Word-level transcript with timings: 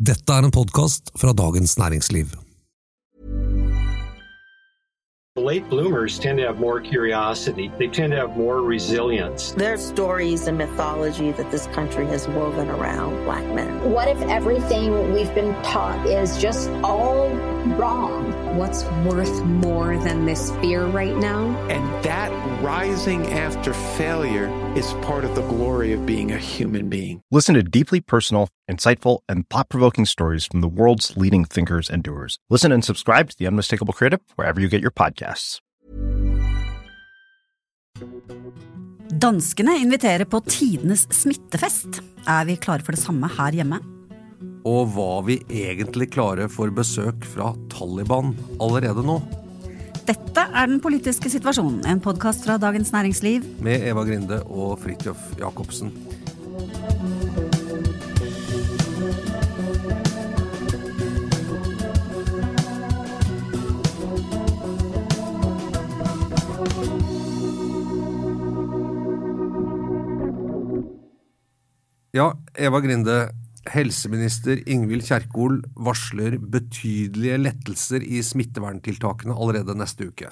Dette 0.00 0.32
er 0.32 0.46
en 0.48 0.50
podkast 0.50 1.10
fra 1.20 1.34
Dagens 1.36 1.74
Næringsliv. 1.76 2.30
Late 5.36 5.68
bloomers 5.68 6.18
tend 6.18 6.38
to 6.38 6.44
have 6.46 6.58
more 6.58 6.80
curiosity. 6.80 7.70
They 7.78 7.88
tend 7.88 8.12
to 8.12 8.18
have 8.18 8.36
more 8.36 8.62
resilience. 8.62 9.52
There's 9.52 9.84
stories 9.84 10.48
and 10.48 10.56
mythology 10.56 11.32
that 11.32 11.50
this 11.50 11.66
country 11.74 12.06
has 12.06 12.26
woven 12.28 12.68
around 12.70 13.24
black 13.24 13.44
men. 13.54 13.92
What 13.92 14.08
if 14.08 14.20
everything 14.22 15.12
we've 15.12 15.34
been 15.34 15.54
taught 15.62 16.06
is 16.06 16.40
just 16.40 16.70
all 16.82 17.28
wrong? 17.78 18.32
What's 18.56 18.84
worth 19.04 19.44
more 19.44 19.96
than 19.96 20.26
this 20.26 20.50
fear 20.60 20.86
right 20.86 21.16
now? 21.16 21.46
And 21.68 22.04
that 22.04 22.30
rising 22.62 23.26
after 23.26 23.72
failure 23.72 24.48
is 24.76 24.92
part 25.02 25.24
of 25.24 25.34
the 25.34 25.42
glory 25.42 25.92
of 25.92 26.04
being 26.06 26.32
a 26.32 26.38
human 26.38 26.88
being. 26.88 27.22
Listen 27.30 27.54
to 27.54 27.62
deeply 27.62 28.00
personal, 28.00 28.48
insightful, 28.70 29.20
and 29.28 29.48
thought 29.48 29.68
provoking 29.68 30.06
stories 30.06 30.46
from 30.46 30.60
the 30.60 30.68
world's 30.68 31.16
leading 31.16 31.44
thinkers 31.44 31.90
and 31.90 32.02
doers. 32.02 32.38
Listen 32.50 32.72
and 32.72 32.84
subscribe 32.84 33.30
to 33.30 33.36
The 33.38 33.46
Unmistakable 33.46 33.92
Creative 33.92 34.20
wherever 34.36 34.60
you 34.60 34.68
get 34.68 34.80
your 34.80 34.92
podcasts. 34.92 35.60
Danskene 39.20 39.76
inviterer 39.76 40.24
på 40.24 40.40
tidenes 40.40 41.08
smittefest. 41.10 42.00
Er 42.28 42.44
vi 42.44 42.56
klare 42.56 42.80
for 42.82 42.92
det 42.92 43.02
samme 43.02 43.28
her 43.38 43.52
hjemme? 43.52 43.99
Og 44.68 44.90
var 44.92 45.22
vi 45.24 45.38
egentlig 45.48 46.10
klare 46.12 46.48
for 46.52 46.72
besøk 46.74 47.24
fra 47.24 47.54
Taliban 47.72 48.34
allerede 48.60 49.04
nå? 49.06 49.16
Dette 50.04 50.42
er 50.42 50.66
Den 50.66 50.80
politiske 50.84 51.30
situasjonen, 51.32 51.86
en 51.86 52.00
podkast 52.00 52.44
fra 52.44 52.58
Dagens 52.60 52.92
Næringsliv. 52.92 53.44
Med 53.60 53.86
Eva 53.88 54.04
Grinde 54.04 54.42
og 54.44 54.78
Fridtjof 54.82 55.38
Jacobsen. 55.38 55.92
Ja, 72.12 72.32
Eva 72.58 72.80
Grinde. 72.80 73.39
Helseminister 73.70 74.60
Ingvild 74.70 75.06
Kjerkol 75.06 75.60
varsler 75.78 76.36
betydelige 76.40 77.38
lettelser 77.40 78.04
i 78.04 78.22
smitteverntiltakene 78.24 79.36
allerede 79.36 79.76
neste 79.78 80.10
uke. 80.10 80.30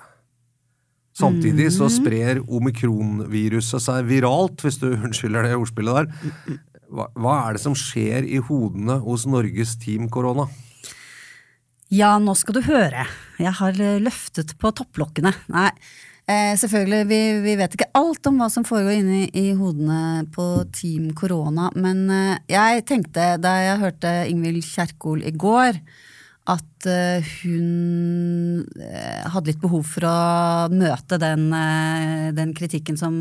Samtidig 1.18 1.72
så 1.74 1.88
sprer 1.90 2.40
omikronviruset 2.44 3.82
seg 3.82 4.06
viralt, 4.06 4.62
hvis 4.62 4.78
du 4.82 4.90
unnskylder 5.06 5.48
det 5.48 5.56
ordspillet 5.58 6.00
der. 6.00 6.58
Hva, 6.88 7.08
hva 7.18 7.34
er 7.44 7.56
det 7.56 7.62
som 7.64 7.76
skjer 7.76 8.26
i 8.26 8.38
hodene 8.48 9.00
hos 9.04 9.26
Norges 9.28 9.74
Team 9.82 10.06
Korona? 10.12 10.46
Ja, 11.92 12.14
nå 12.20 12.34
skal 12.36 12.58
du 12.58 12.62
høre. 12.68 13.06
Jeg 13.40 13.54
har 13.58 13.78
løftet 14.02 14.54
på 14.60 14.70
topplokkene. 14.76 15.32
Nei, 15.52 15.70
eh, 16.28 16.54
selvfølgelig, 16.60 17.06
vi, 17.08 17.20
vi, 17.44 17.54
vet 17.58 17.74
ikke 17.74 17.90
alt 17.98 18.28
om 18.30 18.38
hva 18.40 18.48
som 18.52 18.66
foregår 18.66 19.00
inni 19.00 19.24
i 19.36 19.50
hodene 19.56 20.26
på 20.34 20.46
Team 20.76 21.10
Korona. 21.16 21.70
Men 21.78 22.04
eh, 22.12 22.36
jeg 22.52 22.84
tenkte, 22.88 23.34
da 23.42 23.54
jeg 23.64 23.80
hørte 23.82 24.12
Ingvild 24.30 24.66
Kjerkol 24.66 25.24
i 25.26 25.32
går, 25.32 25.80
at 26.48 26.88
eh, 26.88 27.30
hun 27.42 28.62
uh, 28.64 29.24
hadde 29.34 29.50
litt 29.50 29.60
behov 29.60 29.84
for 29.84 30.06
å 30.08 30.18
møte 30.72 31.18
den, 31.20 31.50
uh, 31.52 32.30
den, 32.32 32.54
kritikken 32.56 32.96
som 32.96 33.18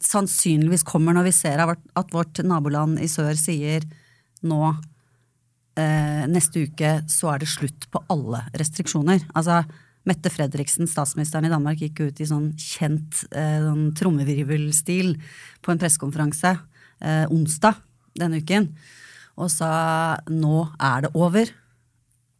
sannsynligvis 0.00 0.86
kommer 0.86 1.12
når 1.16 1.26
vi 1.28 1.34
ser 1.36 1.60
at 1.60 2.14
vårt 2.14 2.40
naboland 2.46 3.00
i 3.02 3.08
sør 3.10 3.36
sier 3.36 3.84
nå 4.46 4.76
neste 5.76 6.62
uke 6.64 6.90
så 7.12 7.34
er 7.34 7.42
det 7.42 7.50
slutt 7.52 7.82
på 7.92 8.00
alle 8.08 8.38
restriksjoner. 8.56 9.26
Altså, 9.36 9.58
Mette 10.06 10.30
Fredriksen, 10.30 10.86
statsministeren 10.86 11.48
i 11.48 11.52
Danmark, 11.52 11.80
gikk 11.82 12.04
ut 12.04 12.20
i 12.22 12.28
sånn 12.28 12.52
kjent 12.60 13.24
sånn 13.32 13.90
trommevirvelstil 13.98 15.16
på 15.62 15.74
en 15.74 15.82
pressekonferanse 15.82 16.54
onsdag 17.34 17.82
denne 18.16 18.40
uken 18.40 18.70
og 19.36 19.50
sa 19.52 19.70
nå 20.32 20.62
er 20.80 21.04
det 21.04 21.12
over 21.16 21.50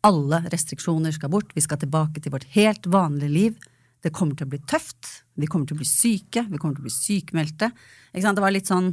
alle 0.06 0.38
restriksjoner 0.52 1.12
skal 1.12 1.32
bort, 1.32 1.50
vi 1.56 1.64
skal 1.64 1.80
tilbake 1.82 2.22
til 2.22 2.32
vårt 2.32 2.46
helt 2.54 2.86
vanlige 2.88 3.32
liv. 3.32 3.58
Det 4.04 4.12
kommer 4.14 4.38
til 4.38 4.46
å 4.46 4.52
bli 4.52 4.60
tøft, 4.70 5.24
vi 5.34 5.48
kommer 5.50 5.66
til 5.66 5.76
å 5.76 5.80
bli 5.82 5.88
syke, 5.88 6.44
vi 6.46 6.60
kommer 6.62 6.76
til 6.76 6.84
å 6.84 6.86
bli 6.86 6.94
sykemeldte. 6.94 7.72
Det 8.14 8.44
var 8.44 8.54
litt 8.54 8.70
sånn 8.70 8.92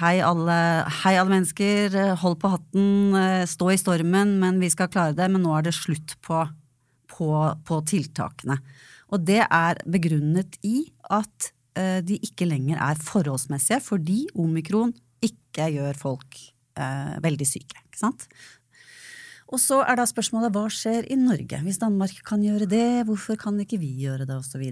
hei 0.00 0.16
alle, 0.24 0.56
hei 1.04 1.14
alle 1.20 1.30
mennesker, 1.30 1.94
hold 2.20 2.40
på 2.42 2.50
hatten, 2.56 3.14
stå 3.46 3.70
i 3.70 3.78
stormen, 3.78 4.34
men 4.42 4.58
vi 4.60 4.72
skal 4.72 4.90
klare 4.90 5.14
det. 5.14 5.28
Men 5.30 5.44
nå 5.46 5.54
er 5.56 5.68
det 5.68 5.76
slutt 5.78 6.16
på, 6.26 6.42
på, 7.20 7.30
på 7.68 7.80
tiltakene. 7.92 8.56
Og 9.12 9.22
det 9.28 9.42
er 9.44 9.84
begrunnet 9.84 10.56
i 10.64 10.86
at 11.12 11.52
de 12.02 12.16
ikke 12.26 12.48
lenger 12.48 12.80
er 12.82 12.98
forholdsmessige, 12.98 13.78
fordi 13.84 14.24
omikron 14.34 14.90
ikke 15.24 15.68
gjør 15.76 15.98
folk 15.98 16.38
eh, 16.80 17.14
veldig 17.22 17.46
syke. 17.48 17.84
ikke 17.86 18.00
sant? 18.00 18.26
Og 19.50 19.58
så 19.58 19.80
er 19.82 19.98
da 19.98 20.06
spørsmålet 20.06 20.54
hva 20.54 20.68
skjer 20.70 21.08
i 21.10 21.18
Norge? 21.18 21.58
Hvis 21.64 21.80
Danmark 21.82 22.14
kan 22.26 22.42
gjøre 22.44 22.68
det, 22.70 23.02
hvorfor 23.08 23.38
kan 23.38 23.58
ikke 23.58 23.80
vi 23.82 23.90
gjøre 24.04 24.28
det, 24.28 24.36
osv. 24.38 24.62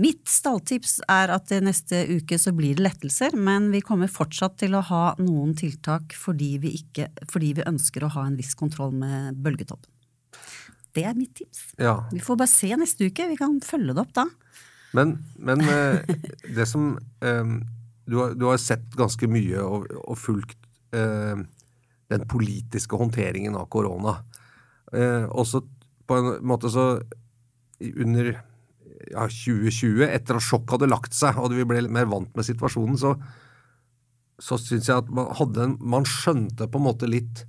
Mitt 0.00 0.30
stalltips 0.30 1.02
er 1.10 1.34
at 1.34 1.52
neste 1.60 2.06
uke 2.08 2.38
så 2.40 2.54
blir 2.56 2.78
det 2.78 2.86
lettelser, 2.86 3.36
men 3.36 3.68
vi 3.74 3.82
kommer 3.84 4.08
fortsatt 4.08 4.56
til 4.62 4.78
å 4.78 4.84
ha 4.88 5.04
noen 5.20 5.52
tiltak 5.58 6.16
fordi 6.16 6.54
vi, 6.62 6.78
ikke, 6.80 7.10
fordi 7.28 7.52
vi 7.58 7.66
ønsker 7.68 8.06
å 8.06 8.12
ha 8.16 8.24
en 8.30 8.38
viss 8.40 8.56
kontroll 8.56 8.94
med 8.96 9.36
bølgetoppen. 9.44 9.92
Det 10.96 11.04
er 11.06 11.14
mitt 11.14 11.34
tips. 11.38 11.68
Ja. 11.78 12.00
Vi 12.10 12.22
får 12.24 12.38
bare 12.40 12.50
se 12.50 12.70
neste 12.78 13.06
uke. 13.10 13.28
Vi 13.30 13.38
kan 13.38 13.60
følge 13.64 13.94
det 13.94 14.02
opp 14.02 14.14
da. 14.16 14.26
Men, 14.96 15.20
men 15.38 15.62
det 16.56 16.66
som 16.66 16.96
um, 16.98 17.52
du, 18.10 18.16
har, 18.18 18.34
du, 18.34 18.48
har, 18.48 18.58
sett 18.58 18.88
ganske 18.98 19.28
mye 19.30 19.62
og, 19.62 19.86
og 20.02 20.18
fulgt 20.18 20.58
uh, 20.96 21.38
den 22.10 22.26
politiske 22.26 22.98
håndteringen 22.98 23.54
av 23.58 23.68
korona. 23.70 24.16
Eh, 24.92 25.26
også 25.30 25.62
på 26.10 26.16
en 26.18 26.30
måte 26.46 26.70
så 26.72 26.86
under 27.80 28.32
ja, 28.34 29.26
2020, 29.30 30.02
etter 30.08 30.38
at 30.40 30.44
sjokk 30.44 30.74
hadde 30.74 30.90
lagt 30.90 31.14
seg 31.16 31.38
og 31.40 31.54
vi 31.54 31.66
ble 31.68 31.84
litt 31.84 31.94
mer 31.94 32.10
vant 32.10 32.32
med 32.36 32.46
situasjonen, 32.46 32.98
så, 33.00 33.14
så 34.42 34.58
syns 34.60 34.90
jeg 34.90 35.04
at 35.04 35.12
man, 35.14 35.30
hadde 35.38 35.68
en, 35.68 35.76
man 35.80 36.08
skjønte 36.08 36.66
på 36.66 36.80
en 36.80 36.88
måte 36.88 37.10
litt 37.10 37.44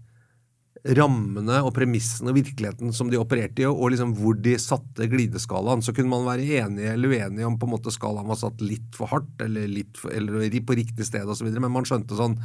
rammene 0.98 1.60
og 1.62 1.76
premissene 1.76 2.32
og 2.32 2.40
virkeligheten 2.40 2.94
som 2.96 3.12
de 3.12 3.20
opererte 3.22 3.62
i, 3.62 3.68
og 3.70 3.92
liksom 3.94 4.16
hvor 4.18 4.38
de 4.42 4.56
satte 4.62 5.06
glideskalaen. 5.12 5.84
Så 5.86 5.94
kunne 5.94 6.10
man 6.10 6.26
være 6.26 6.64
enig 6.64 6.88
eller 6.90 7.14
uenig 7.14 7.46
om 7.46 7.60
på 7.62 7.70
en 7.70 7.76
måte 7.76 7.94
skalaen 7.94 8.30
var 8.30 8.40
satt 8.42 8.64
litt 8.66 8.98
for 8.98 9.12
hardt 9.12 9.46
eller, 9.46 9.70
litt 9.70 10.00
for, 10.02 10.14
eller 10.16 10.48
på 10.66 10.78
riktig 10.80 11.06
sted 11.06 11.30
osv., 11.30 11.52
men 11.54 11.74
man 11.74 11.88
skjønte 11.88 12.18
sånn 12.18 12.40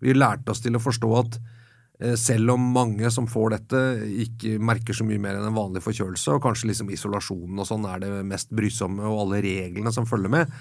Vi 0.00 0.14
lærte 0.16 0.54
oss 0.54 0.62
til 0.64 0.78
å 0.78 0.80
forstå 0.80 1.08
at 1.18 1.40
Eh, 2.00 2.16
selv 2.16 2.54
om 2.54 2.70
mange 2.72 3.10
som 3.12 3.28
får 3.28 3.54
dette, 3.54 3.80
ikke 4.24 4.56
merker 4.62 4.96
så 4.96 5.04
mye 5.04 5.20
mer 5.20 5.36
enn 5.36 5.50
en 5.50 5.56
vanlig 5.56 5.82
forkjølelse, 5.84 6.32
og 6.32 6.44
kanskje 6.46 6.70
liksom 6.70 6.92
isolasjonen 6.94 7.60
og 7.60 7.68
sånn 7.68 7.84
er 7.90 8.00
det 8.00 8.12
mest 8.28 8.52
brysomme, 8.56 9.04
og 9.04 9.26
alle 9.26 9.42
reglene 9.44 9.92
som 9.92 10.08
følger 10.08 10.32
med, 10.32 10.54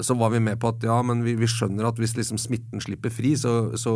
så 0.00 0.14
var 0.16 0.30
vi 0.32 0.40
med 0.40 0.56
på 0.60 0.70
at 0.72 0.84
ja, 0.86 0.96
men 1.04 1.20
vi, 1.24 1.34
vi 1.36 1.48
skjønner 1.50 1.90
at 1.90 1.98
hvis 2.00 2.14
liksom 2.16 2.40
smitten 2.40 2.80
slipper 2.80 3.12
fri, 3.12 3.34
så, 3.36 3.74
så 3.76 3.92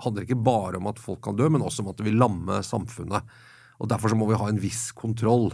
handler 0.00 0.22
det 0.22 0.30
ikke 0.30 0.46
bare 0.46 0.80
om 0.80 0.88
at 0.88 1.02
folk 1.02 1.20
kan 1.26 1.36
dø, 1.36 1.50
men 1.52 1.64
også 1.64 1.84
om 1.84 1.90
at 1.92 2.00
det 2.00 2.06
vil 2.08 2.16
lamme 2.20 2.62
samfunnet. 2.64 3.28
Og 3.82 3.90
Derfor 3.90 4.12
så 4.12 4.16
må 4.16 4.30
vi 4.30 4.38
ha 4.40 4.48
en 4.48 4.62
viss 4.62 4.86
kontroll. 4.96 5.50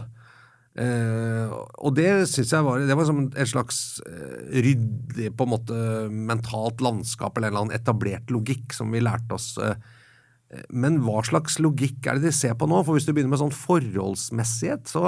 Eh, 0.79 1.51
og 1.51 1.97
det 1.97 2.07
syns 2.31 2.53
jeg 2.55 2.63
var 2.63 2.79
det 2.87 2.95
var 2.95 3.07
som 3.09 3.25
et 3.27 3.49
slags 3.51 3.99
eh, 4.07 4.61
ryddig 4.63 5.33
på 5.35 5.43
en 5.43 5.51
måte 5.51 5.79
mentalt 6.07 6.79
landskap 6.79 7.35
eller 7.35 7.49
en 7.49 7.51
eller 7.51 7.65
annen 7.65 7.75
etablert 7.75 8.31
logikk 8.31 8.71
som 8.77 8.95
vi 8.95 9.01
lærte 9.03 9.35
oss 9.35 9.49
eh, 9.59 9.75
men 10.71 11.01
hva 11.03 11.19
slags 11.27 11.59
logikk 11.59 12.07
er 12.07 12.21
det 12.21 12.29
de 12.29 12.31
ser 12.35 12.55
på 12.55 12.69
nå? 12.71 12.79
For 12.87 12.95
Hvis 12.95 13.03
du 13.07 13.11
begynner 13.11 13.33
med 13.33 13.43
sånn 13.43 13.55
forholdsmessighet 13.55 14.87
så 14.91 15.03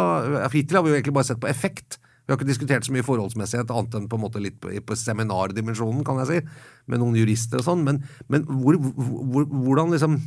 Hittil 0.51 0.79
har 0.79 0.83
vi 0.83 0.91
jo 0.91 0.97
egentlig 0.99 1.15
bare 1.15 1.29
sett 1.31 1.41
på 1.43 1.51
effekt. 1.51 1.97
Vi 2.23 2.31
har 2.31 2.39
ikke 2.39 2.47
diskutert 2.47 2.87
så 2.87 2.93
mye 2.95 3.03
forholdsmessighet 3.03 3.71
annet 3.73 3.97
enn 3.99 4.07
på 4.11 4.19
en 4.19 4.23
måte 4.23 4.41
litt 4.43 4.55
på, 4.63 4.71
på 4.71 4.95
seminardimensjonen, 4.95 6.05
kan 6.07 6.21
jeg 6.23 6.29
si, 6.29 6.61
med 6.87 7.01
noen 7.03 7.17
jurister 7.19 7.59
og 7.59 7.67
sånn. 7.67 7.83
Men, 7.83 7.99
men 8.31 8.47
hvor, 8.47 8.79
hvor, 8.79 9.49
hvordan 9.51 9.91
liksom 9.91 10.21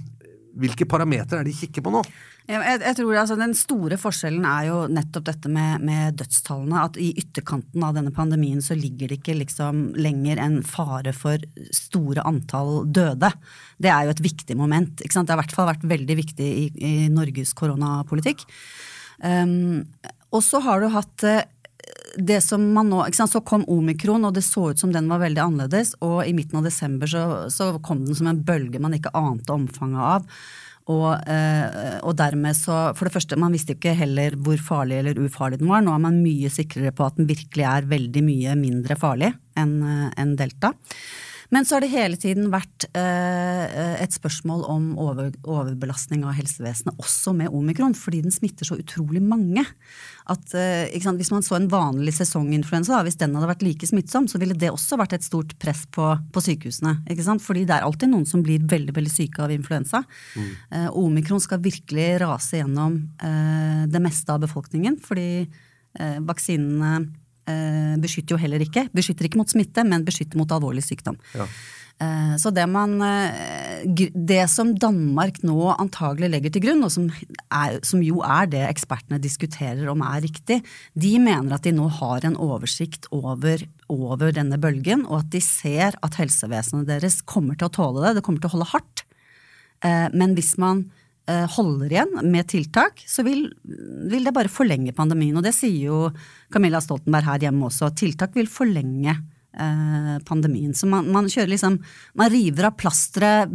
hvilke 0.57 0.87
parametere 0.89 1.43
er 1.43 1.47
det 1.47 1.53
de 1.53 1.59
kikker 1.59 1.85
på 1.85 1.93
nå? 1.93 2.01
Jeg, 2.47 2.61
jeg 2.81 2.97
tror 2.99 3.19
altså, 3.21 3.37
Den 3.39 3.53
store 3.59 3.99
forskjellen 4.01 4.47
er 4.49 4.69
jo 4.71 4.79
nettopp 4.93 5.27
dette 5.29 5.51
med, 5.53 5.85
med, 5.85 6.17
dødstallene. 6.21 6.85
At 6.89 6.99
i 7.03 7.11
ytterkanten 7.21 7.85
av 7.85 7.97
denne 7.99 8.13
pandemien 8.17 8.63
så 8.65 8.77
ligger 8.79 9.11
det 9.11 9.21
ikke 9.21 9.37
liksom 9.41 9.83
lenger 10.01 10.41
en 10.43 10.61
fare 10.67 11.13
for 11.17 11.43
store 11.77 12.25
antall 12.29 12.87
døde. 12.89 13.33
Det 13.83 13.93
er 13.93 14.07
jo 14.07 14.17
et 14.17 14.25
viktig 14.31 14.59
moment. 14.59 15.03
Det 15.03 15.13
har 15.13 15.37
i 15.37 15.43
hvert 15.43 15.57
fall 15.57 15.71
vært 15.75 15.89
veldig 15.93 16.21
viktig 16.25 16.51
i, 16.65 16.67
i 16.77 16.95
Norges 17.13 17.53
koronapolitikk. 17.59 18.47
Um, 19.25 19.85
og 20.35 20.43
så 20.45 20.61
har 20.65 20.83
du 20.83 20.91
hatt 20.93 21.25
det 22.17 22.41
som 22.41 22.63
man 22.73 22.89
nå, 22.91 23.03
sant, 23.15 23.33
Så 23.33 23.43
kom 23.45 23.65
omikron, 23.69 24.25
og 24.25 24.35
det 24.35 24.45
så 24.47 24.71
ut 24.73 24.81
som 24.81 24.93
den 24.93 25.09
var 25.09 25.21
veldig 25.23 25.43
annerledes. 25.43 25.95
Og 26.05 26.23
i 26.25 26.35
midten 26.37 26.61
av 26.61 26.69
desember 26.69 27.11
så, 27.11 27.25
så 27.53 27.75
kom 27.85 28.05
den 28.07 28.17
som 28.17 28.31
en 28.31 28.45
bølge 28.47 28.81
man 28.83 28.97
ikke 28.97 29.15
ante 29.17 29.53
omfanget 29.53 30.01
av. 30.01 30.31
Og, 30.87 31.09
eh, 31.27 31.97
og, 32.07 32.13
dermed 32.15 32.55
så 32.55 32.93
For 32.95 33.09
det 33.09 33.17
første, 33.17 33.39
man 33.43 33.55
visste 33.55 33.75
ikke 33.75 33.97
heller 33.99 34.37
hvor 34.39 34.61
farlig 34.63 35.01
eller 35.01 35.19
ufarlig 35.19 35.59
den 35.59 35.71
var. 35.71 35.83
Nå 35.83 35.95
er 35.97 36.03
man 36.05 36.23
mye 36.23 36.51
sikrere 36.53 36.95
på 36.95 37.09
at 37.09 37.19
den 37.19 37.27
virkelig 37.27 37.67
er 37.67 37.89
veldig 37.91 38.23
mye 38.23 38.55
mindre 38.61 38.99
farlig 38.99 39.33
enn 39.59 39.81
eh, 39.83 40.13
en 40.23 40.37
delta. 40.39 40.73
Men 41.55 41.67
så 41.67 41.77
har 41.77 41.85
det 41.85 41.93
hele 41.93 42.19
tiden 42.21 42.49
vært 42.53 42.89
eh, 42.97 44.03
et 44.03 44.15
spørsmål 44.15 44.65
om 44.71 44.87
over, 45.03 45.31
overbelastning 45.45 46.25
av 46.27 46.35
helsevesenet, 46.39 46.97
også 46.99 47.35
med 47.37 47.55
omikron, 47.55 47.95
fordi 47.97 48.23
den 48.25 48.35
smitter 48.35 48.69
så 48.69 48.79
utrolig 48.81 49.23
mange. 49.23 49.65
At, 50.27 50.55
eh, 50.59 50.91
Hvis 50.91 51.31
man 51.31 51.45
så 51.47 51.57
en 51.59 51.69
vanlig 51.71 52.17
sesonginfluensa, 52.17 53.03
hvis 53.07 53.19
den 53.21 53.37
hadde 53.37 53.51
vært 53.53 53.63
like 53.67 53.87
smittsom, 53.87 54.27
så 54.29 54.41
ville 54.43 54.59
det 54.59 54.73
også 54.73 54.99
vært 54.99 55.15
et 55.19 55.27
stort 55.27 55.55
press 55.63 55.85
på, 55.87 56.09
på 56.33 56.43
sykehusene. 56.43 56.99
Fordi 57.43 57.67
det 57.67 57.77
er 57.77 57.87
alltid 57.87 58.11
noen 58.11 58.27
som 58.27 58.43
blir 58.43 58.65
veldig 58.67 58.95
veldig 58.97 59.13
syke 59.13 59.45
av 59.45 59.55
influensa. 59.55 60.03
Mm. 60.37 60.51
Eh, 60.71 60.89
omikron 60.99 61.43
skal 61.43 61.63
virkelig 61.63 62.21
rase 62.25 62.61
gjennom 62.61 62.99
eh, 63.23 63.87
det 63.87 64.03
meste 64.03 64.35
av 64.35 64.43
befolkningen, 64.43 64.99
fordi 65.03 65.47
eh, 65.47 66.19
vaksinene 66.27 67.07
beskytter 68.03 68.35
jo 68.35 68.43
heller 68.43 68.63
ikke. 68.65 68.89
Beskytter 68.97 69.29
ikke 69.29 69.39
mot 69.39 69.51
smitte, 69.51 69.85
men 69.87 70.07
beskytter 70.07 70.39
mot 70.41 70.51
alvorlig 70.51 70.83
sykdom. 70.83 71.19
Ja. 71.37 71.47
Eh, 71.97 72.35
så 72.37 72.51
det, 72.53 72.67
man, 72.69 72.99
eh, 73.01 73.85
det 74.13 74.43
som 74.53 74.75
Danmark 74.77 75.39
nå 75.47 75.57
antagelig 75.79 76.29
legger 76.35 76.53
til 76.53 76.67
grunn, 76.67 76.85
og 76.85 76.93
som, 76.93 77.07
er, 77.49 77.79
som, 77.89 78.03
jo 78.05 78.21
er 78.21 78.51
det 78.53 78.65
ekspertene 78.69 79.21
diskuterer 79.23 79.89
om 79.89 80.05
er 80.05 80.21
riktig, 80.27 80.61
de 80.93 81.15
mener 81.23 81.57
at 81.57 81.65
de 81.65 81.73
nå 81.73 81.89
har 82.01 82.27
en 82.29 82.37
oversikt 82.37 83.09
over, 83.17 83.65
over 83.93 84.35
denne 84.37 84.61
bølgen, 84.61 85.07
og 85.09 85.23
at 85.23 85.33
de 85.33 85.41
ser 85.45 85.97
at 86.05 86.21
helsevesenet 86.21 86.89
deres 86.91 87.23
kommer 87.25 87.57
til 87.57 87.71
å 87.71 87.77
tåle 87.79 88.05
det. 88.05 88.19
Det 88.19 88.27
kommer 88.27 88.45
til 88.45 88.53
å 88.53 88.57
holde 88.59 88.73
hardt. 88.75 89.07
Men 89.87 90.33
hvis 90.35 90.55
man 90.59 90.87
Eh, 90.87 90.96
holder 91.27 91.91
igjen 91.91 92.13
med 92.31 92.47
tiltak, 92.47 93.01
så 93.11 93.25
vil, 93.27 93.49
vil, 94.11 94.23
det 94.23 94.35
bare 94.35 94.53
forlenge 94.53 94.95
pandemien. 94.95 95.35
Og 95.35 95.43
det 95.43 95.57
sier 95.57 95.89
jo 95.89 95.97
Camilla 96.55 96.79
Stoltenberg 96.83 97.27
her 97.27 97.47
hjemme 97.49 97.67
også. 97.67 97.89
Tiltak 97.99 98.37
vil 98.39 98.47
forlenge 98.51 99.17
eh, 99.59 100.19
pandemien. 100.25 100.75
Så 100.75 100.87
man, 100.91 101.09
man, 101.13 101.31
kjører 101.31 101.55
liksom 101.55 101.81
Man 102.15 102.31
river 102.33 102.71
av 102.71 102.77
plasteret 102.79 103.51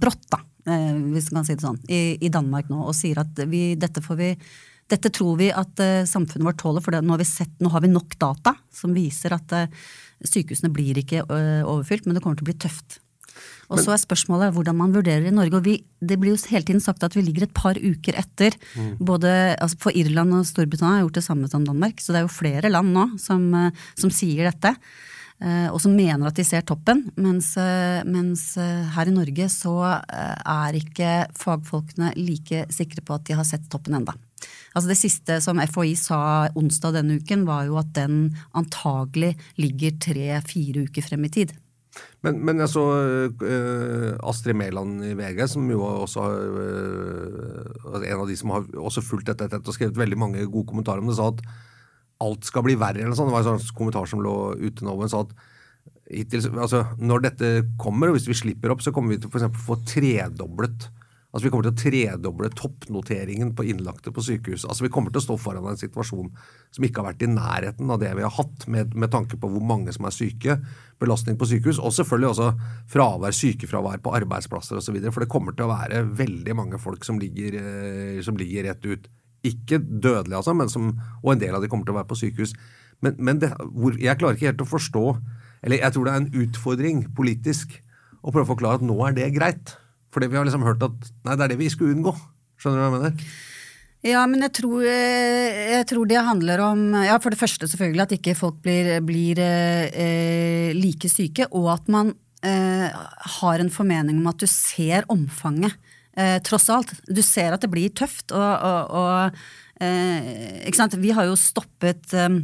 brått, 0.00 0.28
da, 0.32 0.40
eh, 0.70 0.94
hvis 1.14 1.32
man 1.32 1.42
kan 1.42 1.48
si 1.48 1.58
det 1.58 1.66
sånn, 1.66 1.82
i, 1.88 2.00
i, 2.20 2.32
Danmark 2.32 2.70
nå, 2.72 2.84
og 2.86 2.96
sier 2.96 3.20
at 3.22 3.44
vi, 3.50 3.68
dette 3.80 4.04
får 4.04 4.22
vi 4.22 4.32
dette 4.86 5.10
tror 5.10 5.34
vi 5.40 5.48
at 5.50 5.80
samfunnet 6.06 6.46
vårt 6.46 6.60
tåler, 6.62 6.78
for 6.84 6.94
nå, 6.94 7.16
har 7.16 7.24
sett, 7.26 7.56
nå, 7.58 7.72
har 7.74 7.82
vi 7.82 7.88
nok 7.90 8.12
data 8.22 8.52
som 8.70 8.92
viser 8.94 9.34
at 9.34 9.50
sykehusene 10.22 10.70
blir 10.70 11.00
ikke 11.00 11.24
overfylt, 11.26 12.06
men 12.06 12.14
det 12.14 12.22
kommer 12.22 12.38
til 12.38 12.46
å 12.46 12.50
bli 12.52 12.54
tøft. 12.62 13.00
Og 13.72 13.80
så 13.82 13.94
er 13.94 14.02
spørsmålet 14.02 14.54
hvordan 14.54 14.78
man 14.78 14.94
vurderer 14.94 15.26
i 15.26 15.34
Norge. 15.34 15.58
Og 15.58 15.66
vi, 15.66 15.76
det 15.98 16.18
blir 16.20 16.34
jo 16.34 16.52
hele 16.52 16.66
tiden 16.66 16.82
sagt 16.82 17.02
at 17.06 17.16
vi 17.16 17.24
ligger 17.26 17.46
et 17.46 17.56
par 17.56 17.78
uker 17.78 18.18
etter. 18.20 18.54
Mm. 18.76 18.92
Både 19.08 19.32
altså 19.54 19.80
For 19.88 19.98
Irland 19.98 20.36
og 20.36 20.46
Storbritannia 20.46 21.00
har 21.00 21.06
gjort 21.06 21.18
det 21.18 21.26
samme 21.26 21.50
som 21.50 21.66
Danmark. 21.66 22.00
Så 22.02 22.14
det 22.14 22.22
er 22.22 22.28
jo 22.28 22.36
flere 22.36 22.72
land 22.72 22.94
nå 22.94 23.08
som, 23.22 23.48
eh, 23.54 23.84
som 23.98 24.12
sier 24.14 24.46
dette. 24.50 24.76
Eh, 25.36 25.66
og 25.68 25.80
som 25.82 25.92
mener 25.92 26.30
at 26.30 26.38
de 26.38 26.46
ser 26.46 26.62
toppen. 26.68 27.08
Mens, 27.18 27.56
eh, 27.60 28.06
mens 28.06 28.54
her 28.56 29.10
i 29.10 29.16
Norge 29.16 29.50
så 29.52 29.74
er 30.06 30.78
ikke 30.78 31.26
fagfolkene 31.36 32.14
like 32.16 32.66
sikre 32.72 33.02
på 33.02 33.18
at 33.18 33.26
de 33.26 33.36
har 33.36 33.44
sett 33.48 33.66
toppen 33.72 33.98
enda. 33.98 34.14
Altså 34.76 34.88
Det 34.92 34.98
siste 35.00 35.40
som 35.40 35.58
FHI 35.58 35.94
sa 35.96 36.48
onsdag 36.54 36.98
denne 36.98 37.16
uken, 37.18 37.46
var 37.48 37.64
jo 37.64 37.78
at 37.80 37.94
den 37.96 38.36
antagelig 38.54 39.34
ligger 39.56 39.96
tre-fire 39.98 40.84
uker 40.84 41.02
frem 41.02 41.24
i 41.24 41.32
tid. 41.32 41.54
Men, 42.24 42.40
men 42.44 42.62
jeg 42.62 42.72
så 42.72 42.82
uh, 42.82 44.12
Astrid 44.26 44.56
Mæland 44.58 45.04
i 45.06 45.14
VG, 45.18 45.42
som 45.52 45.68
jo 45.70 45.84
også 45.84 46.24
har 46.24 46.36
uh, 46.56 48.00
en 48.00 48.22
av 48.22 48.26
de 48.28 48.36
som 48.38 48.54
har 48.54 48.66
også 48.80 49.04
fulgt 49.04 49.30
dette 49.30 49.48
tett 49.52 49.68
og 49.68 49.76
skrevet 49.76 49.98
veldig 50.00 50.18
mange 50.20 50.46
gode 50.46 50.68
kommentarer 50.72 51.04
om 51.04 51.12
det, 51.12 51.18
sa 51.18 51.30
at 51.32 51.44
alt 52.26 52.48
skal 52.48 52.64
bli 52.66 52.78
verre. 52.80 53.04
eller 53.04 53.16
sånn. 53.16 53.30
Det 53.30 53.36
var 53.36 53.44
en 53.44 53.60
sånn 53.60 53.76
kommentar 53.76 54.08
som 54.10 54.22
lå 54.24 54.56
ute 54.58 54.86
nå, 54.86 54.96
men 54.98 55.12
sa 55.12 55.22
at 55.26 55.34
hittil, 56.10 56.44
altså, 56.54 56.84
når 56.98 57.26
dette 57.28 57.50
kommer, 57.80 58.10
og 58.10 58.18
hvis 58.18 58.28
vi 58.30 58.38
slipper 58.38 58.72
opp, 58.72 58.84
så 58.84 58.92
kommer 58.94 59.14
vi 59.14 59.20
til 59.22 59.30
å 59.30 59.52
få 59.66 59.78
tredoblet 59.88 60.88
Altså 61.36 61.50
Vi 61.50 61.50
kommer 61.52 61.66
til 61.66 61.74
å 61.74 61.80
tredoble 61.82 62.48
toppnoteringen 62.56 63.50
på 63.56 63.66
innlagte 63.68 64.08
på 64.08 64.22
sykehus. 64.24 64.62
Altså 64.64 64.86
Vi 64.86 64.90
kommer 64.92 65.12
til 65.12 65.20
å 65.20 65.24
stå 65.26 65.34
foran 65.36 65.66
en 65.68 65.76
situasjon 65.76 66.30
som 66.72 66.86
ikke 66.86 67.02
har 67.02 67.10
vært 67.10 67.26
i 67.26 67.28
nærheten 67.28 67.92
av 67.92 68.00
det 68.00 68.14
vi 68.16 68.24
har 68.24 68.32
hatt, 68.32 68.64
med, 68.72 68.96
med 68.96 69.12
tanke 69.12 69.36
på 69.40 69.50
hvor 69.52 69.66
mange 69.68 69.92
som 69.92 70.08
er 70.08 70.16
syke, 70.16 70.56
belastning 71.02 71.36
på 71.36 71.50
sykehus, 71.50 71.76
og 71.76 71.92
selvfølgelig 71.92 72.30
også 72.30 72.48
fravær, 72.94 73.36
sykefravær 73.36 74.00
på 74.00 74.16
arbeidsplasser 74.16 74.80
osv. 74.80 74.96
For 75.10 75.26
det 75.26 75.30
kommer 75.36 75.52
til 75.52 75.68
å 75.68 75.74
være 75.74 76.06
veldig 76.24 76.56
mange 76.56 76.80
folk 76.80 77.04
som 77.04 77.20
ligger, 77.20 77.60
eh, 77.60 78.24
som 78.24 78.40
ligger 78.40 78.70
rett 78.70 78.88
ut. 78.88 79.08
Ikke 79.44 79.76
dødelige, 79.84 80.40
altså, 80.40 80.56
men 80.56 80.72
som, 80.72 80.94
og 81.20 81.34
en 81.34 81.44
del 81.44 81.52
av 81.52 81.60
de 81.60 81.68
kommer 81.68 81.84
til 81.84 81.98
å 81.98 82.00
være 82.00 82.14
på 82.16 82.22
sykehus. 82.24 82.56
Men, 83.04 83.20
men 83.20 83.44
det, 83.44 83.52
hvor, 83.76 84.00
jeg 84.00 84.16
klarer 84.16 84.38
ikke 84.38 84.54
helt 84.54 84.62
å 84.64 84.70
forstå 84.70 85.00
Eller 85.68 85.82
jeg 85.82 85.92
tror 85.92 86.06
det 86.06 86.12
er 86.14 86.20
en 86.22 86.44
utfordring 86.46 87.02
politisk 87.12 87.74
å 88.24 88.32
prøve 88.32 88.46
å 88.46 88.54
forklare 88.54 88.80
at 88.80 88.86
nå 88.88 88.96
er 89.04 89.12
det 89.18 89.34
greit. 89.36 89.76
Fordi 90.16 90.30
vi 90.32 90.38
har 90.40 90.48
liksom 90.48 90.64
hørt 90.64 90.80
at 90.80 91.10
nei, 91.28 91.34
det 91.36 91.44
er 91.44 91.52
det 91.52 91.60
vi 91.60 91.68
skulle 91.68 91.92
unngå. 91.92 92.14
Skjønner 92.56 92.78
du 92.78 92.82
hva 92.82 92.88
jeg 92.88 92.96
mener? 92.96 93.24
Ja, 94.06 94.22
men 94.30 94.44
jeg 94.44 94.52
tror, 94.56 94.84
eh, 94.88 95.56
jeg 95.74 95.86
tror, 95.90 96.06
det 96.08 96.22
handler 96.24 96.62
om 96.62 96.84
ja, 97.04 97.16
For 97.20 97.34
det 97.34 97.40
første 97.40 97.68
selvfølgelig 97.68 98.04
at 98.04 98.14
ikke 98.16 98.36
folk 98.38 98.62
blir, 98.64 98.88
blir 99.04 99.40
eh, 99.42 100.70
like 100.76 101.10
syke, 101.12 101.48
og 101.50 101.68
at 101.74 101.90
man 101.92 102.14
eh, 102.46 102.86
har 103.36 103.60
en 103.60 103.72
formening 103.72 104.22
om 104.22 104.30
at 104.30 104.40
du 104.40 104.46
ser 104.48 105.04
omfanget. 105.12 105.76
Eh, 106.16 106.38
tross 106.46 106.70
alt. 106.72 106.94
Du 107.04 107.20
ser 107.20 107.52
at 107.52 107.64
det 107.64 107.72
blir 107.72 107.92
tøft, 107.92 108.32
og, 108.32 108.40
og, 108.40 108.96
og 108.96 109.84
eh, 109.84 110.64
Ikke 110.64 110.80
sant. 110.80 110.96
Vi 111.02 111.12
har 111.12 111.28
jo 111.28 111.36
stoppet 111.36 112.16
eh, 112.16 112.40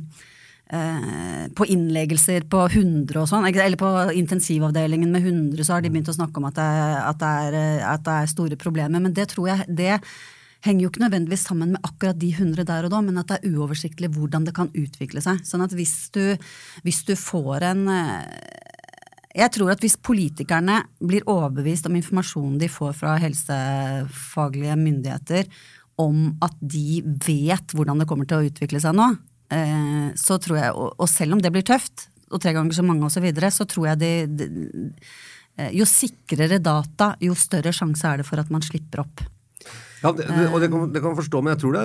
Eh, 0.73 1.49
på 1.53 1.67
innleggelser 1.69 2.47
på 2.49 2.63
100 2.65 3.19
og 3.21 3.27
sånn, 3.29 3.45
eller 3.45 3.77
på 3.77 3.89
intensivavdelingen 4.17 5.11
med 5.13 5.27
100, 5.27 5.67
så 5.69 5.75
har 5.75 5.83
de 5.85 5.91
begynt 5.93 6.09
å 6.09 6.15
snakke 6.17 6.41
om 6.41 6.47
at 6.49 6.57
det, 6.57 6.69
at 6.97 7.19
det, 7.21 7.33
er, 7.43 7.57
at 7.91 8.05
det 8.07 8.15
er, 8.15 8.31
store 8.31 8.57
problemer. 8.57 9.03
Men 9.05 9.13
det 9.13 9.27
tror 9.35 9.51
jeg 9.51 9.67
det 9.69 9.99
henger 10.65 10.87
jo 10.87 10.89
ikke 10.89 11.03
nødvendigvis 11.03 11.45
sammen 11.45 11.75
med 11.75 11.85
akkurat 11.85 12.17
de 12.17 12.31
100 12.33 12.65
der 12.71 12.89
og 12.89 12.95
da, 12.95 13.01
men 13.05 13.21
at 13.21 13.29
det 13.29 13.37
er 13.37 13.53
uoversiktlig 13.53 14.09
hvordan 14.15 14.47
det 14.47 14.55
kan 14.57 14.71
utvikle 14.73 15.21
seg. 15.21 15.43
Sånn 15.45 15.65
at 15.67 15.75
hvis 15.77 15.93
du, 16.15 16.23
hvis 16.87 17.03
du 17.05 17.13
får 17.21 17.67
en 17.69 17.83
eh, 17.93 18.23
jeg 19.43 19.53
tror 19.53 19.75
at 19.75 19.85
hvis 19.85 19.99
politikerne 20.01 20.79
blir 21.05 21.27
overbevist 21.29 21.91
om 21.91 21.99
informasjonen 22.01 22.57
de 22.63 22.71
får 22.73 22.97
fra 22.97 23.19
helsefaglige 23.21 24.79
myndigheter, 24.81 25.53
om 26.01 26.31
at 26.41 26.57
de 26.65 27.03
vet 27.27 27.77
hvordan 27.77 28.01
det 28.01 28.09
kommer 28.09 28.29
til 28.29 28.41
å 28.41 28.49
utvikle 28.49 28.81
seg 28.81 28.97
nå, 28.97 29.11
Eh, 29.11 29.32
så 30.17 30.39
tror 30.41 30.59
jeg, 30.59 30.73
og 30.73 31.09
selv 31.11 31.37
om 31.37 31.43
det 31.43 31.51
blir 31.53 31.65
tøft, 31.67 32.07
og 32.33 32.41
tre 32.41 32.55
ganger 32.57 32.77
så 32.77 32.85
mange 32.87 33.07
osv., 33.07 33.19
så, 33.19 33.25
videre, 33.25 33.51
så 33.53 33.67
tror 33.69 33.91
jeg 33.91 34.01
det, 34.01 34.15
de, 34.39 34.47
eh, 35.59 35.73
Jo 35.77 35.87
sikrere 35.89 36.61
data, 36.63 37.13
jo 37.21 37.37
større 37.37 37.75
sjanse 37.77 38.09
er 38.09 38.23
det 38.23 38.29
for 38.29 38.41
at 38.41 38.53
man 38.53 38.65
slipper 38.65 39.05
opp. 39.05 39.25
Ja, 40.03 40.11
det, 40.17 40.27
og 40.49 40.59
det 40.63 40.71
kan, 40.73 40.89
det 40.95 41.03
kan 41.05 41.19
forstå, 41.19 41.43
men 41.43 41.55
jeg 41.55 41.63
tror 41.63 41.77
det 41.79 41.85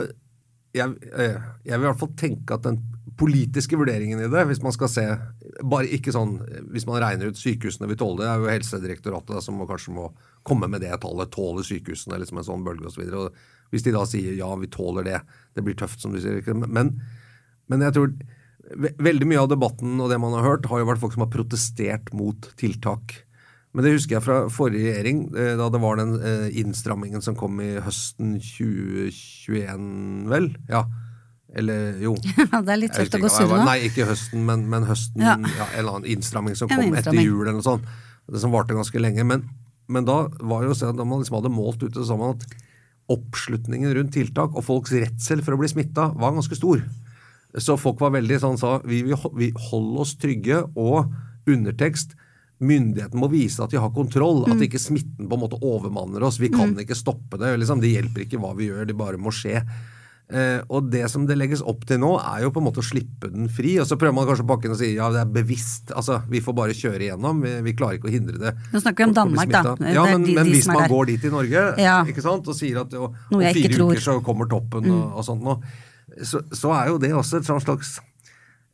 jeg, 0.75 0.93
eh, 1.15 1.37
jeg 1.65 1.79
vil 1.79 1.85
i 1.85 1.89
hvert 1.89 1.99
fall 1.99 2.15
tenke 2.19 2.55
at 2.55 2.65
den 2.65 2.79
politiske 3.17 3.77
vurderingen 3.79 4.19
i 4.21 4.29
det, 4.29 4.43
hvis 4.49 4.61
man 4.61 4.73
skal 4.75 4.89
se 4.91 5.05
bare 5.65 5.89
ikke 5.95 6.13
sånn, 6.13 6.35
Hvis 6.69 6.85
man 6.85 6.99
regner 7.01 7.31
ut 7.31 7.39
sykehusene 7.39 7.87
vil 7.89 7.97
tåle 7.97 8.21
det, 8.21 8.27
er 8.29 8.43
jo 8.43 8.51
Helsedirektoratet 8.51 9.41
som 9.41 9.57
må, 9.57 9.65
kanskje 9.65 9.95
må 9.95 10.11
komme 10.45 10.69
med 10.69 10.83
det 10.85 10.93
tallet. 11.01 11.31
Tåler 11.33 11.65
sykehusene 11.65 12.19
liksom 12.21 12.37
en 12.37 12.45
sånn 12.45 12.65
bølge 12.67 12.91
osv. 12.91 13.07
Hvis 13.73 13.87
de 13.87 13.95
da 13.95 14.03
sier 14.05 14.37
ja, 14.37 14.51
vi 14.59 14.69
tåler 14.69 15.07
det, 15.07 15.21
det 15.55 15.63
blir 15.65 15.77
tøft, 15.79 16.03
som 16.03 16.13
du 16.13 16.21
sier. 16.21 16.43
Men 16.53 16.99
men 17.71 17.85
jeg 17.85 17.95
tror 17.95 18.11
veldig 18.75 19.27
mye 19.29 19.39
av 19.45 19.49
debatten 19.51 19.95
og 20.03 20.11
det 20.11 20.19
man 20.19 20.35
har 20.35 20.45
hørt, 20.45 20.67
har 20.67 20.81
jo 20.81 20.89
vært 20.89 21.01
folk 21.03 21.15
som 21.15 21.23
har 21.23 21.31
protestert 21.31 22.11
mot 22.15 22.49
tiltak. 22.59 23.21
Men 23.75 23.85
det 23.85 23.93
husker 23.93 24.17
jeg 24.17 24.25
fra 24.25 24.37
forrige 24.51 24.89
regjering, 24.89 25.19
eh, 25.37 25.53
da 25.59 25.67
det 25.71 25.81
var 25.83 25.99
den 25.99 26.15
eh, 26.17 26.47
innstrammingen 26.59 27.23
som 27.23 27.35
kom 27.37 27.59
i 27.61 27.75
høsten 27.83 28.37
2021, 28.41 30.25
vel? 30.31 30.49
Ja. 30.71 30.85
Eller 31.57 31.99
jo. 32.01 32.15
Ja, 32.51 32.61
det 32.65 32.73
er 32.73 32.81
litt 32.81 32.95
tøft 32.97 33.15
å 33.15 33.21
gå 33.21 33.31
sur 33.31 33.47
nå. 33.51 33.61
Nei, 33.67 33.79
ikke 33.87 34.07
høsten, 34.09 34.43
men, 34.47 34.65
men 34.71 34.87
høsten. 34.89 35.23
Ja. 35.23 35.37
Ja, 35.37 35.69
en 35.69 35.79
eller 35.83 35.99
annen 35.99 36.11
innstramming 36.17 36.57
som 36.59 36.71
kom 36.71 36.87
innstramming. 36.87 37.21
etter 37.21 37.21
jul 37.21 37.45
eller 37.45 37.59
noe 37.59 37.67
sånt. 37.67 37.87
Det 38.27 38.41
som 38.43 38.51
varte 38.51 38.75
ganske 38.75 38.99
lenge. 38.99 39.23
Men, 39.27 39.45
men 39.87 40.07
da 40.07 40.23
var 40.41 40.65
jo 40.67 40.75
sånn 40.75 40.97
da 40.97 41.05
man 41.07 41.21
liksom 41.21 41.39
hadde 41.39 41.53
målt 41.53 41.83
ut 41.85 41.93
det, 41.95 42.03
så 42.07 42.17
man 42.19 42.35
at 42.35 42.47
oppslutningen 43.13 43.93
rundt 43.95 44.17
tiltak 44.17 44.57
og 44.57 44.65
folks 44.67 44.91
redsel 44.91 45.39
for 45.45 45.55
å 45.55 45.61
bli 45.61 45.69
smitta 45.71 46.09
var 46.19 46.35
ganske 46.35 46.57
stor. 46.59 46.81
Så 47.55 47.77
folk 47.79 48.01
var 48.03 48.15
veldig 48.17 48.39
sånn 48.43 48.57
sa 48.59 48.77
vi 48.85 49.01
vil 49.07 49.19
vi 49.39 49.51
holde 49.69 50.03
oss 50.03 50.17
trygge, 50.19 50.63
og 50.75 51.13
undertekst 51.47 52.17
Myndigheten 52.57 53.21
må 53.21 53.27
vise 53.29 53.61
at 53.61 53.69
de 53.69 53.77
har 53.77 53.91
kontroll, 53.93 54.39
mm. 54.47 54.55
at 54.55 54.63
ikke 54.65 54.81
smitten 54.81 55.27
på 55.29 55.37
en 55.37 55.43
måte 55.43 55.59
overmanner 55.61 56.23
oss. 56.25 56.39
Vi 56.41 56.49
kan 56.49 56.71
mm. 56.71 56.79
ikke 56.81 56.97
stoppe 56.97 57.37
det. 57.37 57.51
Liksom. 57.61 57.83
Det 57.83 57.91
hjelper 57.91 58.23
ikke 58.23 58.39
hva 58.41 58.55
vi 58.57 58.71
gjør, 58.71 58.87
det 58.89 58.95
bare 58.97 59.19
må 59.21 59.29
skje. 59.29 59.61
Eh, 60.27 60.59
og 60.75 60.89
det 60.91 61.05
som 61.07 61.23
det 61.23 61.37
legges 61.39 61.61
opp 61.63 61.85
til 61.87 62.01
nå, 62.01 62.09
er 62.19 62.41
jo 62.43 62.49
på 62.51 62.59
en 62.59 62.65
måte 62.65 62.81
å 62.81 62.85
slippe 62.85 63.29
den 63.31 63.47
fri. 63.53 63.77
Og 63.79 63.87
så 63.87 63.95
prøver 63.99 64.15
man 64.17 64.27
kanskje 64.27 64.43
å 64.43 64.49
pakke 64.49 64.67
inn 64.67 64.73
og 64.75 64.79
si 64.81 64.89
ja, 64.95 65.07
det 65.13 65.21
er 65.21 65.31
bevisst. 65.37 65.93
Altså, 65.93 66.17
vi 66.31 66.41
får 66.43 66.57
bare 66.57 66.75
kjøre 66.75 67.05
igjennom. 67.05 67.45
Vi, 67.45 67.53
vi 67.69 67.75
klarer 67.77 68.01
ikke 68.01 68.09
å 68.09 68.15
hindre 68.15 68.41
det. 68.41 68.55
Nå 68.73 68.81
snakker 68.83 69.05
vi 69.05 69.09
om 69.11 69.15
Danmark, 69.21 69.53
da. 69.53 69.75
Ja, 69.93 70.07
men, 70.09 70.25
de- 70.25 70.35
men 70.39 70.49
de 70.49 70.55
hvis 70.57 70.67
man 70.71 70.81
der. 70.83 70.91
går 70.91 71.11
dit 71.13 71.29
i 71.29 71.33
Norge 71.37 71.67
Ja. 71.79 71.99
ikke 72.09 72.25
sant, 72.25 72.49
og 72.49 72.57
sier 72.57 72.81
at 72.83 72.97
Noe 72.97 73.13
om 73.13 73.45
fire. 73.45 73.69
Mm. 73.77 73.85
uker 73.85 74.03
så 74.03 74.17
kommer 74.25 74.49
toppen 74.49 74.89
og, 74.89 75.05
og 75.21 75.29
sånt 75.29 75.45
noe, 75.45 75.61
så, 76.25 76.43
så 76.55 76.73
er 76.77 76.91
jo 76.91 77.01
det 77.01 77.13
også 77.15 77.41
et 77.41 77.49
slags 77.49 77.97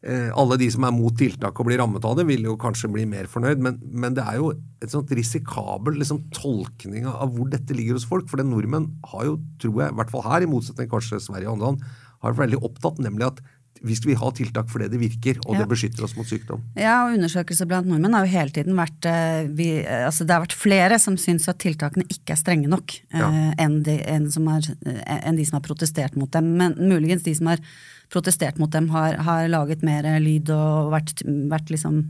eh, 0.04 0.30
alle 0.36 0.58
de 0.62 0.70
som 0.74 0.86
er 0.88 0.96
mot 0.96 1.16
tiltak 1.18 1.60
og 1.60 1.68
blir 1.68 1.80
rammet 1.82 2.06
av 2.08 2.18
det, 2.20 2.28
vil 2.30 2.46
jo 2.48 2.58
kanskje 2.60 2.92
bli 2.94 3.06
mer 3.10 3.30
fornøyd, 3.32 3.64
men, 3.64 3.80
men 3.90 4.16
det 4.18 4.26
er 4.26 4.40
jo 4.42 4.52
et 4.84 4.94
sånt 4.94 5.12
risikabel 5.16 5.98
liksom, 6.00 6.26
tolkning 6.36 7.08
av 7.10 7.34
hvor 7.36 7.52
dette 7.52 7.76
ligger 7.76 8.00
hos 8.00 8.08
folk. 8.10 8.30
For 8.30 8.42
det 8.42 8.48
nordmenn 8.50 8.92
har 9.14 9.28
jo, 9.30 9.38
tror 9.64 9.86
jeg, 9.86 9.96
i 9.96 10.00
hvert 10.02 10.14
fall 10.14 10.26
her, 10.28 10.46
i 10.46 10.52
motsetning 10.52 10.92
kanskje 10.92 11.22
Sverige 11.24 11.50
og 11.50 11.58
andre 11.58 11.72
land, 11.72 11.86
har 12.24 12.32
vært 12.32 12.46
veldig 12.46 12.64
opptatt, 12.64 13.04
nemlig 13.04 13.28
at 13.32 13.44
vi 13.84 13.96
skal 14.00 14.18
ha 14.22 14.32
tiltak 14.36 14.70
fordi 14.72 14.90
det 14.92 15.00
virker, 15.02 15.40
og 15.46 15.56
Ja. 15.56 15.64
det 15.64 15.70
beskytter 15.74 16.04
oss 16.08 16.16
mot 16.16 16.28
sykdom. 16.28 16.62
Ja, 16.80 17.06
og 17.06 17.18
undersøkelser 17.18 17.68
blant 17.68 17.88
nordmenn 17.88 18.16
har 18.16 18.26
jo 18.26 18.32
hele 18.32 18.56
tiden 18.56 18.78
vært 18.80 19.06
eh, 19.10 19.48
vi, 19.48 19.70
eh, 19.84 20.06
altså 20.08 20.26
Det 20.26 20.36
har 20.36 20.46
vært 20.46 20.56
flere 20.58 21.00
som 21.00 21.18
syns 21.18 21.50
at 21.52 21.60
tiltakene 21.60 22.08
ikke 22.08 22.34
er 22.34 22.40
strenge 22.40 22.70
nok 22.72 22.96
ja. 23.14 23.28
uh, 23.28 23.54
enn, 23.60 23.82
de, 23.84 23.98
enn, 24.08 24.30
som 24.32 24.48
har, 24.48 24.64
eh, 24.86 25.20
enn 25.28 25.36
de 25.36 25.46
som 25.46 25.60
har 25.60 25.68
protestert 25.68 26.16
mot 26.16 26.32
dem. 26.32 26.56
Men 26.58 26.78
muligens 26.80 27.24
de 27.24 27.36
som 27.36 27.52
har 27.52 27.60
protestert 28.14 28.60
mot 28.62 28.72
dem, 28.74 28.90
har, 28.94 29.18
har 29.26 29.50
laget 29.52 29.84
mer 29.86 30.06
lyd 30.22 30.52
og 30.54 30.92
vært, 30.94 31.24
vært 31.26 31.72
liksom 31.74 32.02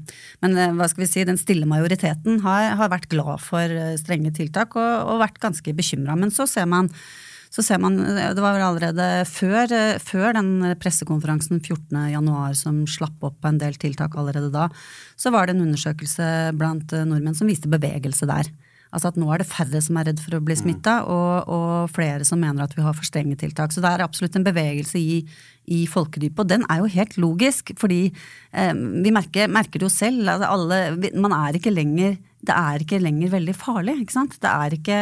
Men 0.44 0.58
eh, 0.58 0.74
hva 0.76 0.90
skal 0.92 1.06
vi 1.06 1.10
si, 1.12 1.26
den 1.28 1.40
stille 1.40 1.70
majoriteten 1.70 2.42
har, 2.46 2.74
har 2.80 2.92
vært 2.94 3.10
glad 3.14 3.44
for 3.44 3.64
eh, 3.64 3.96
strenge 4.02 4.34
tiltak 4.36 4.78
og, 4.80 5.14
og 5.14 5.24
vært 5.24 5.40
ganske 5.44 5.76
bekymra. 5.76 6.18
Men 6.20 6.34
så 6.34 6.48
ser 6.50 6.68
man 6.70 6.92
så 7.54 7.62
ser 7.62 7.78
man, 7.78 8.00
Det 8.02 8.42
var 8.42 8.56
vel 8.56 8.66
allerede 8.66 9.08
før, 9.30 9.70
før 10.02 10.34
den 10.40 10.74
pressekonferansen 10.82 11.62
14.1 11.62 12.58
som 12.58 12.82
slapp 12.90 13.22
opp 13.30 13.46
en 13.46 13.60
del 13.62 13.78
tiltak 13.78 14.18
allerede 14.18 14.50
da, 14.54 14.70
så 15.16 15.30
var 15.30 15.46
det 15.46 15.56
en 15.56 15.68
undersøkelse 15.68 16.26
blant 16.58 16.96
nordmenn 17.06 17.38
som 17.38 17.52
viste 17.52 17.70
bevegelse 17.70 18.26
der. 18.30 18.50
Altså 18.94 19.10
at 19.10 19.18
nå 19.18 19.30
er 19.34 19.42
det 19.42 19.50
færre 19.50 19.82
som 19.82 19.98
er 19.98 20.12
redd 20.12 20.22
for 20.22 20.38
å 20.38 20.44
bli 20.46 20.56
smitta, 20.58 21.00
og, 21.10 21.50
og 21.50 21.94
flere 21.94 22.26
som 22.28 22.42
mener 22.42 22.66
at 22.66 22.76
vi 22.78 22.84
har 22.86 22.94
for 22.94 23.08
strenge 23.08 23.38
tiltak. 23.42 23.74
Så 23.74 23.82
det 23.82 23.90
er 23.90 24.06
absolutt 24.06 24.38
en 24.38 24.46
bevegelse 24.46 25.02
i, 25.02 25.24
i 25.66 25.80
folkedypet, 25.90 26.44
og 26.44 26.52
den 26.52 26.66
er 26.70 26.84
jo 26.84 26.92
helt 26.94 27.18
logisk, 27.22 27.74
fordi 27.82 28.04
eh, 28.10 28.74
vi 28.74 29.14
merker, 29.16 29.50
merker 29.50 29.82
det 29.82 29.90
jo 29.90 29.94
selv. 29.94 30.22
Altså 30.30 30.52
alle, 30.54 31.12
man 31.18 31.34
er 31.40 31.58
ikke 31.58 31.74
lenger 31.74 32.20
det 32.44 32.56
er 32.56 32.84
ikke 32.84 33.00
lenger 33.00 33.32
veldig 33.32 33.56
farlig. 33.56 33.96
ikke 34.04 34.16
sant? 34.18 34.36
Det 34.44 34.52
er 34.52 34.76
ikke, 34.76 35.00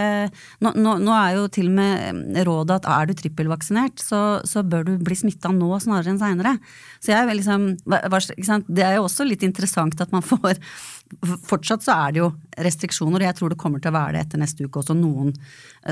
nå, 0.61 0.73
nå, 0.77 0.95
nå 1.01 1.13
er 1.17 1.37
jo 1.39 1.47
til 1.53 1.71
og 1.71 1.77
med 1.79 2.39
rådet 2.47 2.79
at 2.81 2.89
er 2.93 3.09
du 3.09 3.15
trippelvaksinert, 3.17 4.01
så, 4.01 4.21
så 4.47 4.61
bør 4.61 4.85
du 4.87 4.95
bli 5.01 5.17
smitta 5.17 5.49
nå 5.55 5.71
snarere 5.81 6.13
enn 6.13 6.21
seinere. 6.21 6.55
Så 7.01 7.15
jeg 7.15 7.25
er 7.25 7.37
liksom? 7.37 7.71
Det 8.69 8.85
er 8.85 8.99
jo 8.99 9.07
også 9.07 9.25
litt 9.25 9.45
interessant 9.47 10.01
at 10.01 10.13
man 10.13 10.25
får 10.25 10.59
Fortsatt 11.43 11.83
så 11.83 11.91
er 12.05 12.13
det 12.13 12.21
jo 12.21 12.27
restriksjoner, 12.63 13.19
og 13.19 13.25
jeg 13.25 13.35
tror 13.35 13.51
det 13.51 13.57
kommer 13.59 13.81
til 13.83 13.91
å 13.91 13.97
være 13.97 14.13
det 14.15 14.21
etter 14.23 14.39
neste 14.39 14.63
uke 14.63 14.79
også, 14.79 14.95
noen. 14.95 15.33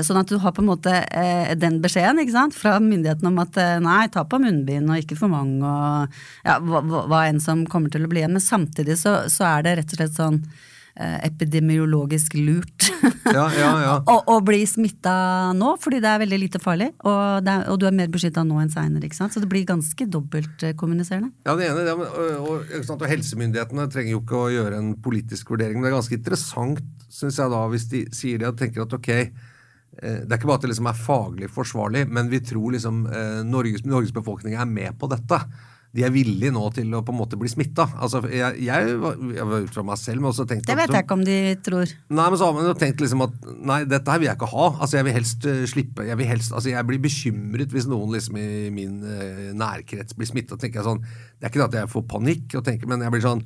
Sånn 0.00 0.16
at 0.16 0.30
du 0.30 0.38
har 0.40 0.54
på 0.56 0.62
en 0.62 0.70
måte 0.70 0.94
eh, 0.96 1.52
den 1.60 1.76
beskjeden 1.84 2.22
ikke 2.22 2.32
sant, 2.38 2.56
fra 2.56 2.78
myndighetene 2.80 3.28
om 3.28 3.42
at 3.42 3.58
eh, 3.60 3.76
nei, 3.84 4.06
ta 4.08 4.24
på 4.24 4.40
munnbind 4.40 4.88
og 4.88 5.02
ikke 5.02 5.18
for 5.20 5.28
mange, 5.28 5.60
og 5.60 6.48
ja, 6.48 6.56
hva, 6.64 7.04
hva 7.04 7.20
enn 7.28 7.42
som 7.42 7.66
kommer 7.68 7.92
til 7.92 8.08
å 8.08 8.10
bli 8.10 8.24
igjen. 8.24 8.32
Men 8.38 8.46
samtidig 8.46 8.96
så, 9.02 9.18
så 9.28 9.44
er 9.50 9.68
det 9.68 9.76
rett 9.82 9.92
og 9.92 10.00
slett 10.00 10.16
sånn 10.16 10.40
eh, 10.40 10.66
epidemiologisk 11.00 12.34
lurt 12.36 12.90
Ja, 13.34 13.44
ja, 13.54 13.70
ja. 13.82 13.94
å, 14.12 14.16
å 14.34 14.36
bli 14.44 14.62
smitta 14.68 15.12
nå, 15.56 15.74
fordi 15.82 16.00
det 16.02 16.10
er 16.10 16.22
veldig 16.22 16.38
lite 16.42 16.60
farlig, 16.62 16.90
og, 17.04 17.46
er, 17.48 17.66
og 17.70 17.80
du 17.80 17.86
er 17.88 17.96
mer 17.96 18.10
beskytta 18.12 18.44
nå 18.46 18.58
enn 18.62 18.72
seinere. 18.72 19.10
Så 19.10 19.42
det 19.42 19.48
blir 19.50 19.66
ganske 19.68 20.06
dobbeltkommuniserende. 20.10 21.32
Ja, 21.48 21.56
det 21.58 21.70
ene, 21.70 21.84
det, 21.86 21.94
og, 21.94 22.64
og, 22.70 22.90
og 22.96 23.06
helsemyndighetene 23.10 23.86
trenger 23.92 24.14
jo 24.14 24.22
ikke 24.24 24.40
å 24.40 24.52
gjøre 24.54 24.80
en 24.80 24.92
politisk 25.02 25.54
vurdering, 25.54 25.78
men 25.78 25.88
det 25.88 25.92
er 25.92 25.98
ganske 25.98 26.18
interessant, 26.18 26.84
syns 27.10 27.40
jeg 27.40 27.52
da, 27.52 27.64
hvis 27.72 27.88
de 27.92 28.04
sier 28.16 28.42
det 28.42 28.50
og 28.50 28.60
tenker 28.60 28.84
at 28.84 28.94
ok, 28.96 29.10
eh, 29.16 30.20
det 30.22 30.30
er 30.30 30.38
ikke 30.38 30.50
bare 30.50 30.60
at 30.60 30.66
det 30.66 30.72
liksom 30.72 30.90
er 30.90 31.02
faglig 31.08 31.50
forsvarlig, 31.52 32.06
men 32.10 32.30
vi 32.32 32.42
tror 32.52 32.76
liksom 32.76 33.04
eh, 33.10 33.42
Norges, 33.48 33.84
Norges 33.88 34.14
befolkning 34.16 34.56
er 34.58 34.68
med 34.70 34.96
på 35.00 35.10
dette. 35.12 35.42
De 35.90 36.04
er 36.06 36.12
villige 36.14 36.52
nå 36.54 36.62
til 36.70 36.92
å 36.94 37.00
på 37.02 37.10
en 37.10 37.18
måte 37.18 37.34
bli 37.38 37.48
smitta. 37.50 37.88
Altså, 37.98 38.20
jeg, 38.30 38.60
jeg, 38.62 38.92
var- 39.02 39.16
jeg 39.34 39.46
var 39.48 39.64
ut 39.64 39.72
fra 39.74 39.82
meg 39.88 39.98
selv, 39.98 40.20
men 40.22 40.30
også 40.30 40.44
tenkte 40.46 40.70
Det 40.70 40.76
vet 40.78 40.92
jeg 40.94 41.02
ikke 41.02 41.16
om 41.16 41.24
de 41.26 41.38
tror. 41.66 41.94
Nei, 42.14 42.26
men 42.30 42.38
så 42.38 42.46
har 42.46 42.54
man 42.54 42.68
jo 42.68 42.74
tenkt 42.78 43.02
liksom 43.02 43.24
at 43.26 43.48
nei, 43.58 43.80
dette 43.90 44.14
her 44.14 44.22
vil 44.22 44.30
jeg 44.30 44.38
ikke 44.38 44.50
ha. 44.52 44.68
Altså, 44.76 45.00
jeg 45.00 45.08
vil 45.08 45.16
helst 45.18 45.48
uh, 45.50 45.64
slippe 45.72 46.06
Jeg 46.06 46.20
vil 46.20 46.30
helst, 46.30 46.54
altså, 46.54 46.70
jeg 46.70 46.86
blir 46.86 47.02
bekymret 47.02 47.74
hvis 47.74 47.88
noen 47.90 48.14
liksom 48.14 48.38
i 48.38 48.46
min 48.76 49.00
uh, 49.02 49.50
nærkrets 49.58 50.14
blir 50.14 50.30
tenker 50.30 50.78
jeg 50.78 50.86
sånn, 50.86 51.02
Det 51.02 51.48
er 51.48 51.50
ikke 51.50 51.62
det 51.64 51.68
at 51.68 51.78
jeg 51.80 51.92
får 51.96 52.06
panikk, 52.14 52.54
og 52.60 52.64
tenker, 52.70 52.86
men 52.86 53.02
jeg 53.02 53.16
blir 53.16 53.26
sånn 53.26 53.42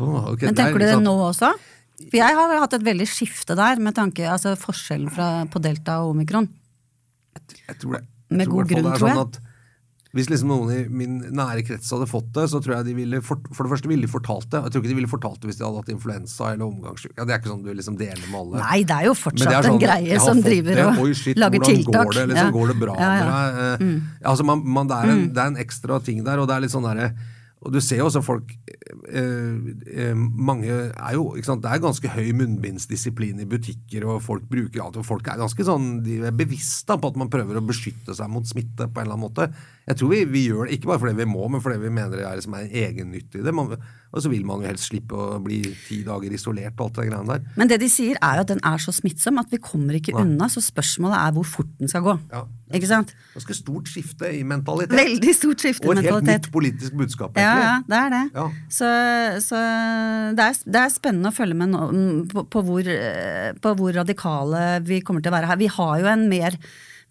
oh, 0.00 0.32
okay, 0.32 0.48
Men 0.48 0.56
der, 0.56 0.64
tenker 0.64 0.80
du 0.80 0.86
det 0.86 0.96
sant? 0.96 1.08
nå 1.10 1.16
også? 1.28 1.52
For 2.08 2.18
jeg 2.18 2.40
har 2.40 2.56
hatt 2.64 2.74
et 2.80 2.88
veldig 2.88 3.06
skifte 3.06 3.54
der, 3.58 3.78
med 3.84 3.94
tanke 4.00 4.24
altså 4.32 4.56
forskjellen 4.58 5.12
fra, 5.12 5.30
på 5.52 5.60
delta 5.62 6.00
og 6.02 6.16
omikron. 6.16 6.48
Jeg 7.68 7.78
tror 7.82 7.98
det, 7.98 8.06
Med 8.32 8.48
god 8.50 8.70
grunn, 8.72 8.88
tror 8.96 8.96
jeg. 8.96 9.02
sånn 9.04 9.12
jeg. 9.12 9.26
at 9.28 9.51
hvis 10.12 10.28
liksom 10.28 10.50
noen 10.52 10.70
i 10.76 10.80
min 10.92 11.14
nære 11.32 11.62
krets 11.64 11.88
hadde 11.94 12.04
fått 12.10 12.26
det, 12.36 12.42
så 12.52 12.58
tror 12.60 12.74
jeg 12.76 12.84
de 12.90 12.94
ville 12.98 13.20
for, 13.24 13.40
for 13.56 13.64
det 13.64 13.72
første 13.72 13.88
ville 13.88 14.04
de 14.04 14.10
fortalt 14.12 14.44
det. 14.52 14.60
Jeg 14.66 14.72
tror 14.74 14.82
ikke 14.82 14.90
de 14.92 14.96
ville 14.98 15.08
fortalt 15.08 15.40
det 15.40 15.48
hvis 15.48 15.56
de 15.56 15.64
hadde 15.64 15.80
hatt 15.80 15.88
influensa 15.94 16.50
eller 16.52 16.66
omgangssyke. 16.68 17.14
Ja, 17.16 17.24
det 17.24 17.32
er 17.32 17.40
ikke 17.40 17.52
sånn 17.54 17.62
du 17.64 17.70
liksom 17.72 17.96
deler 17.96 18.20
med 18.28 18.38
alle. 18.42 18.60
Nei, 18.60 18.82
det 18.84 18.98
er 18.98 19.08
jo 19.08 19.14
fortsatt 19.16 19.48
er 19.56 19.64
sånn, 19.64 19.78
en 19.78 19.84
greie 19.86 20.18
som 20.20 20.42
driver 20.44 20.82
og 20.84 21.00
Oi, 21.06 21.12
shit, 21.16 21.40
lager 21.40 21.62
hvordan 21.64 21.80
tiltak. 21.80 22.04
Går 22.12 22.18
det, 22.20 22.26
liksom, 22.34 22.50
Ja. 22.52 22.56
går 22.58 22.72
det 22.74 22.76
bra 22.84 22.96
Ja, 23.00 23.12
ja. 23.16 23.24
med 23.24 23.32
deg? 23.32 23.62
Eh, 23.62 23.86
Mm. 23.88 24.00
Altså, 24.32 24.44
man, 24.44 24.62
man, 24.76 24.86
det, 24.92 24.96
er 25.00 25.12
en, 25.16 25.22
det 25.32 25.40
er 25.42 25.46
en 25.54 25.56
ekstra 25.64 25.98
ting 26.04 26.20
der, 26.24 26.38
og 26.44 26.46
det 26.48 26.56
er 26.58 26.60
litt 26.66 26.74
sånn 26.76 26.84
derre 26.84 27.08
og 27.62 27.70
du 27.70 27.78
ser 27.82 28.00
jo 28.00 28.08
også 28.08 28.22
folk 28.26 28.50
eh, 29.06 29.66
eh, 29.94 30.14
Mange 30.18 30.70
er 30.90 31.14
jo 31.14 31.28
ikke 31.38 31.46
sant, 31.46 31.62
Det 31.62 31.70
er 31.70 31.82
ganske 31.82 32.10
høy 32.10 32.32
munnbindsdisiplin 32.38 33.42
i 33.42 33.48
butikker, 33.48 34.06
og 34.08 34.22
folk 34.24 34.48
bruker 34.50 34.82
alt, 34.82 34.98
og 34.98 35.06
folk 35.06 35.28
er 35.30 35.40
ganske 35.40 35.66
sånn 35.66 36.00
De 36.06 36.18
er 36.26 36.34
bevisste 36.36 36.98
på 36.98 37.12
at 37.12 37.20
man 37.20 37.30
prøver 37.32 37.60
å 37.60 37.64
beskytte 37.66 38.16
seg 38.18 38.30
mot 38.32 38.48
smitte 38.48 38.88
på 38.88 39.02
en 39.02 39.06
eller 39.06 39.18
annen 39.18 39.26
måte. 39.28 39.48
Jeg 39.86 39.98
tror 39.98 40.12
vi, 40.12 40.22
vi 40.30 40.46
gjør 40.48 40.66
det 40.66 40.78
ikke 40.78 40.90
bare 40.90 41.02
fordi 41.04 41.18
vi 41.22 41.28
må, 41.30 41.46
men 41.52 41.62
fordi 41.62 41.78
vi 41.82 41.94
mener 41.94 42.18
det 42.18 42.26
er 42.26 42.38
liksom 42.40 42.58
er 42.58 42.76
egennyttig 42.82 43.42
i 43.42 43.46
det. 43.46 43.54
Man, 43.54 43.76
og 44.12 44.20
så 44.20 44.28
vil 44.28 44.44
man 44.44 44.60
jo 44.60 44.68
helst 44.68 44.90
slippe 44.90 45.16
å 45.16 45.38
bli 45.40 45.62
ti 45.86 46.02
dager 46.04 46.34
isolert 46.36 46.76
og 46.76 46.90
alt 46.90 46.98
det 46.98 47.06
greiene 47.08 47.30
der. 47.30 47.46
Men 47.56 47.70
det 47.70 47.78
de 47.80 47.88
sier 47.88 48.18
er 48.20 48.38
jo 48.38 48.44
at 48.44 48.50
den 48.50 48.60
er 48.68 48.82
så 48.84 48.92
smittsom 48.92 49.40
at 49.40 49.48
vi 49.52 49.60
kommer 49.62 49.96
ikke 49.96 50.12
Nei. 50.12 50.26
unna, 50.26 50.50
så 50.52 50.60
spørsmålet 50.64 51.16
er 51.16 51.32
hvor 51.38 51.48
fort 51.48 51.70
den 51.80 51.88
skal 51.88 52.04
gå. 52.04 52.16
Ja. 52.32 52.42
Ikke 52.76 52.88
sant? 52.88 53.14
Ganske 53.32 53.56
stort 53.56 53.88
skifte 53.88 54.28
i 54.36 54.42
mentalitet. 54.48 54.92
Veldig 54.96 55.34
stort 55.36 55.64
skifte 55.64 55.88
i 55.88 55.88
mentalitet. 55.88 56.12
Og 56.12 56.20
et 56.20 56.28
helt 56.28 56.44
nytt 56.44 56.52
politisk 56.52 57.00
budskap, 57.00 57.40
Ja, 57.40 57.56
ja, 57.62 57.74
det 57.88 57.98
er 58.02 58.14
det. 58.14 58.22
Ja. 58.36 58.46
Så, 58.68 58.92
så 59.48 59.64
det, 60.36 60.46
er, 60.46 60.62
det 60.76 60.84
er 60.84 60.92
spennende 60.92 61.32
å 61.32 61.36
følge 61.36 61.56
med 61.64 61.72
nå, 61.72 61.82
på, 62.32 62.46
på, 62.52 62.64
hvor, 62.68 62.92
eh, 62.92 63.52
på 63.64 63.76
hvor 63.80 63.96
radikale 63.96 64.64
vi 64.84 65.00
kommer 65.00 65.24
til 65.24 65.32
å 65.32 65.38
være 65.38 65.52
her. 65.52 65.60
Vi 65.60 65.72
har 65.72 66.00
jo 66.04 66.12
en 66.12 66.28
mer 66.32 66.60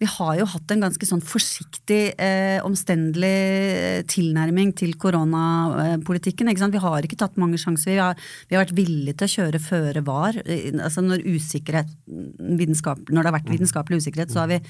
vi 0.02 0.08
har 0.10 0.38
jo 0.40 0.46
hatt 0.50 0.72
en 0.74 0.82
ganske 0.82 1.06
sånn 1.06 1.22
forsiktig, 1.22 2.14
eh, 2.18 2.58
omstendelig 2.66 4.02
tilnærming 4.10 4.72
til 4.74 4.96
koronapolitikken. 4.98 6.50
ikke 6.50 6.64
sant? 6.64 6.74
Vi 6.74 6.82
har 6.82 7.06
ikke 7.06 7.20
tatt 7.20 7.38
mange 7.38 7.60
sjanser. 7.60 7.92
Vi 7.92 8.02
har, 8.02 8.16
vi 8.48 8.56
har 8.56 8.64
vært 8.64 8.74
villige 8.74 9.14
til 9.16 9.28
å 9.28 9.34
kjøre 9.36 9.62
føre 9.62 10.02
var. 10.04 10.34
Eh, 10.44 10.72
Altså 10.82 11.02
når, 11.04 11.22
usikkerhet, 11.22 11.86
når 12.08 13.22
det 13.22 13.28
har 13.28 13.38
vært 13.38 13.52
vitenskapelig 13.52 14.02
usikkerhet, 14.02 14.32
så 14.32 14.42
har 14.42 14.48
vi 14.48 14.60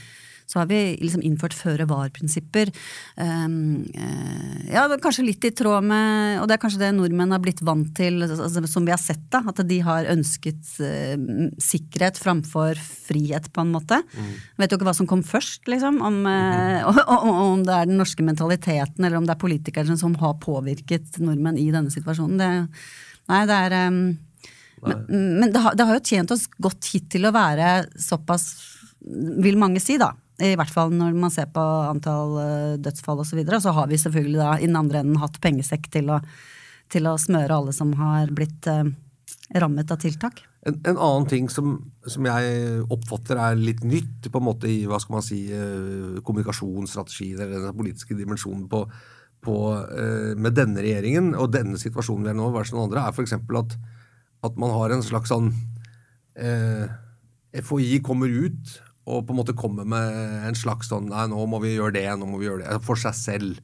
så 0.52 0.60
har 0.60 0.68
vi 0.68 0.80
liksom 1.00 1.22
innført 1.24 1.54
føre 1.56 1.86
var-prinsipper. 1.88 2.68
Um, 3.16 3.86
uh, 3.96 4.58
ja, 4.68 4.84
kanskje 5.00 5.24
litt 5.24 5.44
i 5.48 5.52
tråd 5.56 5.86
med 5.88 6.42
Og 6.42 6.48
det 6.48 6.56
er 6.56 6.60
kanskje 6.60 6.82
det 6.82 6.90
nordmenn 6.96 7.32
har 7.32 7.40
blitt 7.40 7.62
vant 7.64 7.88
til, 7.96 8.20
altså, 8.26 8.60
som 8.68 8.84
vi 8.84 8.92
har 8.92 9.00
sett, 9.00 9.22
da. 9.32 9.40
At 9.48 9.62
de 9.68 9.78
har 9.86 10.10
ønsket 10.12 10.74
uh, 10.84 11.48
sikkerhet 11.56 12.20
framfor 12.20 12.76
frihet, 12.76 13.48
på 13.52 13.64
en 13.64 13.72
måte. 13.72 14.02
Vet 14.60 14.74
jo 14.74 14.76
ikke 14.76 14.90
hva 14.90 14.96
som 14.98 15.08
kom 15.08 15.22
først, 15.24 15.64
liksom. 15.72 16.02
Om, 16.04 16.18
uh, 16.28 17.00
og 17.00 17.30
om 17.32 17.64
det 17.64 17.78
er 17.78 17.88
den 17.88 17.96
norske 18.02 18.26
mentaliteten, 18.26 19.06
eller 19.06 19.22
om 19.22 19.28
det 19.28 19.32
er 19.36 19.40
politikerne 19.40 19.96
som 20.00 20.18
har 20.20 20.36
påvirket 20.42 21.16
nordmenn 21.22 21.60
i 21.60 21.70
denne 21.72 21.92
situasjonen. 21.94 22.42
Det, 22.42 22.50
nei, 23.32 23.40
det 23.48 23.62
er 23.68 23.78
um, 23.88 24.02
Men, 24.82 25.00
men 25.08 25.48
det, 25.54 25.60
har, 25.62 25.76
det 25.78 25.84
har 25.86 25.96
jo 25.96 26.04
tjent 26.12 26.32
oss 26.34 26.48
godt 26.60 26.88
hit 26.92 27.08
til 27.14 27.24
å 27.24 27.32
være 27.32 27.86
såpass, 28.02 28.50
vil 29.40 29.56
mange 29.56 29.80
si, 29.80 29.96
da. 30.02 30.10
I 30.42 30.56
hvert 30.58 30.72
fall 30.74 30.90
når 30.94 31.14
man 31.14 31.32
ser 31.32 31.50
på 31.54 31.62
antall 31.62 32.36
eh, 32.42 32.80
dødsfall 32.82 33.22
osv. 33.22 33.38
Og, 33.42 33.54
og 33.54 33.62
så 33.64 33.74
har 33.76 33.90
vi 33.90 34.00
selvfølgelig 34.00 34.40
da 34.40 34.56
i 34.58 34.68
den 34.68 34.78
andre 34.80 35.02
enden 35.02 35.20
hatt 35.22 35.38
pengesekk 35.44 35.88
til 35.94 36.10
å, 36.10 36.18
til 36.92 37.06
å 37.08 37.18
smøre 37.20 37.60
alle 37.60 37.74
som 37.76 37.92
har 38.00 38.32
blitt 38.34 38.66
eh, 38.70 38.90
rammet 39.62 39.92
av 39.92 40.00
tiltak. 40.02 40.42
En, 40.66 40.76
en 40.86 40.98
annen 40.98 41.26
ting 41.30 41.48
som, 41.50 41.74
som 42.06 42.26
jeg 42.28 42.82
oppfatter 42.94 43.40
er 43.40 43.58
litt 43.58 43.82
nytt 43.86 44.28
på 44.30 44.38
en 44.38 44.46
måte 44.46 44.70
i 44.70 44.84
hva 44.86 45.00
skal 45.02 45.18
man 45.18 45.26
si, 45.26 45.40
eh, 45.54 46.20
kommunikasjonsstrategien 46.22 47.42
eller 47.42 47.66
den 47.66 47.78
politiske 47.78 48.16
dimensjonen 48.18 48.68
på, 48.70 48.84
på, 49.42 49.56
eh, 49.74 50.32
med 50.38 50.54
denne 50.58 50.84
regjeringen 50.84 51.32
og 51.34 51.50
denne 51.54 51.80
situasjonen 51.82 52.28
vi 52.28 52.32
er 52.34 52.38
nå 52.38 52.52
versus 52.54 52.76
som 52.76 52.84
andre, 52.84 53.02
er 53.02 53.14
f.eks. 53.14 53.34
At, 53.38 53.76
at 54.50 54.62
man 54.62 54.74
har 54.74 54.94
en 54.94 55.04
slags 55.06 55.34
sånn 55.34 55.50
eh, 56.38 56.86
FHI 57.58 57.98
kommer 58.06 58.30
ut 58.30 58.78
og 59.06 59.24
på 59.26 59.34
en 59.34 59.40
måte 59.40 59.56
kommer 59.58 59.86
med 59.88 60.16
en 60.46 60.58
slags 60.58 60.90
sånn 60.92 61.08
Nei, 61.10 61.26
nå 61.30 61.46
må 61.50 61.58
vi 61.62 61.74
gjøre 61.74 61.96
det, 61.96 62.06
nå 62.18 62.28
må 62.28 62.38
vi 62.38 62.46
gjøre 62.46 62.66
det. 62.66 62.82
For 62.86 63.00
seg 63.00 63.16
selv. 63.18 63.62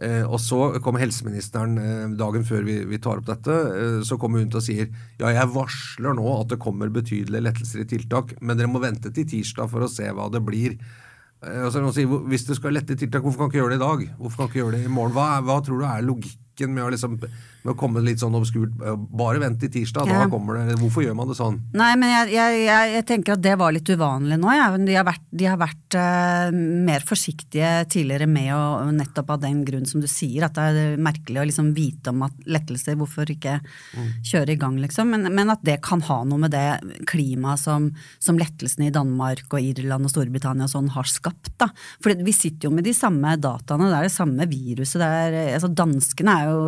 Eh, 0.00 0.22
og 0.24 0.38
så 0.40 0.60
kommer 0.80 1.02
helseministeren 1.02 1.74
eh, 1.80 2.04
dagen 2.16 2.46
før 2.48 2.62
vi, 2.64 2.78
vi, 2.88 3.00
tar 3.02 3.20
opp 3.20 3.26
dette, 3.28 3.52
eh, 3.52 3.98
så 4.06 4.16
kommer 4.20 4.40
hun 4.40 4.48
til 4.48 4.60
og 4.62 4.64
sier 4.64 4.86
ja, 5.20 5.28
jeg 5.34 5.50
varsler 5.52 6.16
nå 6.16 6.24
at 6.38 6.54
det 6.54 6.60
kommer 6.62 6.88
betydelige 6.94 7.44
lettelser 7.44 7.82
i 7.82 7.88
tiltak, 7.90 8.32
men 8.40 8.56
dere 8.56 8.70
må 8.70 8.80
vente 8.80 9.12
til 9.12 9.28
tirsdag 9.28 9.68
for 9.68 9.84
å 9.84 9.90
se 9.92 10.08
hva 10.16 10.30
det 10.32 10.40
blir. 10.46 10.78
Eh, 11.44 11.66
og 11.66 11.72
så 11.74 11.82
sier, 11.96 12.08
Hvis 12.30 12.46
du 12.48 12.54
skal 12.56 12.78
lette 12.78 12.96
tiltak, 12.96 13.26
hvorfor 13.26 13.44
kan 13.44 13.50
du 13.50 13.52
ikke 13.52 13.62
gjøre 13.62 13.74
det 13.76 13.80
i 13.80 13.86
dag? 13.86 14.06
Hvorfor 14.22 14.36
kan 14.36 14.46
du 14.46 14.50
ikke 14.52 14.62
gjøre 14.62 14.78
det 14.78 14.84
i 14.86 14.94
morgen? 14.94 15.16
Hva, 15.16 15.28
hva 15.44 15.58
tror 15.64 15.82
du 15.82 15.86
er 15.88 16.06
logikken 16.06 16.74
med 16.76 16.86
å 16.86 16.92
liksom 16.94 17.20
med 17.62 17.74
å 17.74 17.78
komme 17.78 18.02
litt 18.04 18.22
sånn 18.22 18.36
obskurt 18.38 18.72
Bare 18.80 19.40
vent 19.42 19.60
til 19.60 19.72
tirsdag, 19.72 20.08
ja. 20.08 20.22
da 20.24 20.30
kommer 20.32 20.56
det 20.60 20.78
Hvorfor 20.80 21.04
gjør 21.04 21.16
man 21.18 21.28
det 21.30 21.36
sånn? 21.38 21.58
Nei, 21.76 21.92
men 22.00 22.12
jeg, 22.12 22.32
jeg, 22.34 22.60
jeg, 22.64 22.92
jeg 22.96 23.06
tenker 23.08 23.36
at 23.36 23.44
det 23.44 23.56
var 23.60 23.74
litt 23.74 23.88
uvanlig 23.90 24.38
nå. 24.40 24.50
Ja. 24.54 24.68
De 24.80 24.94
har 24.96 25.06
vært, 25.06 25.24
de 25.34 25.48
har 25.48 25.58
vært 25.60 25.96
uh, 25.98 26.48
mer 26.52 27.04
forsiktige 27.06 27.70
tidligere 27.90 28.28
med 28.30 28.52
å 28.54 28.90
nettopp 28.94 29.34
av 29.34 29.42
den 29.44 29.62
grunn 29.66 29.86
som 29.88 30.02
du 30.02 30.08
sier, 30.10 30.46
at 30.46 30.56
det 30.56 30.66
er 30.68 31.00
merkelig 31.02 31.42
å 31.42 31.46
liksom 31.48 31.72
vite 31.76 32.12
om 32.12 32.24
at 32.26 32.48
lettelser, 32.50 32.98
hvorfor 33.00 33.30
ikke 33.32 33.58
mm. 33.60 34.08
kjøre 34.30 34.54
i 34.54 34.60
gang, 34.60 34.78
liksom. 34.82 35.12
Men, 35.12 35.28
men, 35.34 35.52
at 35.52 35.64
det 35.66 35.80
kan 35.84 36.02
ha 36.06 36.20
noe 36.28 36.44
med 36.44 36.54
det 36.54 37.04
klimaet 37.10 37.62
som, 37.62 37.90
som 38.22 38.38
lettelsene 38.40 38.88
i 38.88 38.94
Danmark 38.94 39.50
og 39.50 39.60
Irland 39.60 40.08
og 40.08 40.14
Storbritannia 40.14 40.68
og 40.68 40.74
sånn 40.74 40.92
har 40.96 41.10
skapt, 41.10 41.52
da. 41.60 41.70
For 42.02 42.14
vi 42.16 42.34
sitter 42.36 42.68
jo 42.68 42.74
med 42.74 42.86
de 42.88 42.94
samme 42.96 43.36
dataene, 43.40 43.90
det 43.90 44.00
er 44.00 44.08
det 44.08 44.14
samme 44.14 44.48
viruset. 44.50 45.00
Det 45.00 45.10
er, 45.26 45.38
altså 45.58 45.72
danskene 45.74 46.36
er 46.36 46.50
jo 46.50 46.60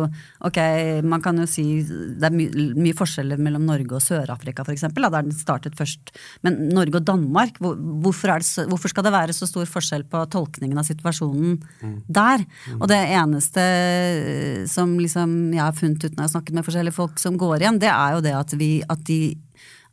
ok, 0.49 0.59
man 1.05 1.21
kan 1.23 1.37
jo 1.41 1.47
si 1.49 1.65
det 1.83 2.27
er 2.27 2.35
my, 2.35 2.47
mye 2.79 2.97
forskjeller 2.97 3.41
mellom 3.41 3.65
Norge 3.67 3.97
og 3.97 4.03
Sør-Afrika 4.03 4.65
f.eks. 4.65 4.85
Der 4.93 5.09
den 5.13 5.31
startet 5.35 5.77
først. 5.79 6.13
Men 6.45 6.59
Norge 6.73 6.99
og 6.99 7.07
Danmark, 7.07 7.59
hvor, 7.63 7.77
hvorfor, 7.77 8.33
så, 8.45 8.67
hvorfor, 8.69 8.91
skal 8.91 9.07
det 9.07 9.15
være 9.15 9.35
så 9.35 9.47
stor 9.49 9.69
forskjell 9.69 10.05
på 10.09 10.23
tolkningen 10.33 10.79
av 10.79 10.87
situasjonen 10.87 11.57
mm. 11.81 11.95
der? 12.07 12.45
Mm. 12.67 12.79
Og 12.79 12.89
det 12.91 12.99
eneste 13.19 13.63
eh, 13.63 14.63
som 14.69 14.97
liksom 14.99 15.53
jeg 15.53 15.63
har 15.63 15.77
funnet 15.77 16.03
ut 16.03 16.11
når 16.13 16.21
jeg 16.21 16.29
har 16.29 16.35
snakket 16.35 16.59
med 16.59 16.67
forskjellige 16.67 16.99
folk 16.99 17.21
som 17.21 17.39
går 17.39 17.63
igjen, 17.63 17.81
det 17.83 17.91
er 17.93 18.17
jo 18.17 18.23
det 18.25 18.37
at, 18.37 18.55
vi, 18.59 18.71
at 18.89 19.07
de 19.09 19.21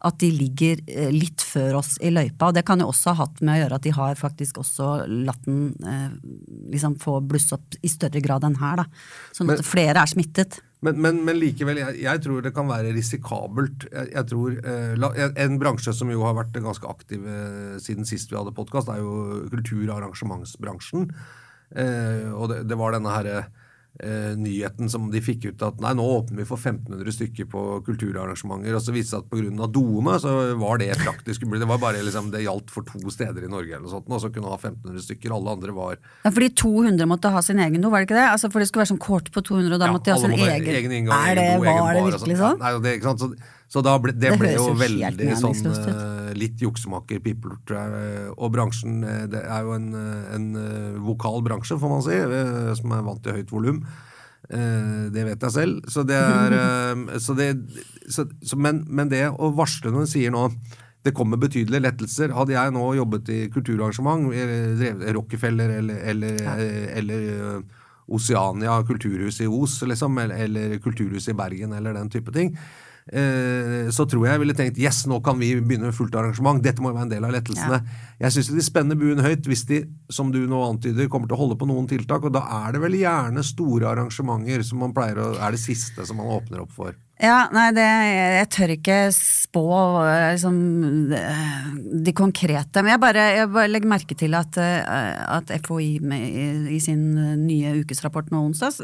at 0.01 0.17
de 0.21 0.31
ligger 0.33 0.81
eh, 0.89 1.11
litt 1.13 1.43
før 1.45 1.81
oss 1.83 1.97
i 2.01 2.13
løypa. 2.13 2.49
Og 2.49 2.57
det 2.57 2.65
kan 2.69 2.81
jo 2.81 2.89
også 2.89 3.13
ha 3.13 3.27
hatt 3.27 3.43
med 3.45 3.53
å 3.53 3.61
gjøre 3.63 3.81
at 3.81 3.85
de 3.85 3.93
har 3.97 4.17
faktisk 4.21 4.63
også 4.63 4.89
latt 5.27 5.45
den 5.45 5.75
eh, 5.85 6.15
liksom 6.73 6.97
få 7.03 7.19
blusse 7.21 7.57
opp 7.57 7.77
i 7.85 7.93
større 7.93 8.23
grad 8.25 8.47
enn 8.49 8.57
her. 8.63 8.81
da. 8.81 8.87
Sånn 9.37 9.53
at 9.53 9.61
men, 9.61 9.67
flere 9.67 10.01
er 10.01 10.11
smittet. 10.11 10.61
Men, 10.81 10.97
men, 11.05 11.19
men 11.27 11.37
likevel, 11.37 11.77
jeg, 11.83 11.99
jeg, 12.07 12.23
tror 12.25 12.45
det 12.45 12.55
kan 12.57 12.69
være 12.71 12.95
risikabelt. 12.97 13.85
Jeg, 13.93 14.13
jeg 14.15 14.29
tror 14.31 14.55
eh, 14.65 15.27
En 15.45 15.59
bransje 15.61 15.93
som 15.97 16.09
jo 16.13 16.23
har 16.25 16.39
vært 16.39 16.57
ganske 16.57 16.89
aktiv 16.89 17.27
eh, 17.29 17.75
siden 17.85 18.09
sist 18.09 18.33
vi 18.33 18.39
hadde 18.39 18.55
podkast, 18.57 18.89
er 18.89 19.03
jo 19.03 19.45
kultur- 19.53 19.91
og 19.91 19.99
arrangementsbransjen. 19.99 21.11
Eh, 21.77 22.31
og 22.33 22.49
det, 22.53 22.63
det, 22.71 22.79
var 22.81 22.97
denne 22.97 23.13
herre 23.13 23.43
eh, 23.99 24.33
nyheten 24.39 24.91
som 24.93 25.09
de 25.13 25.23
fikk 25.25 25.49
ut 25.51 25.63
at 25.67 25.81
nei, 25.83 25.93
nå 25.99 26.05
åpner 26.05 26.43
vi 26.43 26.47
for 26.49 26.61
1500 26.61 27.17
stykker 27.17 27.49
på 27.51 27.65
kulturarrangementer. 27.87 28.77
Og 28.77 28.85
så 28.85 28.95
viste 28.95 29.19
det 29.19 29.27
at 29.27 29.31
pga. 29.33 29.69
doene 29.75 30.17
så 30.23 30.35
var 30.61 30.81
det 30.83 30.91
praktisk 31.01 31.45
umulig. 31.45 31.63
Det 31.65 31.71
var 31.73 31.83
bare 31.83 32.03
liksom, 32.07 32.31
det 32.33 32.45
gjaldt 32.45 32.73
for 32.73 32.87
to 32.89 33.13
steder 33.13 33.47
i 33.47 33.53
Norge, 33.53 33.75
eller 33.75 33.87
noe 33.87 33.95
sånt, 33.97 34.11
og 34.11 34.23
så 34.23 34.33
kunne 34.33 34.53
ha 34.53 34.59
1500 34.59 35.07
stykker. 35.09 35.37
Alle 35.37 35.57
andre 35.57 35.77
var 35.77 35.99
Ja, 36.25 36.31
Fordi 36.31 36.51
200 36.63 37.09
måtte 37.11 37.33
ha 37.35 37.43
sin 37.43 37.59
egen 37.59 37.81
do, 37.81 37.91
var 37.93 38.05
det 38.05 38.11
ikke 38.11 38.21
det? 38.21 38.29
Altså, 38.31 38.51
For 38.51 38.63
det 38.63 38.71
skulle 38.71 38.85
være 38.85 38.95
sånn 38.95 39.03
kort 39.03 39.33
på 39.35 39.43
200, 39.43 39.75
og 39.75 39.81
da 39.81 39.91
ja, 39.91 39.97
måtte 39.97 40.11
de 40.11 40.17
ha 40.17 40.21
sin 40.23 40.37
egen, 40.37 40.75
egen 40.81 40.99
inngang, 41.01 41.31
Er 41.31 41.41
det, 41.41 41.49
egen 41.55 41.65
do, 41.65 41.79
Var 41.81 41.95
det 41.99 42.05
virkelig 42.11 42.39
sånn? 42.41 42.61
Nei, 42.61 42.75
det, 42.85 42.95
ikke 43.01 43.11
sant? 43.13 43.25
Så, 43.25 43.59
så 43.71 43.83
ble, 44.03 44.11
det, 44.11 44.33
det, 44.33 44.39
ble 44.41 44.51
jo 44.57 44.73
veldig 44.75 45.35
sånn 45.39 45.69
uh, 45.71 46.33
litt 46.35 46.59
juksemaker-pipler, 46.59 47.61
tror 47.69 47.79
jeg. 47.79 48.33
Og 48.35 48.51
bransjen, 48.51 48.97
eh, 49.07 49.27
det 49.31 49.45
er 49.47 49.63
jo 49.67 49.77
en, 49.77 49.87
eh, 49.95 50.33
en 50.35 50.49
vokal 51.07 51.39
bransje, 51.47 51.79
får 51.79 51.93
man 51.93 52.03
si, 52.03 52.17
som 52.81 52.97
er 52.97 53.05
vant 53.07 53.23
til 53.23 53.39
høyt 53.39 53.55
volum. 53.55 53.79
Det 54.51 55.23
vet 55.29 55.47
jeg 55.47 55.55
selv. 55.55 55.87
Så 55.87 56.03
det 56.03 56.19
er 56.19 56.57
så 57.23 57.39
det, 57.39 57.53
så, 58.11 58.27
men, 58.59 58.83
men, 58.91 59.13
det 59.13 59.23
å 59.31 59.53
varsle 59.55 59.95
når 59.95 60.09
en 60.09 60.13
sier 60.17 60.35
nå 60.35 60.49
det 61.07 61.15
kommer 61.17 61.39
betydelige 61.41 61.87
lettelser. 61.87 62.35
Hadde 62.35 62.57
jeg 62.57 62.75
nå 62.75 62.91
jobbet 62.99 63.31
i 63.31 63.41
kulturarrangement, 63.55 64.35
Rockefeller 65.15 65.79
eller, 65.79 66.03
eller, 66.11 66.43
ja. 66.43 66.59
eller 66.99 67.63
Oceania 68.11 68.81
kulturhus 68.83 69.39
i 69.41 69.47
Os, 69.47 69.79
liksom, 69.87 70.19
eller, 70.19 70.43
eller 70.43 70.79
Kulturhuset 70.83 71.37
i 71.37 71.39
Bergen, 71.39 71.79
eller 71.79 71.95
den 71.95 72.11
type 72.11 72.35
ting 72.35 72.57
Eh, 72.59 72.90
så 73.11 74.05
tror 74.07 74.23
jeg 74.27 74.37
jeg 74.37 74.41
ville 74.45 74.55
tenkt 74.55 74.79
yes, 74.79 75.01
nå 75.11 75.17
kan 75.25 75.39
vi 75.41 75.49
begynne 75.59 75.89
med 75.89 75.97
fullt 75.97 76.15
arrangement. 76.15 76.63
Dette 76.63 76.83
må 76.83 76.93
jo 76.93 76.99
være 76.99 77.09
en 77.09 77.13
del 77.15 77.27
av 77.27 77.35
lettelsene. 77.35 77.81
Ja. 77.83 78.07
Jeg 78.25 78.37
syns 78.37 78.51
de 78.55 78.63
spenner 78.63 78.99
buen 79.01 79.23
høyt 79.25 79.49
hvis 79.51 79.65
de, 79.67 79.81
som 80.13 80.31
du 80.31 80.39
nå 80.47 80.63
antyder, 80.69 81.11
kommer 81.11 81.31
til 81.31 81.39
å 81.39 81.43
holde 81.43 81.59
på 81.59 81.67
noen 81.67 81.89
tiltak. 81.91 82.29
Og 82.29 82.35
da 82.37 82.45
er 82.63 82.77
det 82.77 82.85
vel 82.85 82.99
gjerne 83.01 83.43
store 83.47 83.91
arrangementer 83.91 84.63
som 84.67 84.85
man 84.85 84.95
pleier 84.95 85.19
å, 85.19 85.33
er 85.43 85.57
det 85.57 85.63
siste 85.63 86.07
som 86.07 86.23
man 86.23 86.31
åpner 86.37 86.63
opp 86.63 86.75
for. 86.77 86.95
Ja, 87.21 87.51
nei, 87.53 87.67
det, 87.77 87.85
jeg 87.85 88.49
tør 88.55 88.73
ikke 88.75 88.99
spå 89.13 89.65
liksom, 90.33 90.61
de 92.07 92.15
konkrete. 92.17 92.81
Men 92.81 92.95
jeg 92.95 93.03
bare, 93.03 93.27
jeg 93.37 93.51
bare, 93.53 93.69
legger 93.69 93.93
merke 93.93 94.17
til 94.17 94.37
at, 94.39 94.57
eh, 94.61 95.21
at 95.37 95.53
FHI 95.67 95.91
med, 96.01 96.71
i, 96.73 96.81
sin 96.81 97.13
nye 97.45 97.75
ukesrapport 97.83 98.33
nå 98.33 98.47
onsdag 98.49 98.79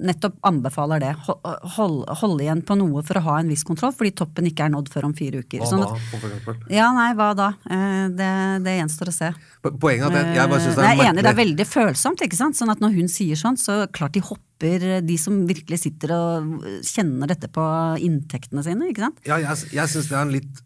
nettopp 0.00 0.36
anbefaler 0.46 1.00
det. 1.00 1.12
Hold, 1.76 2.04
hold, 2.20 2.42
igjen 2.42 2.62
på 2.66 2.76
noe 2.78 3.02
for 3.06 3.20
å 3.20 3.24
ha 3.28 3.38
en 3.40 3.50
viss 3.52 3.64
kontroll, 3.66 3.94
fordi 3.96 4.12
toppen 4.18 4.48
ikke 4.50 4.66
er 4.66 4.74
nådd 4.74 4.90
før 4.92 5.08
om 5.10 5.14
fire 5.16 5.42
uker. 5.44 5.62
Hva 5.62 5.70
sånn 5.70 5.84
da, 5.84 5.94
for? 6.44 6.60
Ja, 6.72 6.90
nei, 6.96 7.10
hva 7.18 7.30
da? 7.38 7.52
Eh, 7.70 8.04
det, 8.18 8.30
det 8.66 8.76
gjenstår 8.80 9.12
å 9.12 9.16
se. 9.16 9.32
Poenget 9.70 10.10
er 10.10 10.20
at 10.20 10.36
jeg, 10.36 10.52
bare 10.52 10.62
synes 10.66 10.78
det 10.78 10.84
er, 10.84 10.92
jeg 10.92 11.06
er 11.06 11.12
enig, 11.12 11.24
det 11.24 11.32
er 11.32 11.40
veldig 11.40 11.68
følsomt. 11.68 12.26
ikke 12.26 12.38
sant? 12.38 12.58
Sånn 12.58 12.72
at 12.72 12.82
når 12.84 12.96
hun 12.98 13.10
sier 13.12 13.38
sånn, 13.40 13.58
så 13.60 13.82
klart 13.94 14.16
de 14.16 14.24
hopper 14.24 14.49
de 14.60 15.16
som 15.20 15.38
virkelig 15.48 15.80
sitter 15.82 16.12
og 16.14 16.64
kjenner 16.86 17.30
dette 17.30 17.48
på 17.52 17.64
inntektene 18.04 18.64
sine. 18.66 18.90
ikke 18.90 19.06
sant? 19.06 19.22
Ja, 19.26 19.38
jeg, 19.40 19.70
jeg 19.72 19.92
syns 19.92 20.10
det, 20.10 20.18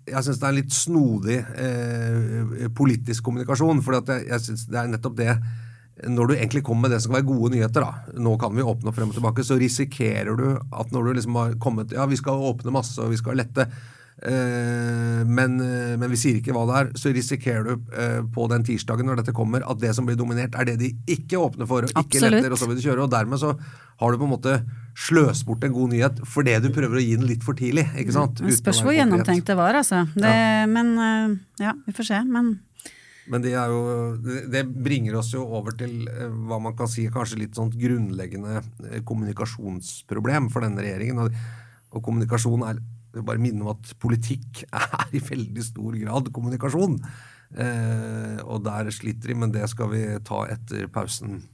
det, 0.08 0.34
er 0.34 0.48
en 0.48 0.58
litt 0.58 0.74
snodig 0.74 1.38
eh, 1.38 2.66
politisk 2.74 3.28
kommunikasjon. 3.28 3.84
For 3.84 4.00
jeg, 4.00 4.26
jeg 4.30 4.46
synes 4.48 4.66
det 4.70 4.80
er 4.80 4.90
nettopp 4.90 5.16
det 5.20 5.36
når 6.10 6.26
du 6.26 6.34
egentlig 6.34 6.64
kommer 6.66 6.88
med 6.88 6.96
det 6.96 7.00
som 7.00 7.12
skal 7.12 7.20
være 7.20 7.28
gode 7.28 7.52
nyheter, 7.54 7.84
da, 7.84 8.18
nå 8.18 8.32
kan 8.42 8.54
vi 8.56 8.66
åpne 8.66 8.92
frem 8.96 9.12
og 9.12 9.14
tilbake, 9.14 9.44
så 9.46 9.58
risikerer 9.60 10.34
du 10.34 10.48
at 10.58 10.90
når 10.90 11.06
du 11.06 11.18
liksom 11.20 11.36
har 11.38 11.54
kommet 11.62 11.94
Ja, 11.94 12.06
vi 12.10 12.18
skal 12.18 12.42
åpne 12.50 12.74
masse, 12.74 12.98
og 13.02 13.12
vi 13.14 13.20
skal 13.20 13.38
lette. 13.38 13.68
Eh, 14.22 15.26
men, 15.26 15.56
eh, 15.60 15.96
men, 15.98 16.06
vi 16.12 16.18
sier 16.18 16.38
ikke 16.38 16.54
hva 16.54 16.62
det 16.68 16.76
er, 16.78 16.90
så 17.00 17.10
risikerer 17.12 17.66
du 17.66 17.72
eh, 17.98 18.20
på 18.34 18.46
den 18.52 18.62
tirsdagen 18.66 19.08
når 19.10 19.20
dette 19.20 19.34
kommer, 19.34 19.64
at 19.66 19.80
det 19.82 19.90
som 19.96 20.06
blir 20.06 20.18
dominert, 20.18 20.54
er 20.54 20.68
det 20.70 20.76
de 20.80 20.92
ikke 21.10 21.40
åpner 21.40 21.68
for, 21.68 21.84
og 21.84 21.90
ikke 21.90 22.20
Absolutt. 22.20 22.38
letter, 22.38 22.54
og 22.54 22.60
så 22.60 22.70
vil 22.70 22.78
du 22.78 22.84
kjøre. 22.86 23.04
Og 23.04 23.12
dermed 23.12 23.42
så 23.42 23.54
har 24.00 24.12
du 24.12 24.20
på 24.20 24.28
en 24.28 24.34
måte 24.36 24.60
sløst 24.94 25.46
bort 25.48 25.64
en 25.66 25.74
god 25.74 25.90
nyhet 25.90 26.20
fordi 26.30 26.54
du 26.62 26.68
prøver 26.74 27.00
å 27.00 27.02
gi 27.02 27.16
den 27.18 27.26
litt 27.26 27.42
for 27.46 27.58
tidlig. 27.58 27.88
ikke 27.98 28.14
sant? 28.14 28.38
Det 28.42 28.54
spørs 28.54 28.84
hvor 28.86 28.94
gjennomtenkt 28.94 29.50
det 29.50 29.58
var, 29.58 29.80
altså. 29.82 30.04
Det, 30.14 30.30
ja. 30.30 30.70
Men 30.70 30.94
ja, 31.60 31.74
vi 31.86 31.96
får 31.96 32.10
se. 32.12 32.22
Men 32.28 32.56
men 33.24 33.40
det, 33.40 33.54
jo, 33.56 33.78
det, 34.52 34.60
bringer 34.84 35.14
oss 35.16 35.30
jo 35.32 35.46
over 35.56 35.72
til 35.80 36.02
hva 36.44 36.58
man 36.60 36.74
kan 36.76 36.90
si 36.92 37.06
kanskje 37.08 37.38
litt 37.40 37.56
sånn 37.56 37.70
grunnleggende 37.72 38.60
kommunikasjonsproblem 39.08 40.50
for 40.52 40.66
denne 40.66 40.84
regjeringen. 40.84 41.22
Og, 41.24 41.38
og 41.96 42.04
kommunikasjon 42.04 42.66
er 42.68 42.82
jeg 43.14 43.22
vil 43.22 43.26
bare 43.28 43.38
minne 43.38 43.62
om 43.62 43.70
at 43.70 43.94
politikk 44.02 44.64
er 44.74 45.14
i 45.14 45.22
veldig 45.22 45.64
stor 45.64 45.98
grad 46.02 46.32
kommunikasjon. 46.34 46.98
Eh, 47.54 48.38
og 48.42 48.64
der 48.66 48.90
sliter 48.90 49.30
de, 49.30 49.36
men 49.38 49.54
det 49.54 49.68
skal 49.70 49.92
vi 49.92 50.06
ta 50.26 50.44
etter 50.50 50.88
pausen. 50.90 51.44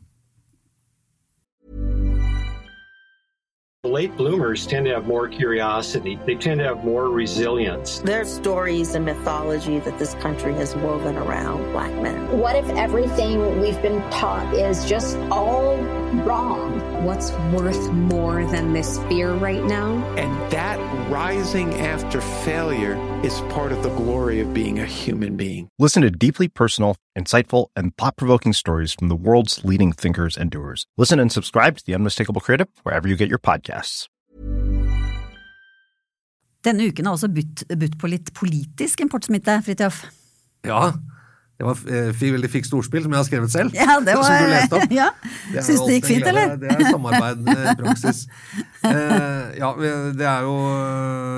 Late 3.84 4.16
bloomers 4.16 4.66
tend 4.66 4.84
to 4.86 4.92
have 4.92 5.06
more 5.06 5.26
curiosity. 5.26 6.18
They 6.26 6.34
tend 6.34 6.60
to 6.60 6.64
have 6.64 6.84
more 6.84 7.08
resilience. 7.08 8.00
There's 8.00 8.28
stories 8.28 8.94
and 8.94 9.06
mythology 9.06 9.78
that 9.80 9.98
this 9.98 10.14
country 10.20 10.52
has 10.54 10.76
woven 10.76 11.16
around 11.16 11.72
black 11.72 11.90
men. 12.02 12.29
What 12.40 12.56
if 12.56 12.66
everything 12.70 13.60
we've 13.60 13.82
been 13.82 14.00
taught 14.08 14.54
is 14.54 14.88
just 14.88 15.18
all 15.30 15.76
wrong? 16.24 16.80
What's 17.04 17.32
worth 17.52 17.92
more 17.92 18.46
than 18.46 18.72
this 18.72 18.98
fear 19.10 19.34
right 19.34 19.62
now? 19.62 20.02
And 20.16 20.32
that 20.50 20.78
rising 21.10 21.74
after 21.74 22.22
failure 22.22 22.96
is 23.22 23.42
part 23.52 23.72
of 23.72 23.82
the 23.82 23.90
glory 23.90 24.40
of 24.40 24.54
being 24.54 24.78
a 24.78 24.86
human 24.86 25.36
being. 25.36 25.68
Listen 25.78 26.00
to 26.00 26.10
deeply 26.10 26.48
personal, 26.48 26.96
insightful, 27.14 27.66
and 27.76 27.94
thought 27.98 28.16
provoking 28.16 28.54
stories 28.54 28.94
from 28.94 29.08
the 29.08 29.16
world's 29.16 29.62
leading 29.62 29.92
thinkers 29.92 30.38
and 30.38 30.50
doers. 30.50 30.86
Listen 30.96 31.20
and 31.20 31.30
subscribe 31.30 31.76
to 31.76 31.84
The 31.84 31.94
Unmistakable 31.94 32.40
Creative 32.40 32.68
wherever 32.84 33.06
you 33.06 33.16
get 33.16 33.28
your 33.28 33.38
podcasts. 33.38 34.08
Denne 36.64 36.88
uken 36.88 37.04
har 37.04 37.12
også 37.12 37.28
budt, 37.28 37.64
budt 37.68 37.98
på 37.98 38.06
litt 38.06 38.32
politisk 38.32 39.00
importsmitte, 39.00 39.60
Fridtjof. 39.64 40.06
Ja, 40.64 40.92
Det 41.60 41.66
var 41.68 41.76
et 41.76 42.16
veldig 42.32 42.48
fikk 42.48 42.64
storspill, 42.64 43.02
som 43.04 43.12
jeg 43.12 43.20
har 43.20 43.26
skrevet 43.28 43.52
selv. 43.52 43.74
Ja, 43.76 43.98
det 44.00 44.14
var, 44.16 44.24
som 44.24 44.46
du 44.46 44.52
leste 44.54 44.78
opp. 44.80 44.92
Ja. 45.00 45.08
Syns 45.60 45.82
det 45.84 45.98
gikk 45.98 46.06
fint, 46.08 46.24
eller? 46.30 46.54
Det 46.56 46.70
er 46.72 46.86
samarbeid 46.88 47.50
eh, 47.52 47.68
praksis. 47.82 48.22
eh, 48.88 49.58
ja, 49.60 49.68
det 50.16 50.24
er 50.24 50.46
jo, 50.48 50.54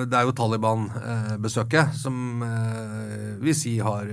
det 0.07 0.21
jo 0.29 0.35
Taliban-besøket 0.39 1.99
som 1.99 2.45
eh, 2.47 3.35
vi 3.43 3.55
si 3.57 3.75
har, 3.83 4.07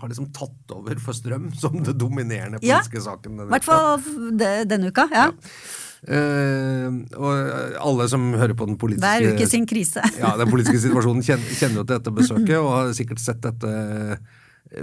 har 0.00 0.08
liksom 0.08 0.30
tatt 0.36 0.72
over 0.78 0.96
for 1.04 1.12
strøm 1.16 1.50
som 1.60 1.76
det 1.84 1.98
dominerende 2.00 2.62
Ja. 2.64 2.80
politiske 2.80 3.04
saken. 3.10 3.36
denne 3.36 3.50
I 3.50 3.54
hvert 3.58 3.68
fall 3.68 4.00
denne 4.72 4.88
uka. 4.88 5.04
ja. 5.12 5.28
Eh, 6.08 6.86
og 7.20 7.50
alle 7.76 8.06
som 8.08 8.30
hører 8.32 8.54
på 8.56 8.64
den 8.70 8.78
politiske 8.80 9.04
Hver 9.04 9.34
uke 9.36 9.46
sin 9.50 9.66
krise. 9.68 10.00
ja, 10.16 10.30
den 10.40 10.48
politiske 10.48 10.80
situasjonen 10.86 11.20
kjenner, 11.26 11.50
kjenner 11.60 11.82
jo 11.82 11.84
til 11.84 11.98
dette 11.98 12.14
besøket, 12.16 12.56
og 12.56 12.70
har 12.72 12.94
sikkert 12.96 13.20
sett 13.20 13.42
dette 13.44 13.74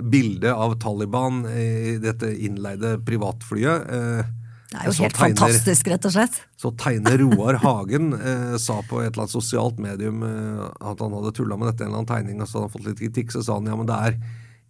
bildet 0.04 0.52
av 0.54 0.74
Taliban 0.82 1.46
i 1.48 1.98
dette 2.04 2.28
innleide 2.44 2.98
privatflyet. 3.08 3.88
Eh, 3.88 4.34
Det 4.68 4.82
er 4.82 4.90
jo 4.90 5.04
helt 5.04 5.16
tegner- 5.16 5.38
fantastisk, 5.40 5.88
rett 5.88 6.06
og 6.06 6.12
slett. 6.12 6.40
Så 6.60 6.74
tegner 6.76 7.18
Roar 7.22 7.56
Hagen 7.64 8.10
eh, 8.14 8.58
sa 8.60 8.82
på 8.84 9.00
et 9.00 9.14
eller 9.14 9.24
annet 9.24 9.32
sosialt 9.38 9.80
medium 9.80 10.24
eh, 10.28 10.66
at 10.92 11.00
han 11.00 11.16
hadde 11.16 11.32
tulla 11.38 11.56
med 11.56 11.70
dette, 11.72 11.86
en 11.86 11.94
eller 11.94 12.02
annen 12.04 12.12
tegning, 12.12 12.42
og 12.44 12.48
så 12.52 12.60
hadde 12.60 12.68
han 12.68 12.76
fått 12.76 12.90
litt 12.90 13.00
kritikk. 13.00 13.32
Så 13.32 13.46
sa 13.48 13.56
han 13.62 13.70
ja, 13.72 13.78
men 13.80 13.88
det 13.88 13.96
er 14.10 14.20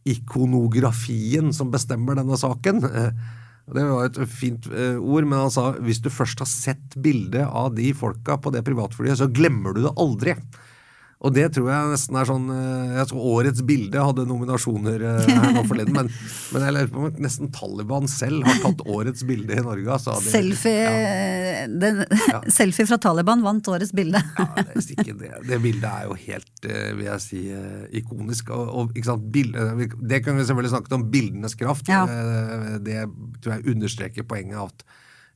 ikonografien 0.07 1.49
som 1.55 1.71
bestemmer 1.73 2.15
denne 2.19 2.37
saken. 2.39 2.83
Eh, 2.85 3.11
det 3.73 3.83
var 3.83 4.05
et 4.07 4.19
fint 4.31 4.69
eh, 4.71 4.95
ord, 5.01 5.25
men 5.27 5.41
han 5.47 5.51
sa 5.51 5.71
hvis 5.83 5.99
du 6.05 6.09
først 6.13 6.39
har 6.39 6.47
sett 6.47 6.95
bildet 7.03 7.43
av 7.49 7.73
de 7.75 7.89
folka 7.97 8.37
på 8.39 8.53
det 8.55 8.61
privatflyet, 8.67 9.17
så 9.19 9.27
glemmer 9.27 9.73
du 9.75 9.81
det 9.83 9.95
aldri. 9.99 10.37
Og 11.25 11.33
det 11.33 11.47
tror 11.55 11.69
jeg 11.71 11.91
nesten 11.95 12.17
er 12.19 12.27
sånn 12.29 12.43
eh, 12.53 12.89
Jeg 12.99 13.09
tror 13.09 13.23
årets 13.31 13.63
bilde 13.65 14.03
hadde 14.05 14.25
nominasjoner 14.29 15.01
eh, 15.01 15.29
her 15.31 15.55
nå 15.55 15.63
forleden, 15.65 15.95
men, 15.95 16.11
men 16.53 16.65
jeg 16.67 16.75
lurer 16.75 16.91
på 16.93 17.01
om 17.01 17.21
nesten 17.25 17.49
Taliban 17.55 18.09
selv 18.11 18.45
har 18.45 18.59
tatt 18.61 18.83
årets 18.85 19.25
bilde 19.27 19.57
i 19.57 19.63
Norge. 19.65 19.87
Altså, 19.95 20.17
det, 20.21 20.33
Selfie, 20.35 20.75
Ja. 20.77 21.63
den, 21.81 22.03
selfie 22.59 22.85
fra 22.89 22.99
Taliban 23.01 23.41
vant 23.45 23.71
årets 23.73 23.95
bilde. 23.97 24.21
Ja, 24.37 24.47
det, 24.61 24.93
er 25.01 25.17
det. 25.23 25.33
det 25.49 25.59
bildet 25.63 25.89
er 25.89 26.05
jo 26.05 26.19
helt, 26.27 26.53
eh, 26.69 26.91
vil 26.99 27.09
jeg 27.09 27.25
si, 27.25 27.41
ikonisk. 27.97 28.53
Og, 28.53 28.93
og 28.93 29.25
bilde, 29.33 29.65
det 29.97 30.21
kan 30.25 30.37
vi 30.37 30.45
selvfølgelig 30.45 30.75
snakke 30.75 30.95
om, 30.99 31.09
bildenes 31.11 31.57
kraft. 31.57 31.89
Ja. 31.89 32.05
Det 32.83 33.07
tror 33.41 33.57
jeg 33.57 33.73
understreker 33.73 34.27
poenget 34.27 34.61
at 34.69 34.85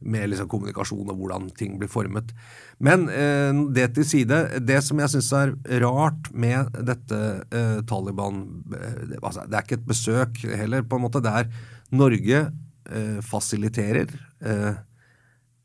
med 0.01 0.31
liksom 0.31 0.49
kommunikasjon 0.51 1.09
og 1.13 1.19
hvordan 1.19 1.49
ting 1.57 1.77
blir 1.79 1.91
formet. 1.91 2.33
Men 2.81 3.07
eh, 3.09 3.53
det 3.75 3.91
til 3.95 4.07
side. 4.07 4.41
Det 4.65 4.79
som 4.85 5.01
jeg 5.01 5.13
syns 5.15 5.31
er 5.37 5.55
rart 5.83 6.31
med 6.33 6.71
dette 6.91 7.21
eh, 7.51 7.79
Taliban 7.89 8.43
eh, 8.73 9.01
det, 9.13 9.21
altså, 9.21 9.45
det 9.47 9.57
er 9.57 9.67
ikke 9.67 9.79
et 9.81 9.89
besøk 9.93 10.45
heller, 10.49 10.85
på 10.85 10.97
en 10.97 11.05
måte. 11.07 11.23
Det 11.23 11.35
er 11.41 11.51
Norge 11.91 12.45
eh, 12.45 13.19
fasiliterer 13.25 14.15
eh, 14.41 14.79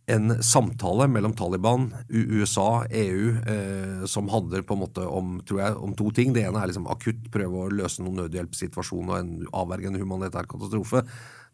en 0.07 0.42
samtale 0.42 1.09
mellom 1.11 1.33
Taliban, 1.35 1.88
USA, 2.09 2.85
EU, 2.90 3.31
eh, 3.46 4.05
som 4.07 4.29
handler 4.31 4.62
på 4.62 4.77
en 4.77 4.83
måte 4.85 5.07
om, 5.07 5.40
jeg, 5.51 5.75
om 5.83 5.94
to 5.99 6.12
ting. 6.14 6.35
Det 6.35 6.44
ene 6.46 6.62
er 6.62 6.70
liksom 6.70 6.87
akutt 6.92 7.27
prøve 7.35 7.64
å 7.64 7.72
løse 7.75 8.05
noen 8.05 8.20
nødhjelpssituasjon 8.22 9.11
og 9.11 9.16
en, 9.18 9.33
avverge 9.51 9.90
en 9.90 9.99
humanitær 9.99 10.46
katastrofe. 10.51 11.03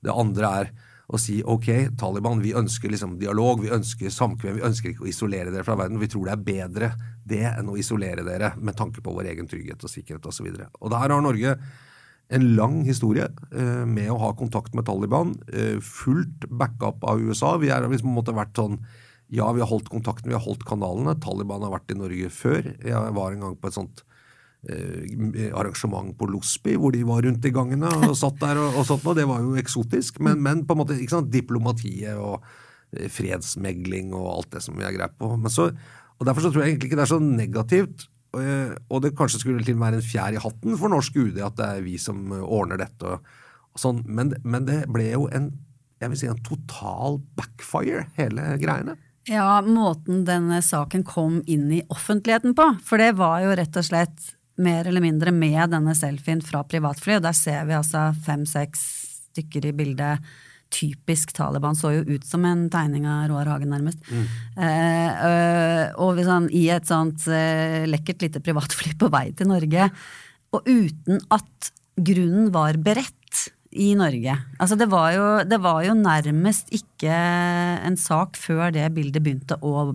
Det 0.05 0.13
andre 0.13 0.51
er 0.61 0.73
å 1.09 1.19
si 1.21 1.41
ok, 1.43 1.69
Taliban, 1.99 2.41
vi 2.43 2.55
ønsker 2.57 2.93
liksom 2.93 3.17
dialog, 3.21 3.63
vi 3.65 3.73
ønsker 3.75 4.13
samkvem, 4.13 4.59
vi 4.61 4.67
ønsker 4.67 4.93
ikke 4.93 5.07
å 5.07 5.11
isolere 5.11 5.51
dere 5.51 5.67
fra 5.67 5.77
verden. 5.79 6.01
Vi 6.01 6.09
tror 6.13 6.29
det 6.29 6.35
er 6.37 6.45
bedre 6.47 6.91
det 7.29 7.43
enn 7.51 7.71
å 7.71 7.79
isolere 7.79 8.25
dere 8.27 8.53
med 8.59 8.77
tanke 8.79 9.03
på 9.05 9.15
vår 9.15 9.33
egen 9.35 9.51
trygghet 9.51 9.83
og 9.83 9.93
sikkerhet 9.93 10.29
osv. 10.29 10.47
Og, 10.49 10.61
så 10.63 10.69
og 10.81 10.95
der 10.95 11.15
har 11.15 11.25
Norge 11.25 11.57
en 12.33 12.47
lang 12.57 12.81
historie 12.87 13.27
eh, 13.53 13.85
med 13.89 14.11
å 14.13 14.21
ha 14.23 14.31
kontakt 14.39 14.77
med 14.79 14.87
Taliban. 14.89 15.35
Eh, 15.53 15.79
fullt 15.85 16.47
backup 16.49 17.05
av 17.05 17.21
USA. 17.21 17.57
Vi 17.61 17.73
har 17.73 17.85
liksom 17.85 18.09
på 18.09 18.15
en 18.15 18.21
måte 18.21 18.37
vært 18.37 18.57
sånn 18.59 18.81
Ja, 19.33 19.47
vi 19.57 19.63
har 19.63 19.71
holdt 19.71 19.89
kontakten, 19.89 20.29
vi 20.29 20.37
har 20.37 20.45
holdt 20.45 20.65
kanalene. 20.69 21.17
Taliban 21.21 21.63
har 21.65 21.73
vært 21.73 21.93
i 21.93 21.97
Norge 21.97 22.29
før. 22.33 22.67
Jeg 22.85 23.15
var 23.17 23.33
en 23.33 23.47
gang 23.47 23.55
på 23.57 23.71
et 23.71 23.77
sånt 23.79 24.03
arrangement 24.63 26.13
på 26.19 26.29
Losby, 26.31 26.77
hvor 26.79 26.95
de 26.95 27.03
var 27.07 27.25
rundt 27.27 27.47
i 27.49 27.51
gangene 27.55 27.89
og 28.07 28.15
satt 28.19 28.39
der 28.43 28.61
og, 28.63 28.79
og 28.79 28.87
sånt 28.87 29.03
noe. 29.07 29.17
Det 29.19 29.27
var 29.27 29.43
jo 29.43 29.57
eksotisk, 29.59 30.21
men, 30.23 30.39
men 30.45 30.63
på 30.67 30.77
en 30.77 30.83
måte 30.85 30.99
ikke 30.99 31.17
sant, 31.17 31.33
diplomatiet 31.33 32.15
og 32.15 32.45
eh, 32.95 33.09
fredsmegling 33.11 34.15
og 34.15 34.29
alt 34.37 34.55
det 34.55 34.63
som 34.63 34.79
vi 34.79 34.87
har 34.87 34.95
greie 34.95 35.11
på. 35.19 35.35
Så, 35.51 35.73
og 36.19 36.29
Derfor 36.29 36.47
så 36.47 36.53
tror 36.53 36.65
jeg 36.65 36.75
egentlig 36.77 36.93
ikke 36.93 37.01
det 37.01 37.07
er 37.09 37.15
så 37.15 37.21
negativt. 37.23 38.07
Og, 38.33 38.79
Og 38.89 39.03
det 39.05 39.17
kanskje 39.19 39.43
skulle 39.43 39.67
til 39.67 39.81
være 39.81 39.99
en 39.99 40.07
fjær 40.07 40.39
i 40.39 40.41
hatten 40.41 40.79
for 40.81 40.93
norsk 40.93 41.19
UD 41.19 41.43
at 41.45 41.59
det 41.59 41.67
er 41.69 41.85
vi 41.85 41.99
som 42.01 42.23
eh, 42.31 42.47
ordner 42.47 42.81
dette. 42.85 43.03
og, 43.03 43.35
og 43.75 43.83
sånn. 43.83 44.05
Men, 44.07 44.37
men 44.45 44.69
det 44.69 44.85
ble 44.93 45.11
jo 45.11 45.27
en 45.33 45.53
jeg 46.03 46.11
vil 46.11 46.19
si 46.19 46.27
en 46.27 46.43
total 46.43 47.21
backfire, 47.39 48.09
hele 48.17 48.57
greiene. 48.59 48.97
Ja, 49.31 49.61
måten 49.63 50.25
denne 50.27 50.59
saken 50.67 51.05
kom 51.07 51.37
inn 51.47 51.69
i 51.71 51.83
offentligheten 51.95 52.57
på. 52.59 52.65
For 52.83 52.99
det 52.99 53.13
var 53.21 53.39
jo 53.45 53.53
rett 53.55 53.79
og 53.79 53.87
slett 53.87 54.33
mer 54.63 54.89
eller 54.89 55.05
mindre 55.05 55.35
med 55.35 55.75
denne 55.75 55.95
selfien 55.99 56.43
fra 56.45 56.63
privatfly. 56.69 57.19
Og 57.19 57.27
der 57.27 57.37
ser 57.37 57.67
vi 57.69 57.77
altså 57.77 58.11
fem-seks 58.27 58.87
stykker 59.33 59.69
i 59.71 59.77
bildet. 59.77 60.33
Typisk 60.73 61.35
Taliban. 61.37 61.77
Så 61.77 61.93
jo 61.99 62.05
ut 62.15 62.25
som 62.25 62.47
en 62.49 62.69
tegning 62.73 63.05
av 63.09 63.27
Roar 63.31 63.51
Hagen, 63.53 63.75
nærmest. 63.75 64.01
Eh, 64.57 65.25
øh, 65.29 65.85
og 66.01 66.23
han 66.29 66.49
i 66.49 66.69
et 66.73 66.89
sånt 66.89 67.27
eh, 67.29 67.85
lekkert 67.91 68.25
lite 68.25 68.41
privatfly 68.45 68.95
på 69.01 69.11
vei 69.13 69.27
til 69.37 69.51
Norge, 69.53 69.91
og 70.53 70.69
uten 70.69 71.21
at 71.33 71.73
grunnen 72.01 72.49
var 72.55 72.79
beredt 72.81 73.19
i 73.73 73.95
Norge. 73.97 74.35
Altså 74.61 74.77
det 74.79 74.89
var, 74.93 75.11
jo, 75.17 75.27
det 75.49 75.59
var 75.65 75.83
jo 75.87 75.95
nærmest 75.97 76.69
ikke 76.77 77.13
en 77.13 77.97
sak 77.97 78.37
før 78.41 78.73
det 78.75 78.87
bildet 78.95 79.23
begynte 79.25 79.57
å 79.65 79.91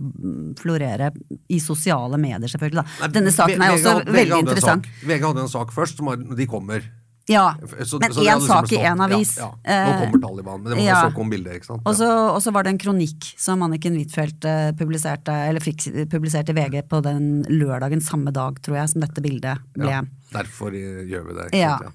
florere 0.58 1.12
i 1.48 1.60
sosiale 1.62 2.18
medier, 2.20 2.48
selvfølgelig. 2.50 2.84
Da. 3.00 3.10
Denne 3.14 3.34
saken 3.34 3.62
er 3.62 3.76
også 3.76 3.98
VG 4.04 4.14
veldig 4.18 4.40
interessant. 4.44 4.88
VG 5.06 5.28
hadde 5.28 5.44
en 5.46 5.52
sak 5.52 5.74
først, 5.74 6.00
som 6.02 6.34
de 6.36 6.46
kommer. 6.50 6.82
Ja, 7.28 7.52
Så- 7.84 7.98
men 8.00 8.10
én 8.10 8.40
sak 8.40 8.72
i 8.72 8.76
én 8.78 9.00
avis. 9.04 9.36
Ja, 9.36 9.52
ja. 9.62 9.84
Nå 9.84 9.92
Eh, 9.92 10.10
kommer 10.10 10.20
Taliban, 10.26 10.62
men 10.62 10.72
det 10.72 10.78
var 10.78 10.84
ja. 10.86 11.10
så 11.10 11.14
kom 11.14 11.28
bildet, 11.30 11.56
ikke 11.58 11.66
sant. 11.66 11.82
Og 11.84 11.94
så, 11.94 12.08
og 12.34 12.40
så 12.40 12.52
var 12.52 12.62
det 12.64 12.70
en 12.72 12.78
kronikk 12.78 13.34
som 13.36 13.60
Anniken 13.62 13.94
Huitfeldt 13.98 14.44
eh, 14.48 14.72
publiserte, 14.72 15.28
eller 15.28 15.60
fikk 15.60 16.08
publisert 16.08 16.48
i 16.48 16.54
VG 16.56 16.88
på 16.88 17.02
den 17.04 17.44
lørdagen 17.44 18.00
samme 18.00 18.32
dag, 18.32 18.56
tror 18.62 18.76
jeg, 18.80 18.88
som 18.88 19.02
dette 19.02 19.20
bildet 19.20 19.58
ble. 19.76 20.08
derfor 20.32 20.68
eh, 20.72 21.04
gjør 21.04 21.26
vi 21.28 21.34
det. 21.34 21.46
Ikke 21.52 21.68
sant? 21.68 21.82
ja. 21.84 21.90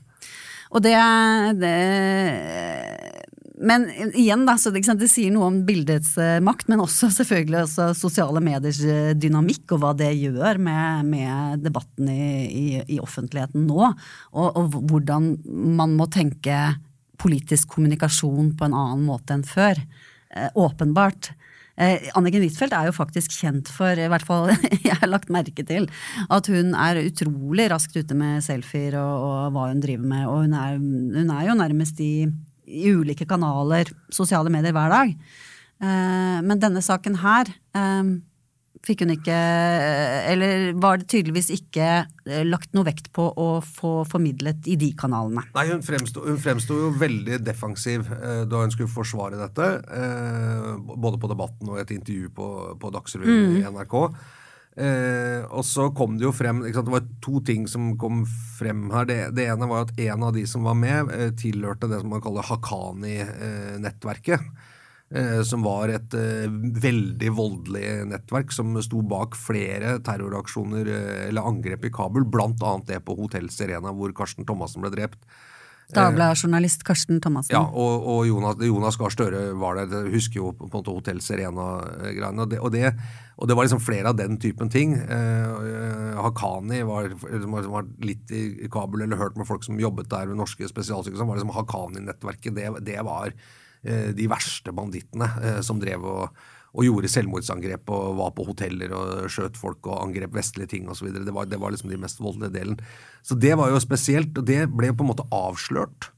Og 0.73 0.81
det, 0.81 0.93
det 1.61 1.73
Men 3.61 3.85
igjen, 4.17 4.45
da, 4.47 4.55
det, 4.57 4.81
det 4.99 5.09
sier 5.11 5.33
noe 5.33 5.49
om 5.51 5.59
bildets 5.67 6.15
eh, 6.17 6.39
makt, 6.43 6.67
men 6.71 6.81
også 6.83 7.11
selvfølgelig 7.13 7.59
også 7.61 7.91
sosiale 7.97 8.41
mediers 8.43 8.81
eh, 8.83 9.11
dynamikk, 9.15 9.75
og 9.75 9.83
hva 9.83 9.93
det 9.97 10.09
gjør 10.17 10.59
med, 10.61 11.11
med 11.13 11.63
debatten 11.63 12.09
i, 12.09 12.31
i, 12.49 12.65
i 12.97 12.99
offentligheten 13.03 13.67
nå. 13.69 13.93
Og, 14.33 14.47
og 14.49 14.81
hvordan 14.89 15.35
man 15.77 15.95
må 15.99 16.09
tenke 16.11 16.57
politisk 17.21 17.75
kommunikasjon 17.75 18.51
på 18.57 18.67
en 18.67 18.75
annen 18.75 19.05
måte 19.07 19.37
enn 19.37 19.45
før. 19.47 19.79
Eh, 20.33 20.49
åpenbart. 20.59 21.31
Eh, 21.73 22.09
Anniken 22.13 22.43
Huitfeldt 22.45 22.75
er 22.77 22.89
jo 22.89 22.93
faktisk 22.93 23.33
kjent 23.33 23.69
for, 23.73 23.97
i 23.97 24.09
hvert 24.11 24.25
fall 24.27 24.51
jeg 24.87 24.97
har 24.99 25.09
lagt 25.09 25.31
merke 25.33 25.65
til, 25.65 25.87
at 26.29 26.49
hun 26.51 26.75
er 26.77 27.01
utrolig 27.01 27.65
raskt 27.73 27.97
ute 27.97 28.17
med 28.17 28.43
selfier 28.45 28.99
og, 29.01 29.23
og 29.25 29.55
hva 29.55 29.69
hun 29.71 29.81
driver 29.83 30.05
med. 30.11 30.27
Og 30.29 30.43
hun 30.45 30.57
er, 30.57 30.77
hun 30.77 31.33
er 31.33 31.47
jo 31.49 31.57
nærmest 31.57 32.03
i, 32.03 32.27
i 32.69 32.93
ulike 32.93 33.27
kanaler, 33.29 33.89
sosiale 34.13 34.53
medier, 34.53 34.75
hver 34.75 34.93
dag. 34.93 35.15
Eh, 35.83 36.37
men 36.45 36.61
denne 36.61 36.83
saken 36.85 37.17
her 37.23 37.49
eh, 37.49 38.13
fikk 38.83 39.03
hun 39.05 39.13
ikke 39.15 39.37
Eller 40.33 40.73
var 40.79 40.99
det 40.99 41.07
tydeligvis 41.11 41.49
ikke 41.55 41.87
eh, 42.03 42.43
lagt 42.47 42.73
noe 42.75 42.87
vekt 42.87 43.11
på 43.15 43.29
å 43.29 43.47
få 43.63 43.93
formidlet 44.09 44.67
i 44.67 44.77
de 44.79 44.91
kanalene. 44.99 45.45
Nei, 45.55 45.65
hun 45.71 45.83
fremsto, 45.85 46.25
hun 46.27 46.39
fremsto 46.41 46.77
jo 46.81 46.91
veldig 46.99 47.39
defensiv 47.45 48.07
eh, 48.19 48.43
da 48.49 48.63
hun 48.63 48.73
skulle 48.73 48.91
forsvare 48.91 49.39
dette. 49.39 49.69
Eh, 49.87 50.69
både 50.93 51.19
på 51.21 51.31
Debatten 51.31 51.73
og 51.73 51.81
et 51.81 51.95
intervju 51.95 52.31
på, 52.35 52.47
på 52.79 52.93
Dagsrevyen 52.95 53.59
i 53.61 53.67
NRK. 53.67 53.99
Eh, 54.73 55.43
og 55.53 55.61
så 55.69 55.91
kom 55.93 56.15
det 56.17 56.25
jo 56.25 56.31
frem 56.33 56.63
Det 56.65 56.81
var 56.89 57.03
to 57.21 57.37
ting 57.45 57.67
som 57.69 57.91
kom 58.01 58.25
frem 58.57 58.89
her. 58.93 59.05
Det, 59.09 59.17
det 59.37 59.45
ene 59.53 59.69
var 59.69 59.85
at 59.85 59.99
en 60.01 60.23
av 60.29 60.33
de 60.33 60.47
som 60.49 60.65
var 60.65 60.73
med, 60.79 61.11
eh, 61.13 61.31
tilhørte 61.37 61.87
det 61.91 61.99
som 62.01 62.09
man 62.13 62.23
kaller 62.23 62.43
Haqqani-nettverket. 62.49 64.41
Eh, 65.13 65.43
som 65.45 65.61
var 65.61 65.91
et 65.93 66.13
eh, 66.17 66.47
veldig 66.49 67.29
voldelig 67.37 67.85
nettverk 68.09 68.49
som 68.55 68.71
sto 68.81 69.03
bak 69.05 69.35
flere 69.37 69.99
terroraksjoner 70.01 70.87
eh, 70.89 71.27
eller 71.29 71.45
angrep 71.45 71.85
i 71.85 71.91
Kabul, 71.93 72.25
annet 72.65 72.87
det 72.89 73.01
på 73.05 73.13
Hotell 73.19 73.51
Serena 73.53 73.93
hvor 73.93 74.09
Karsten 74.17 74.47
Thomassen 74.49 74.81
ble 74.81 74.89
drept. 74.95 75.19
Dagbladet-journalist 75.93 76.81
Karsten 76.87 77.19
Thomassen. 77.21 77.53
Ja, 77.53 77.61
og, 77.67 78.05
og 78.09 78.23
Jonas, 78.25 78.57
Jonas 78.65 78.95
Gahr 78.97 79.11
Støre 79.13 79.41
var 79.59 79.77
der. 79.77 79.91
Jeg 80.07 80.13
husker 80.15 80.39
jo 80.39 80.51
på 80.57 80.65
en 80.65 80.71
måte 80.73 80.93
Hotell 80.95 81.19
Serena-greiene. 81.21 82.41
Og, 82.41 82.49
det- 82.49 82.61
og, 82.63 82.71
og 83.37 83.49
det 83.51 83.57
var 83.59 83.67
liksom 83.67 83.83
flere 83.83 84.09
av 84.09 84.17
den 84.17 84.39
typen 84.41 84.71
ting. 84.73 84.95
Eh, 84.97 86.17
Hakani 86.23 86.81
var, 86.89 87.11
som 87.21 87.53
var- 87.75 87.91
litt 88.01 88.31
i 88.33 88.65
Kabul 88.73 89.03
eller 89.05 89.19
hørt 89.21 89.37
med 89.37 89.45
folk 89.45 89.63
som 89.67 89.77
jobbet 89.77 90.09
der 90.09 90.31
ved 90.31 90.39
norske 90.39 90.65
spesialsykehus. 90.71 91.19
var 91.29 91.37
liksom 91.37 91.53
Hakani-nettverket. 91.59 92.55
Det, 92.57 92.71
det 92.89 92.97
var 93.05 93.35
de 94.15 94.27
verste 94.31 94.71
bandittene 94.75 95.27
eh, 95.43 95.59
som 95.65 95.79
drev 95.81 96.05
og, 96.07 96.37
og 96.73 96.85
gjorde 96.87 97.11
selvmordsangrep 97.11 97.91
og 97.93 98.15
var 98.17 98.31
på 98.33 98.45
hoteller 98.47 98.93
og 98.97 99.27
skjøt 99.29 99.59
folk 99.59 99.85
og 99.91 99.99
angrep 100.07 100.33
vestlige 100.33 100.71
ting 100.71 100.87
osv. 100.89 101.11
Det, 101.13 101.33
var- 101.35 101.45
det 101.51 101.59
var 101.61 101.75
liksom 101.75 101.91
de 101.93 101.99
mest 102.01 102.21
voldelige 102.23 102.55
delen. 102.55 102.79
Så 103.21 103.35
det 103.37 103.53
var 103.59 103.69
jo 103.69 103.81
spesielt, 103.83 104.33
og 104.39 104.47
det 104.49 104.63
ble 104.73 104.89
på 104.95 105.05
en 105.05 105.11
måte 105.11 105.27
avslørt. 105.35 106.09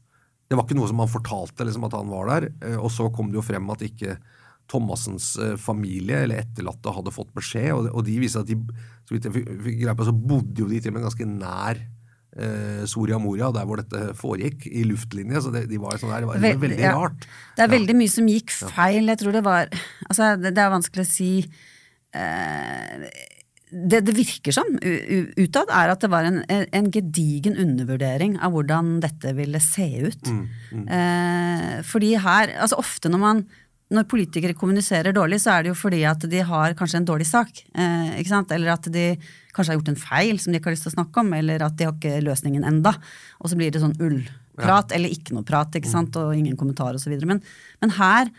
Det 0.47 0.55
var 0.55 0.63
ikke 0.67 0.77
noe 0.77 0.87
som 0.87 1.01
han 1.01 1.09
fortalte 1.11 1.65
liksom, 1.65 1.87
at 1.89 1.97
han 1.97 2.07
var 2.13 2.29
der. 2.31 2.49
Eh, 2.61 2.77
Og 2.79 2.91
så 2.93 3.09
kom 3.11 3.31
det 3.33 3.41
jo 3.41 3.47
frem 3.49 3.67
at 3.73 3.81
ikke 3.83 4.15
Thomassens 4.71 5.35
eh, 5.37 5.55
familie 5.61 6.23
eller 6.25 6.39
etterlatte 6.41 6.93
hadde 6.95 7.11
fått 7.13 7.33
beskjed, 7.37 7.69
og, 7.75 7.89
og 7.93 8.05
de 8.07 8.15
viste 8.23 8.39
at 8.41 8.47
de, 8.49 8.55
så 9.05 9.13
vidt 9.13 9.27
jeg 9.27 9.35
fikk 9.35 9.81
greie 9.83 9.93
på, 9.99 10.07
så 10.07 10.13
bodde 10.15 10.63
jo 10.63 10.69
de 10.71 10.79
til 10.81 10.89
og 10.93 10.95
med 10.97 11.05
ganske 11.05 11.27
nær 11.29 11.83
eh, 12.35 12.83
Soria 12.89 13.19
Moria, 13.21 13.51
der 13.55 13.67
hvor 13.67 13.81
dette 13.81 14.15
foregikk, 14.19 14.67
i 14.69 14.85
luftlinje. 14.87 15.43
Så 15.45 15.53
det, 15.53 15.65
de 15.71 15.79
var 15.81 15.99
sånn 16.01 16.13
der, 16.13 16.25
det 16.25 16.31
var, 16.31 16.41
det 16.43 16.55
veldig 16.63 16.81
ja. 16.81 16.95
rart. 16.97 17.29
Det 17.55 17.65
er 17.65 17.71
veldig 17.75 17.99
mye 18.01 18.15
som 18.15 18.27
gikk 18.31 18.53
feil. 18.55 19.13
Jeg 19.13 19.21
tror 19.21 19.37
det 19.37 19.45
var 19.45 19.71
Altså, 20.09 20.35
det, 20.39 20.55
det 20.55 20.65
er 20.65 20.75
vanskelig 20.75 21.05
å 21.05 21.09
si 21.09 21.31
eh, 22.15 23.07
det 23.75 24.01
det 24.07 24.13
virker 24.15 24.53
som 24.55 24.67
utad, 24.77 25.71
er 25.73 25.91
at 25.91 26.03
det 26.03 26.09
var 26.13 26.27
en, 26.27 26.37
en 26.47 26.89
gedigen 26.93 27.57
undervurdering 27.59 28.37
av 28.39 28.53
hvordan 28.53 28.99
dette 29.03 29.33
ville 29.35 29.59
se 29.63 29.87
ut. 30.05 30.29
Eh, 30.85 31.81
fordi 31.83 32.13
her 32.21 32.53
Altså 32.61 32.79
ofte 32.79 33.11
når 33.11 33.21
man 33.23 33.43
når 33.93 34.07
politikere 34.09 34.55
kommuniserer 34.57 35.13
dårlig, 35.13 35.37
så 35.43 35.53
er 35.53 35.65
det 35.65 35.71
jo 35.71 35.77
fordi 35.77 36.01
at 36.09 36.23
de 36.29 36.41
har 36.47 36.73
kanskje 36.77 37.03
en 37.03 37.07
dårlig 37.07 37.27
sak. 37.29 37.61
Eh, 37.77 38.15
ikke 38.17 38.31
sant? 38.31 38.53
Eller 38.55 38.73
at 38.73 38.87
de 38.89 39.11
kanskje 39.53 39.71
har 39.71 39.77
gjort 39.77 39.91
en 39.93 39.99
feil 40.01 40.41
som 40.41 40.51
de 40.51 40.59
ikke 40.59 40.71
har 40.71 40.75
lyst 40.75 40.87
til 40.87 40.93
å 40.93 40.97
snakke 40.97 41.21
om, 41.21 41.29
eller 41.37 41.61
at 41.65 41.75
de 41.77 41.85
har 41.87 41.93
ikke 41.93 42.23
løsningen 42.25 42.65
enda. 42.65 42.95
Og 43.41 43.51
så 43.51 43.59
blir 43.59 43.69
det 43.73 43.83
sånn 43.83 43.95
ullprat, 44.01 44.95
eller 44.95 45.13
ikke 45.13 45.37
noe 45.37 45.45
prat, 45.45 45.77
ikke 45.77 45.91
sant? 45.91 46.17
og 46.17 46.33
ingen 46.33 46.57
kommentar 46.57 46.97
osv. 46.97 47.13
Men, 47.29 47.43
men 47.83 47.95
her, 47.99 48.33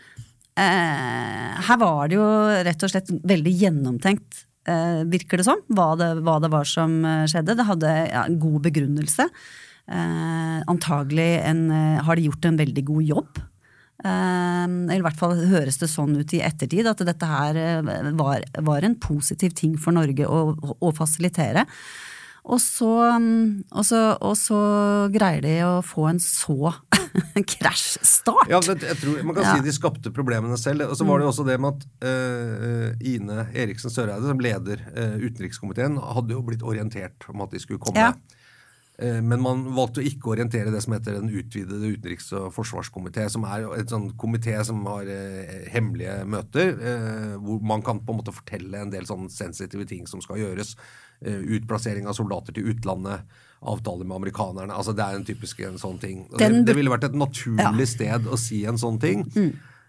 eh, 0.59 1.63
her 1.69 1.81
var 1.85 2.11
det 2.11 2.19
jo 2.19 2.27
rett 2.67 2.83
og 2.83 2.93
slett 2.93 3.15
veldig 3.31 3.55
gjennomtenkt, 3.63 4.43
eh, 4.67 5.01
virker 5.07 5.39
det 5.39 5.47
som, 5.47 5.63
hva 5.71 5.93
det, 5.99 6.11
hva 6.27 6.41
det 6.43 6.51
var 6.51 6.67
som 6.67 6.99
eh, 7.07 7.23
skjedde. 7.31 7.55
Det 7.55 7.71
hadde 7.71 7.97
ja, 8.11 8.27
en 8.27 8.41
god 8.43 8.67
begrunnelse. 8.67 9.31
Eh, 9.87 10.57
antagelig 10.67 11.37
en, 11.47 11.69
eh, 11.71 12.01
har 12.03 12.19
de 12.19 12.27
gjort 12.27 12.51
en 12.51 12.59
veldig 12.59 12.89
god 12.91 13.13
jobb. 13.15 13.47
Eh, 14.05 14.65
eller 14.65 14.99
i 14.99 15.05
hvert 15.05 15.17
fall 15.19 15.37
høres 15.49 15.79
det 15.81 15.89
sånn 15.89 16.17
ut 16.19 16.33
i 16.37 16.43
ettertid, 16.45 16.85
at 16.89 17.01
dette 17.07 17.29
her 17.29 17.57
eh, 17.61 18.11
var, 18.19 18.43
var 18.67 18.85
en 18.85 18.97
positiv 19.01 19.55
ting 19.57 19.77
for 19.81 19.95
Norge 19.97 20.27
å, 20.29 20.51
å 20.77 20.91
fasilitere. 20.95 21.65
Og 22.47 22.61
så, 22.63 22.87
mm, 23.19 23.65
og, 23.75 23.83
så, 23.83 23.97
og 24.23 24.37
så 24.39 24.57
greier 25.11 25.41
de 25.43 25.55
å 25.67 25.81
få 25.83 26.05
en 26.13 26.21
så 26.23 26.71
krasjstart. 27.57 28.47
Ja, 28.47 28.61
det, 28.63 28.77
jeg 28.87 28.99
tror, 29.01 29.17
Man 29.27 29.35
kan 29.35 29.43
Ja. 29.43 29.55
si 29.57 29.65
de 29.65 29.73
skapte 29.75 30.13
problemene 30.15 30.55
selv. 30.59 30.85
Og 30.87 30.95
så 30.95 31.03
var 31.07 31.19
det 31.19 31.27
jo 31.27 31.31
også 31.33 31.43
det 31.47 31.57
med 31.59 31.75
at 31.75 31.83
uh, 32.07 33.03
Ine 33.03 33.49
Eriksen 33.51 33.91
Søreide, 33.91 34.23
som 34.29 34.39
leder 34.39 34.79
uh, 34.95 35.17
utenrikskomiteen, 35.19 35.99
hadde 35.99 36.37
jo 36.37 36.45
blitt 36.47 36.63
orientert 36.63 37.27
om 37.33 37.43
at 37.43 37.51
de 37.51 37.59
skulle 37.59 37.83
komme. 37.83 37.99
Ja. 37.99 38.13
Eh, 38.99 39.21
Men 39.21 39.41
man 39.43 39.63
valgte 39.77 40.01
å 40.01 40.05
ikke 40.09 40.31
orientere 40.33 40.71
det 40.73 40.81
som 40.81 40.93
heter 40.95 41.19
Den 41.19 41.29
utvidede 41.29 41.91
utenriks- 41.93 42.31
og 42.33 42.47
forsvarskomité, 42.55 43.27
som 43.29 43.43
er 43.45 43.67
et 43.77 43.91
sånn 43.93 44.11
komité 44.17 44.57
som 44.65 44.83
har 44.89 45.05
eh, 45.05 45.67
hemmelige 45.69 46.23
møter, 46.25 46.71
eh, 46.81 47.35
hvor 47.37 47.61
man 47.61 47.83
kan 47.85 47.99
på 48.01 48.13
en 48.15 48.21
måte 48.23 48.33
fortelle 48.33 48.81
en 48.81 48.89
del 48.93 49.05
sånn 49.05 49.29
sensitive 49.29 49.85
ting 49.85 50.07
som 50.09 50.21
skal 50.21 50.41
gjøres. 50.41 50.75
Eh, 51.21 51.37
utplassering 51.57 52.07
av 52.09 52.17
soldater 52.17 52.53
til 52.53 52.73
utlandet, 52.73 53.21
avtaler 53.61 54.05
med 54.05 54.17
amerikanerne. 54.17 54.73
altså 54.73 54.93
Det 54.95 55.05
er 55.05 55.15
en 55.15 55.25
typisk 55.25 55.59
en 55.65 55.77
sånn 55.81 55.99
ting. 56.01 56.27
Det, 56.37 56.65
det 56.65 56.75
ville 56.77 56.91
vært 56.93 57.07
et 57.09 57.17
naturlig 57.17 57.87
sted 57.89 58.27
å 58.29 58.37
si 58.37 58.65
en 58.69 58.77
sånn 58.77 58.99
ting. 59.01 59.23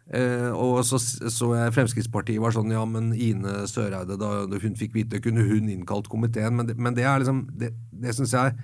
Eh, 0.09 0.51
og 0.57 0.81
så 0.89 0.97
så 0.97 1.51
jeg 1.53 1.75
Fremskrittspartiet 1.77 2.41
var 2.41 2.55
sånn 2.57 2.71
Ja, 2.73 2.81
men 2.89 3.11
Ine 3.13 3.67
Søreide, 3.69 4.17
da, 4.17 4.47
da 4.49 4.57
hun 4.63 4.77
fikk 4.81 4.95
vite, 4.97 5.21
kunne 5.21 5.45
hun 5.45 5.69
innkalt 5.69 6.09
komiteen. 6.09 6.57
Men 6.57 6.67
det, 6.71 6.79
men 6.81 6.95
det 6.97 7.05
er 7.05 7.21
liksom 7.21 7.43
Det, 7.61 7.75
det 7.93 8.15
syns 8.17 8.33
jeg 8.33 8.57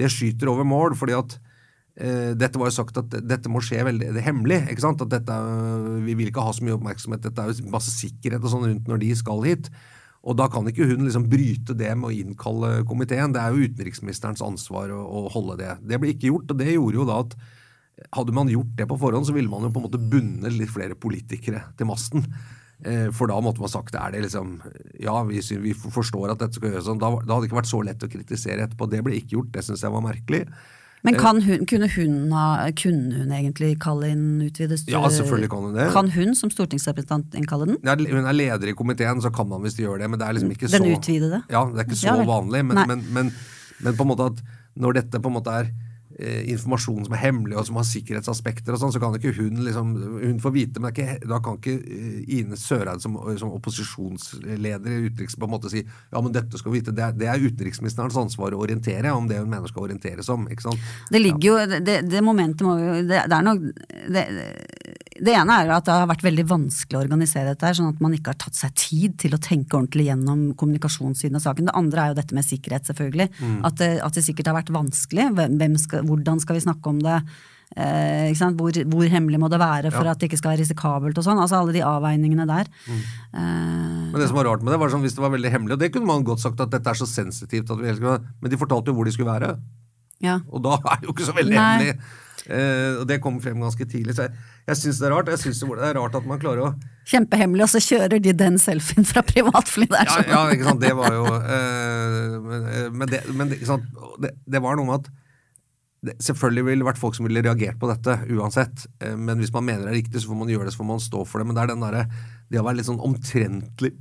Det 0.00 0.10
skyter 0.12 0.50
over 0.52 0.66
mål, 0.66 0.96
fordi 0.98 1.16
at 1.18 1.36
eh, 2.00 2.32
dette 2.38 2.60
var 2.60 2.70
jo 2.70 2.78
sagt 2.80 2.98
at 3.00 3.14
dette 3.20 3.52
må 3.52 3.62
skje 3.64 3.84
veldig 3.86 4.10
det 4.14 4.22
er 4.22 4.28
hemmelig. 4.30 4.62
ikke 4.72 4.86
sant? 4.86 5.04
At 5.04 5.12
dette, 5.12 5.38
Vi 6.06 6.16
vil 6.18 6.32
ikke 6.32 6.44
ha 6.46 6.56
så 6.56 6.66
mye 6.66 6.78
oppmerksomhet. 6.78 7.24
Dette 7.28 7.44
er 7.44 7.52
jo 7.52 7.72
masse 7.72 7.92
sikkerhet 7.94 8.44
og 8.44 8.54
sånn 8.54 8.68
rundt 8.68 8.90
når 8.90 9.02
de 9.04 9.14
skal 9.18 9.46
hit. 9.46 9.70
Og 10.20 10.36
da 10.36 10.50
kan 10.52 10.66
ikke 10.68 10.84
hun 10.90 11.06
liksom 11.06 11.30
bryte 11.32 11.72
det 11.76 11.94
med 11.96 12.10
å 12.10 12.12
innkalle 12.12 12.82
komiteen. 12.88 13.32
Det 13.32 13.40
er 13.40 13.54
jo 13.54 13.70
utenriksministerens 13.70 14.42
ansvar 14.44 14.92
å, 14.92 15.00
å 15.00 15.30
holde 15.32 15.56
det. 15.62 15.72
Det 15.80 16.00
ble 16.00 16.12
ikke 16.12 16.28
gjort, 16.28 16.52
og 16.52 16.60
det 16.60 16.74
gjorde 16.74 17.00
jo 17.00 17.08
da 17.08 17.22
at 17.24 17.36
hadde 18.16 18.34
man 18.36 18.48
gjort 18.48 18.72
det 18.78 18.86
på 18.88 18.98
forhånd, 19.00 19.28
så 19.28 19.34
ville 19.36 19.50
man 19.52 19.64
jo 19.66 19.72
på 19.72 19.80
en 19.80 19.86
måte 19.88 20.00
bundet 20.00 20.56
litt 20.56 20.72
flere 20.72 20.96
politikere 20.96 21.62
til 21.76 21.88
masten. 21.88 22.24
Eh, 22.84 23.08
For 23.12 23.28
da 23.28 23.36
måtte 23.44 23.60
man 23.60 23.68
sagt 23.72 23.94
er 23.98 24.12
det 24.14 24.22
liksom 24.24 24.54
Ja, 25.02 25.18
vi, 25.28 25.40
vi 25.40 25.74
forstår 25.76 26.32
at 26.32 26.40
dette 26.42 26.56
skal 26.56 26.72
gjøres 26.72 26.86
sånn. 26.88 27.00
Da, 27.02 27.10
da 27.12 27.34
hadde 27.34 27.44
det 27.44 27.50
ikke 27.50 27.60
vært 27.60 27.72
så 27.72 27.80
lett 27.84 28.04
å 28.06 28.10
kritisere 28.10 28.66
etterpå. 28.66 28.88
Det 28.90 29.02
ble 29.04 29.18
ikke 29.20 29.36
gjort. 29.38 29.50
Det 29.56 29.64
syns 29.66 29.84
jeg 29.84 29.92
var 29.92 30.04
merkelig. 30.04 30.44
Men 31.02 31.16
kan 31.16 31.38
hun, 31.40 31.62
kunne, 31.64 31.88
hun 31.94 32.16
ha, 32.36 32.68
kunne 32.76 33.22
hun 33.22 33.30
egentlig 33.32 33.70
kalle 33.80 34.10
inn 34.12 34.42
utvidet 34.44 34.82
Ja, 34.90 35.00
selvfølgelig 35.08 35.48
kan 35.52 35.62
hun 35.64 35.78
det. 35.78 35.86
Kan 35.94 36.10
hun 36.12 36.34
som 36.36 36.52
stortingsrepresentant 36.52 37.36
innkalle 37.40 37.70
den? 37.70 37.78
Ja, 37.86 37.94
Hun 37.96 38.28
er 38.28 38.36
leder 38.36 38.68
i 38.68 38.76
komiteen, 38.76 39.22
så 39.24 39.32
kan 39.32 39.48
man 39.48 39.64
visst 39.64 39.80
gjøre 39.80 40.02
det, 40.02 40.10
men 40.12 40.20
det 40.20 40.28
er 40.28 40.36
liksom 40.36 40.52
ikke 40.52 40.68
så 40.68 40.76
Den 40.76 40.92
utvidede? 40.92 41.40
Ja, 41.48 41.64
det 41.72 41.80
er 41.80 41.88
ikke 41.88 42.00
så 42.02 42.10
Ja 42.12 42.26
vanlig, 42.28 42.66
men, 42.68 42.82
men, 42.90 43.06
men, 43.16 43.32
men 43.80 43.96
på 43.96 44.04
en 44.04 44.12
måte 44.12 44.28
at 44.34 44.42
når 44.80 45.00
dette 45.00 45.22
på 45.24 45.32
en 45.32 45.38
måte 45.38 45.54
er 45.62 45.70
eh, 45.70 45.89
informasjon 46.20 47.06
som 47.06 47.14
er 47.16 47.22
hemmelig 47.22 47.56
og 47.56 47.66
som 47.68 47.78
har 47.80 47.86
sikkerhetsaspekter 47.88 48.74
og 48.74 48.82
sånn, 48.82 48.92
så 48.94 49.00
kan 49.02 49.16
ikke 49.16 49.32
hun 49.38 49.62
liksom 49.64 49.92
Hun 50.20 50.40
får 50.42 50.52
vite, 50.54 50.82
men 50.82 50.92
ikke, 50.92 51.18
da 51.28 51.40
kan 51.44 51.56
ikke 51.58 51.76
eh, 51.80 52.18
Ine 52.40 52.58
Søreide 52.60 53.00
som, 53.02 53.16
som 53.40 53.54
opposisjonsleder 53.56 54.90
i 54.90 55.08
utenriks 55.08 55.38
på 55.38 55.48
en 55.48 55.54
måte 55.54 55.72
si 55.72 55.82
ja, 55.82 56.20
men 56.20 56.32
dette 56.34 56.58
skal 56.60 56.72
vi 56.72 56.80
vite. 56.80 56.94
Det 56.96 57.04
er, 57.04 57.16
det 57.16 57.28
er 57.30 57.44
utenriksministerens 57.44 58.18
ansvar 58.20 58.54
å 58.54 58.62
orientere 58.64 59.12
om 59.16 59.28
det 59.30 59.40
hun 59.40 59.50
mener 59.50 59.70
skal 59.70 59.86
orienteres 59.88 60.28
om. 60.32 60.48
ikke 60.50 60.68
sant? 60.68 60.90
Det 61.10 61.22
ligger 61.22 61.46
jo, 61.46 61.80
det, 61.86 62.00
det 62.08 62.24
momentet 62.24 62.66
må 62.66 62.76
jo 62.80 62.98
Det, 63.00 63.22
det 63.30 63.36
er 63.36 63.46
nok 63.46 63.62
det, 64.12 64.24
det 65.20 65.34
ene 65.36 65.52
er 65.60 65.68
jo 65.68 65.74
at 65.76 65.84
det 65.86 65.94
har 65.94 66.08
vært 66.10 66.24
veldig 66.24 66.44
vanskelig 66.48 66.98
å 66.98 67.02
organisere 67.04 67.52
dette, 67.52 67.66
her, 67.68 67.76
sånn 67.76 67.92
at 67.92 68.00
man 68.02 68.14
ikke 68.16 68.32
har 68.32 68.40
tatt 68.40 68.56
seg 68.58 68.74
tid 68.78 69.18
til 69.20 69.36
å 69.36 69.40
tenke 69.42 69.76
ordentlig 69.76 70.08
gjennom 70.08 70.42
kommunikasjonssiden 70.60 71.36
av 71.38 71.44
saken. 71.44 71.68
Det 71.68 71.76
andre 71.76 72.02
er 72.02 72.12
jo 72.14 72.18
dette 72.22 72.36
med 72.38 72.46
sikkerhet, 72.46 72.88
selvfølgelig. 72.90 73.28
At, 73.68 73.78
det, 73.80 73.90
at 74.06 74.16
det 74.16 74.24
sikkert 74.26 74.50
har 74.52 74.58
vært 74.62 74.72
vanskelig. 74.74 75.28
Skal, 75.84 76.04
hvordan 76.08 76.40
skal 76.42 76.56
vi 76.58 76.64
snakke 76.66 76.92
om 76.92 77.00
det? 77.04 77.18
Eh? 77.76 78.32
Hvor, 78.58 78.74
hvor 78.90 79.12
hemmelig 79.12 79.38
må 79.38 79.48
det 79.52 79.60
være 79.62 79.92
for 79.94 80.02
Ja. 80.08 80.10
at 80.10 80.18
det 80.18 80.30
ikke 80.30 80.40
skal 80.40 80.54
være 80.56 80.64
risikabelt 80.64 81.18
og 81.20 81.26
sånn? 81.26 81.38
Altså 81.38 81.60
alle 81.60 81.76
de 81.76 81.84
avveiningene 81.86 82.46
der. 82.48 82.66
Eh, 82.88 84.10
Men 84.10 84.18
det 84.18 84.26
som 84.28 84.40
var 84.40 84.48
rart 84.50 84.64
med 84.64 84.72
det, 84.74 84.80
var 84.80 84.90
sånn 84.90 85.04
hvis 85.04 85.14
det 85.14 85.22
var 85.22 85.30
veldig 85.36 85.52
hemmelig, 85.52 85.76
og 85.76 85.82
det 85.84 85.92
kunne 85.94 86.06
man 86.10 86.24
godt 86.26 86.42
sagt 86.42 86.60
at 86.60 86.72
dette 86.72 86.90
er 86.90 86.98
så 86.98 87.06
sensitivt 87.06 87.70
at 87.70 87.78
vi 87.78 87.94
Men 87.94 88.50
de 88.50 88.56
fortalte 88.58 88.90
jo 88.90 88.94
hvor 88.98 89.04
de 89.04 89.12
skulle 89.12 89.30
være. 89.30 89.58
Ja. 90.24 90.40
Og 90.50 90.62
da 90.64 90.76
er 90.78 91.00
det 91.00 91.08
jo 91.08 91.14
ikke 91.16 91.28
så 91.28 91.36
veldig 91.36 91.56
hemmelig. 91.56 91.94
Eh, 92.50 92.98
og 93.00 93.04
det 93.08 93.20
kom 93.22 93.36
frem 93.42 93.60
ganske 93.62 93.84
tidlig. 93.88 94.16
Så 94.16 94.26
jeg, 94.26 94.48
jeg 94.70 94.80
syns 94.80 95.00
det 95.00 95.08
er 95.08 95.14
rart. 95.14 95.30
Jeg 95.32 95.42
synes 95.44 95.62
det 95.62 95.88
er 95.90 95.96
rart 95.98 96.18
at 96.18 96.28
man 96.28 96.40
klarer 96.42 96.70
å 96.70 96.72
Kjempehemmelig, 97.10 97.64
og 97.66 97.72
så 97.72 97.80
kjører 97.82 98.20
de 98.22 98.34
den 98.36 98.58
selfien 98.60 99.06
fra 99.08 99.22
privatfly 99.26 99.88
der. 99.90 100.06
Ja, 100.06 100.18
sånn. 100.18 100.28
ja 100.30 100.42
ikke 100.54 100.68
sant. 100.68 100.84
Det 100.84 100.92
var 100.98 101.16
jo 101.16 101.24
eh, 101.40 102.36
Men, 102.44 102.68
eh, 102.68 103.08
det, 103.10 103.22
men 103.34 103.52
det? 103.52 103.60
Det, 104.22 104.34
det 104.56 104.62
var 104.62 104.78
noe 104.78 104.88
med 104.88 105.00
at 105.00 105.10
det, 106.00 106.14
Selvfølgelig 106.24 106.64
ville 106.64 106.80
det 106.80 106.88
vært 106.88 107.00
folk 107.00 107.16
som 107.16 107.26
ville 107.28 107.42
reagert 107.44 107.80
på 107.80 107.90
dette 107.90 108.14
uansett. 108.32 108.86
Eh, 109.04 109.16
men 109.16 109.40
hvis 109.42 109.52
man 109.56 109.66
mener 109.66 109.88
det 109.88 109.94
er 109.94 110.00
riktig, 110.00 110.22
så 110.22 110.32
får 110.32 110.40
man 110.44 110.52
gjøre 110.52 110.68
det, 110.68 110.76
så 110.76 110.82
får 110.82 110.90
man 110.92 111.02
stå 111.04 111.24
for 111.28 111.42
det. 111.42 111.48
Men 111.48 111.58
det 111.58 111.64
er 111.64 111.74
den 111.74 111.84
der, 111.84 112.22
Det 112.50 112.62
å 112.62 112.66
være 112.66 112.80
litt 112.80 112.88
sånn 112.88 113.02
omtrentlig 113.04 113.94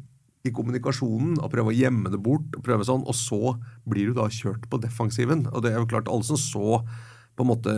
i 0.47 0.51
kommunikasjonen 0.55 1.37
og 1.43 1.51
prøve 1.51 1.73
å 1.73 1.75
gjemme 1.75 2.11
det 2.13 2.21
bort, 2.23 2.47
og 2.55 2.63
prøve 2.63 2.85
sånn, 2.87 3.03
og 3.03 3.15
så 3.17 3.55
blir 3.89 4.11
du 4.11 4.19
da 4.19 4.29
kjørt 4.31 4.69
på 4.71 4.79
defensiven. 4.79 5.45
Og 5.51 5.63
det 5.65 5.73
er 5.73 5.81
jo 5.81 5.89
klart, 5.91 6.07
alle 6.07 6.23
som 6.27 6.39
så 6.39 6.79
på 7.39 7.45
en 7.45 7.49
måte 7.51 7.73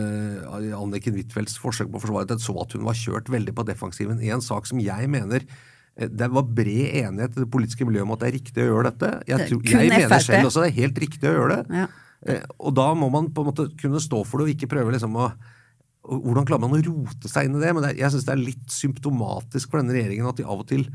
Anniken 0.74 1.14
Huitfeldts 1.14 1.58
forsøk 1.62 1.90
på 1.90 2.00
å 2.00 2.02
forsvare 2.02 2.30
det, 2.32 2.38
så 2.42 2.54
at 2.62 2.72
hun 2.74 2.86
var 2.86 2.98
kjørt 2.98 3.30
veldig 3.30 3.54
på 3.54 3.64
defensiven 3.68 4.22
i 4.22 4.30
en 4.34 4.42
sak 4.42 4.66
som 4.66 4.80
jeg 4.82 5.06
mener 5.10 5.44
eh, 5.46 6.08
det 6.10 6.28
var 6.34 6.46
bred 6.50 6.96
enighet 7.02 7.36
i 7.36 7.44
det 7.44 7.50
politiske 7.52 7.86
miljøet 7.86 8.08
om 8.08 8.14
at 8.16 8.24
det 8.24 8.30
er 8.30 8.36
riktig 8.40 8.64
å 8.64 8.68
gjøre 8.72 8.90
dette. 8.90 9.10
Jeg, 9.30 9.48
tror, 9.50 9.62
jeg 9.70 9.92
mener 9.92 10.24
selv 10.26 10.50
også 10.50 10.64
det 10.64 10.70
er 10.72 10.78
helt 10.80 11.02
riktig 11.04 11.30
å 11.30 11.34
gjøre 11.36 11.58
det. 11.60 11.82
Ja. 11.82 11.86
Eh, 12.26 12.42
Og 12.58 12.74
da 12.78 12.88
må 12.98 13.10
man 13.14 13.30
på 13.34 13.42
en 13.44 13.50
måte 13.52 13.68
kunne 13.78 14.02
stå 14.02 14.22
for 14.26 14.42
det 14.42 14.48
og 14.48 14.54
ikke 14.56 14.70
prøve 14.74 14.94
liksom 14.94 15.18
å 15.18 15.32
Hvordan 16.02 16.42
klarer 16.48 16.64
man 16.64 16.72
å 16.74 16.80
rote 16.82 17.28
seg 17.30 17.46
inn 17.46 17.54
i 17.54 17.60
det? 17.62 17.68
Men 17.78 17.84
jeg 17.94 18.10
syns 18.10 18.24
det 18.26 18.32
er 18.34 18.40
litt 18.42 18.72
symptomatisk 18.74 19.70
for 19.70 19.78
denne 19.78 19.94
regjeringen 19.94 20.26
at 20.26 20.40
de 20.40 20.42
av 20.42 20.58
og 20.58 20.66
til 20.66 20.88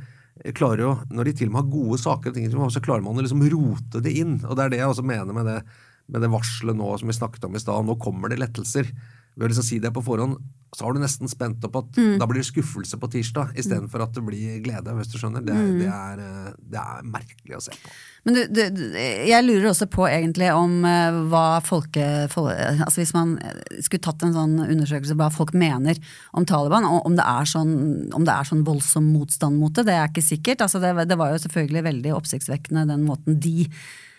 klarer 0.58 0.84
jo, 0.84 0.94
Når 1.10 1.28
de 1.28 1.34
til 1.40 1.50
og 1.50 1.54
med 1.54 1.62
har 1.64 1.76
gode 1.76 2.00
saker, 2.02 2.36
så 2.72 2.84
klarer 2.84 3.06
man 3.06 3.18
å 3.18 3.26
liksom 3.26 3.44
rote 3.52 4.02
det 4.04 4.14
inn. 4.22 4.40
Og 4.46 4.58
det 4.58 4.66
er 4.66 4.74
det 4.74 4.82
jeg 4.82 4.92
også 4.94 5.06
mener 5.08 5.34
med 5.36 5.48
det, 5.50 5.60
med 6.08 6.24
det 6.24 6.32
varselet 6.32 6.78
nå 6.78 6.90
som 6.98 7.10
vi 7.10 7.16
snakket 7.18 7.48
om 7.48 7.56
i 7.56 7.62
stad. 7.62 7.88
Nå 7.88 7.98
kommer 8.02 8.32
det 8.32 8.40
lettelser. 8.42 8.92
Ved 9.38 9.46
å 9.46 9.52
liksom 9.52 9.64
si 9.68 9.78
det 9.80 9.94
på 9.94 10.02
forhånd, 10.04 10.38
så 10.76 10.84
har 10.84 10.94
du 10.94 11.00
nesten 11.00 11.30
spent 11.32 11.64
opp 11.64 11.76
at 11.80 11.96
Mm. 11.96 12.18
da 12.20 12.26
blir 12.28 12.42
det 12.42 12.50
skuffelse 12.50 12.98
på 13.00 13.08
tirsdag, 13.10 13.54
istedenfor 13.56 14.02
at 14.04 14.12
det 14.14 14.24
blir 14.26 14.58
glede, 14.66 14.92
hvis 14.98 15.12
du 15.14 15.18
skjønner. 15.18 15.46
Det, 15.46 15.54
Mm. 15.56 15.80
det, 15.80 15.88
er, 15.88 16.20
eh, 16.20 16.54
det 16.60 16.80
er 16.82 17.04
merkelig 17.08 17.56
å 17.56 17.62
se 17.62 17.72
på. 17.72 17.90
Men 18.26 18.34
du, 18.36 18.42
du, 18.52 18.92
jeg 18.98 19.46
lurer 19.46 19.70
også 19.72 19.88
på 19.90 20.04
egentlig 20.10 20.50
om 20.54 20.84
eh, 20.84 21.12
hva 21.32 21.62
folke, 21.64 22.28
altså 22.28 22.98
Hvis 23.00 23.14
man 23.14 23.38
eh, 23.40 23.80
skulle 23.82 24.04
tatt 24.04 24.24
en 24.24 24.34
sånn 24.36 24.58
undersøkelse 24.68 25.16
hva 25.16 25.32
folk 25.32 25.54
mener 25.54 25.96
om 26.34 26.44
Taliban, 26.46 26.84
og 26.84 27.06
om 27.06 27.16
det 27.16 27.24
er 27.24 27.46
sånn, 27.46 28.12
om 28.14 28.26
det 28.26 28.34
er 28.34 28.44
sånn 28.44 28.66
voldsom 28.66 29.08
motstand 29.14 29.58
mot 29.62 29.72
det, 29.74 29.86
det 29.86 29.96
er 29.96 30.10
ikke 30.10 30.26
sikkert. 30.26 30.66
Altså 30.66 30.82
det, 30.84 31.08
det 31.08 31.18
var 31.18 31.32
jo 31.32 31.40
selvfølgelig 31.48 31.84
veldig 31.88 32.14
oppsiktsvekkende 32.18 32.88
den 32.92 33.06
måten 33.08 33.40
de 33.40 33.70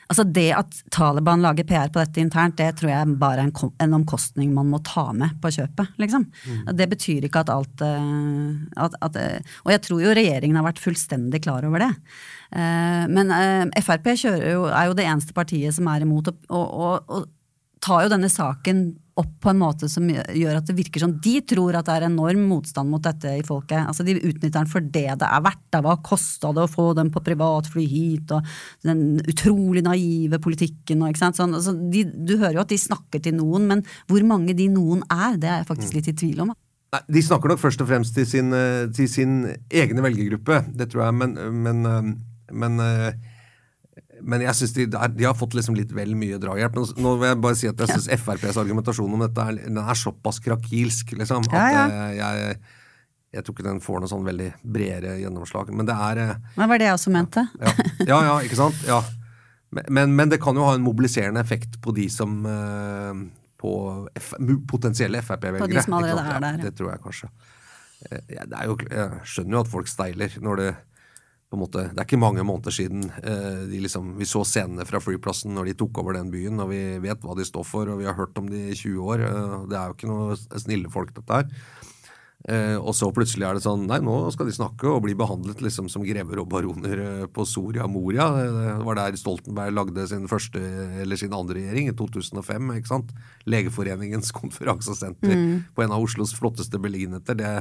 Altså 0.09 0.25
Det 0.25 0.47
at 0.57 0.79
Taliban 0.95 1.43
lager 1.45 1.67
PR 1.69 1.91
på 1.93 2.01
dette 2.01 2.23
internt, 2.23 2.57
det 2.57 2.79
tror 2.79 2.91
jeg 2.91 3.17
bare 3.21 3.43
er 3.45 3.51
en, 3.51 3.73
en 3.85 3.97
omkostning 4.01 4.55
man 4.57 4.71
må 4.73 4.81
ta 4.87 5.11
med 5.13 5.37
på 5.43 5.53
kjøpet. 5.53 5.95
liksom. 6.01 6.25
Det 6.73 6.89
betyr 6.89 7.29
ikke 7.29 7.43
at 7.45 7.53
alt 7.53 7.85
eh, 7.85 8.53
at, 8.81 8.97
at, 9.05 9.19
eh, 9.21 9.57
Og 9.67 9.75
jeg 9.75 9.85
tror 9.85 10.05
jo 10.07 10.17
regjeringen 10.17 10.57
har 10.57 10.65
vært 10.71 10.81
fullstendig 10.81 11.43
klar 11.45 11.67
over 11.69 11.85
det. 11.85 11.91
Eh, 12.57 13.05
Men 13.13 13.35
Frp 13.85 14.15
jo, 14.25 14.65
er 14.73 14.89
jo 14.89 14.97
det 14.97 15.05
eneste 15.09 15.37
partiet 15.37 15.77
som 15.77 15.91
er 15.93 16.07
imot, 16.09 16.33
å 16.49 17.25
tar 17.83 18.05
jo 18.05 18.11
denne 18.13 18.31
saken 18.33 18.89
opp 19.19 19.33
på 19.43 19.51
en 19.51 19.59
måte 19.59 19.89
som 19.91 20.07
gjør 20.07 20.61
at 20.61 20.69
det 20.69 20.77
virker 20.79 21.03
som 21.03 21.17
de 21.23 21.35
tror 21.49 21.75
at 21.75 21.89
det 21.89 21.97
er 21.97 22.07
enorm 22.07 22.45
motstand 22.51 22.91
mot 22.93 23.03
dette 23.03 23.33
i 23.41 23.43
folket. 23.47 23.81
Altså 23.91 24.07
De 24.07 24.15
utnytter 24.15 24.55
den 24.55 24.71
for 24.71 24.85
det 24.85 25.07
det 25.19 25.27
er 25.27 25.43
verdt. 25.43 25.65
Da. 25.75 25.81
Hva 25.85 25.97
kosta 26.07 26.53
det 26.55 26.65
å 26.65 26.71
få 26.71 26.93
dem 26.99 27.11
på 27.15 27.23
privatfly 27.27 27.87
hit, 27.91 28.31
og 28.37 28.47
den 28.87 29.19
utrolig 29.27 29.83
naive 29.87 30.39
politikken 30.43 31.03
og 31.03 31.11
ikke 31.13 31.25
sant. 31.25 31.41
Sånn, 31.41 31.57
altså, 31.59 31.75
de, 31.75 32.05
du 32.07 32.37
hører 32.37 32.61
jo 32.61 32.65
at 32.65 32.73
de 32.73 32.79
snakker 32.81 33.23
til 33.25 33.37
noen, 33.41 33.67
men 33.73 33.85
hvor 34.11 34.23
mange 34.27 34.55
de 34.59 34.69
noen 34.73 35.03
er, 35.11 35.39
det 35.41 35.51
er 35.51 35.61
jeg 35.63 35.71
faktisk 35.73 35.99
litt 35.99 36.13
i 36.13 36.17
tvil 36.23 36.47
om. 36.47 36.55
Nei, 36.95 37.03
De 37.19 37.25
snakker 37.25 37.53
nok 37.53 37.61
først 37.61 37.83
og 37.85 37.91
fremst 37.91 38.15
til 38.17 38.29
sin, 38.29 38.55
eh, 38.57 38.87
til 38.95 39.11
sin 39.11 39.41
egne 39.69 40.05
velgergruppe, 40.05 40.63
det 40.79 40.89
tror 40.93 41.09
jeg, 41.09 41.19
men, 41.21 41.35
men, 41.65 41.83
eh, 41.91 42.55
men, 42.63 42.81
eh, 42.81 43.28
men 44.29 44.43
jeg 44.45 44.57
synes 44.59 44.75
de, 44.77 44.85
de 44.93 45.25
har 45.25 45.37
fått 45.39 45.55
liksom 45.57 45.77
litt 45.79 45.93
vel 45.97 46.13
mye 46.19 46.37
drahjelp. 46.43 46.75
Nå, 46.77 46.83
nå 47.01 47.15
vil 47.21 47.31
jeg 47.31 47.39
bare 47.45 47.57
si 47.57 47.69
at 47.71 47.81
jeg 47.81 47.95
syns 47.95 48.09
FrPs 48.21 48.59
argumentasjon 48.61 49.15
om 49.17 49.23
dette 49.25 49.47
er, 49.51 49.61
den 49.65 49.81
er 49.81 49.97
såpass 49.97 50.41
krakilsk, 50.45 51.15
liksom, 51.17 51.47
at 51.49 51.57
Ja, 51.57 51.69
ja. 51.73 51.85
eh, 51.89 52.11
jeg, 52.19 52.59
jeg 53.39 53.45
tror 53.47 53.57
ikke 53.57 53.67
den 53.71 53.81
får 53.85 54.03
noe 54.05 54.11
sånn 54.13 54.27
veldig 54.29 54.51
bredere 54.65 55.15
gjennomslag. 55.23 55.73
Men 55.73 55.89
det 55.89 55.97
er 55.97 56.21
Men 56.35 56.65
Det 56.65 56.69
var 56.75 56.83
det 56.83 56.91
jeg 56.91 56.99
også 56.99 57.15
mente. 57.15 57.47
ja, 57.63 57.73
ja, 58.11 58.21
ja 58.29 58.37
ikke 58.45 58.61
sant? 58.61 58.85
Ja. 58.89 59.01
Men, 59.71 59.89
men, 59.93 60.15
men 60.17 60.31
det 60.33 60.41
kan 60.45 60.57
jo 60.57 60.65
ha 60.65 60.77
en 60.77 60.85
mobiliserende 60.85 61.41
effekt 61.45 61.81
på 61.85 61.93
de 61.97 62.07
som 62.13 62.39
eh, 62.49 63.25
På 63.61 63.73
F 64.17 64.35
potensielle 64.69 65.21
Frp-velgere. 65.25 65.65
På 65.65 65.73
de 65.73 65.83
som 65.85 65.97
allerede 65.99 66.37
er 66.37 66.45
der. 66.45 66.61
Det 66.69 66.77
tror 66.79 66.93
jeg 66.93 67.03
kanskje. 67.05 67.33
Eh, 68.09 68.23
ja, 68.37 68.45
det 68.49 68.61
er 68.61 68.69
jo, 68.71 68.77
jeg 68.93 69.25
skjønner 69.33 69.59
jo 69.59 69.65
at 69.65 69.73
folk 69.73 69.91
steiler 69.91 70.37
når 70.45 70.63
det 70.63 70.71
på 71.49 71.57
en 71.57 71.63
måte, 71.65 71.89
Det 71.95 72.03
er 72.03 72.05
ikke 72.05 72.21
mange 72.21 72.45
måneder 72.45 72.75
siden 72.75 73.07
eh, 73.23 73.65
de 73.71 73.81
liksom, 73.81 74.13
vi 74.19 74.29
så 74.29 74.45
scenene 74.45 74.85
fra 74.89 75.01
flyplassen 75.01 75.55
når 75.57 75.71
de 75.71 75.79
tok 75.81 76.03
over 76.03 76.19
den 76.19 76.33
byen, 76.33 76.61
og 76.61 76.69
vi 76.75 76.83
vet 77.01 77.25
hva 77.25 77.37
de 77.39 77.47
står 77.49 77.65
for, 77.65 77.89
og 77.89 78.03
vi 78.03 78.09
har 78.09 78.19
hørt 78.19 78.37
om 78.41 78.51
de 78.51 78.69
i 78.69 78.77
20 78.77 79.01
år. 79.01 79.25
Eh, 79.25 79.55
det 79.71 79.79
er 79.79 79.87
jo 79.89 79.97
ikke 79.97 80.11
noe 80.11 80.37
snille 80.61 80.93
folk, 80.93 81.15
dette 81.17 81.41
her. 81.41 81.49
Eh, 82.49 82.77
og 82.77 82.93
så 82.95 83.09
plutselig 83.11 83.49
er 83.49 83.57
det 83.57 83.65
sånn 83.65 83.89
Nei, 83.89 83.97
nå 84.05 84.13
skal 84.31 84.47
de 84.47 84.53
snakke 84.55 84.87
og 84.87 85.01
bli 85.03 85.17
behandlet 85.19 85.59
liksom 85.65 85.89
som 85.91 86.05
grever 86.07 86.39
og 86.39 86.47
baroner 86.53 87.27
på 87.35 87.49
Soria 87.49 87.89
Moria. 87.91 88.29
Det 88.37 88.77
var 88.87 89.01
der 89.01 89.19
Stoltenberg 89.19 89.75
lagde 89.75 90.05
sin 90.13 90.29
første 90.31 90.61
eller 91.03 91.19
sin 91.19 91.35
andre 91.35 91.63
regjering, 91.63 91.89
i 91.89 91.97
2005. 91.97 92.75
ikke 92.77 92.93
sant? 92.93 93.17
Legeforeningens 93.49 94.35
konferansesenter 94.41 95.65
på 95.73 95.87
en 95.87 95.97
av 95.97 96.05
Oslos 96.05 96.37
flotteste 96.37 96.77
beliggenheter. 96.77 97.41
Det, 97.41 97.55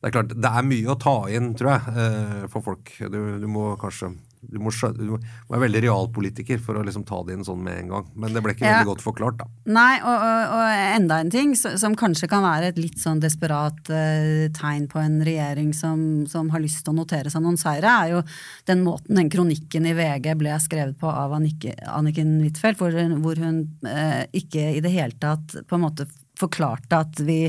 det 0.00 0.08
er 0.08 0.14
klart, 0.14 0.34
det 0.40 0.50
er 0.54 0.62
mye 0.70 0.94
å 0.94 0.98
ta 1.02 1.16
inn, 1.34 1.54
tror 1.58 1.74
jeg, 1.74 1.96
eh, 1.98 2.46
for 2.52 2.62
folk. 2.62 2.92
Du, 3.10 3.18
du 3.42 3.46
må 3.50 3.72
kanskje 3.80 4.14
du 4.48 4.60
må, 4.62 4.70
skjø- 4.70 4.92
du 4.94 5.08
må 5.10 5.16
være 5.50 5.64
veldig 5.64 5.80
realpolitiker 5.82 6.60
for 6.62 6.78
å 6.78 6.84
liksom 6.86 7.02
ta 7.04 7.16
det 7.26 7.34
inn 7.34 7.42
sånn 7.42 7.58
med 7.58 7.74
en 7.80 7.88
gang. 7.90 8.04
Men 8.14 8.32
det 8.32 8.40
ble 8.44 8.52
ikke 8.54 8.68
Ja. 8.68 8.76
veldig 8.76 8.86
godt 8.92 9.02
forklart, 9.02 9.36
da. 9.40 9.46
Nei, 9.66 9.96
og, 9.98 10.14
og, 10.14 10.52
og 10.54 10.68
enda 10.94 11.16
en 11.24 11.32
ting 11.34 11.56
så- 11.58 11.72
som 11.76 11.96
kanskje 11.98 12.28
kan 12.30 12.44
være 12.46 12.68
et 12.70 12.78
litt 12.78 13.00
sånn 13.02 13.18
desperat 13.20 13.90
eh, 13.90 14.46
tegn 14.54 14.86
på 14.86 15.02
en 15.02 15.18
regjering 15.26 15.74
som, 15.74 16.24
som 16.30 16.50
har 16.54 16.60
lyst 16.62 16.84
til 16.86 16.94
å 16.94 17.00
notere 17.00 17.32
seg 17.34 17.42
noen 17.42 17.58
seire, 17.58 17.90
er 18.04 18.12
jo 18.14 18.22
den 18.70 18.84
måten 18.86 19.18
den 19.18 19.28
kronikken 19.34 19.90
i 19.90 19.96
VG 19.98 20.30
ble 20.38 20.54
skrevet 20.62 20.94
på 21.02 21.10
av 21.10 21.34
Annike, 21.34 21.74
Anniken 21.90 22.38
Huitfeldt, 22.46 22.78
hvor, 22.78 22.94
hvor 23.18 23.42
hun 23.42 23.64
eh, 23.90 24.22
ikke 24.38 24.68
i 24.78 24.80
det 24.86 24.94
hele 24.94 25.18
tatt 25.18 25.58
på 25.66 25.74
en 25.74 25.82
måte 25.88 26.06
forklarte 26.38 27.00
at 27.02 27.20
vi, 27.24 27.40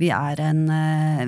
vi, 0.00 0.10
er 0.14 0.40
en, 0.42 0.62
eh, 0.72 1.22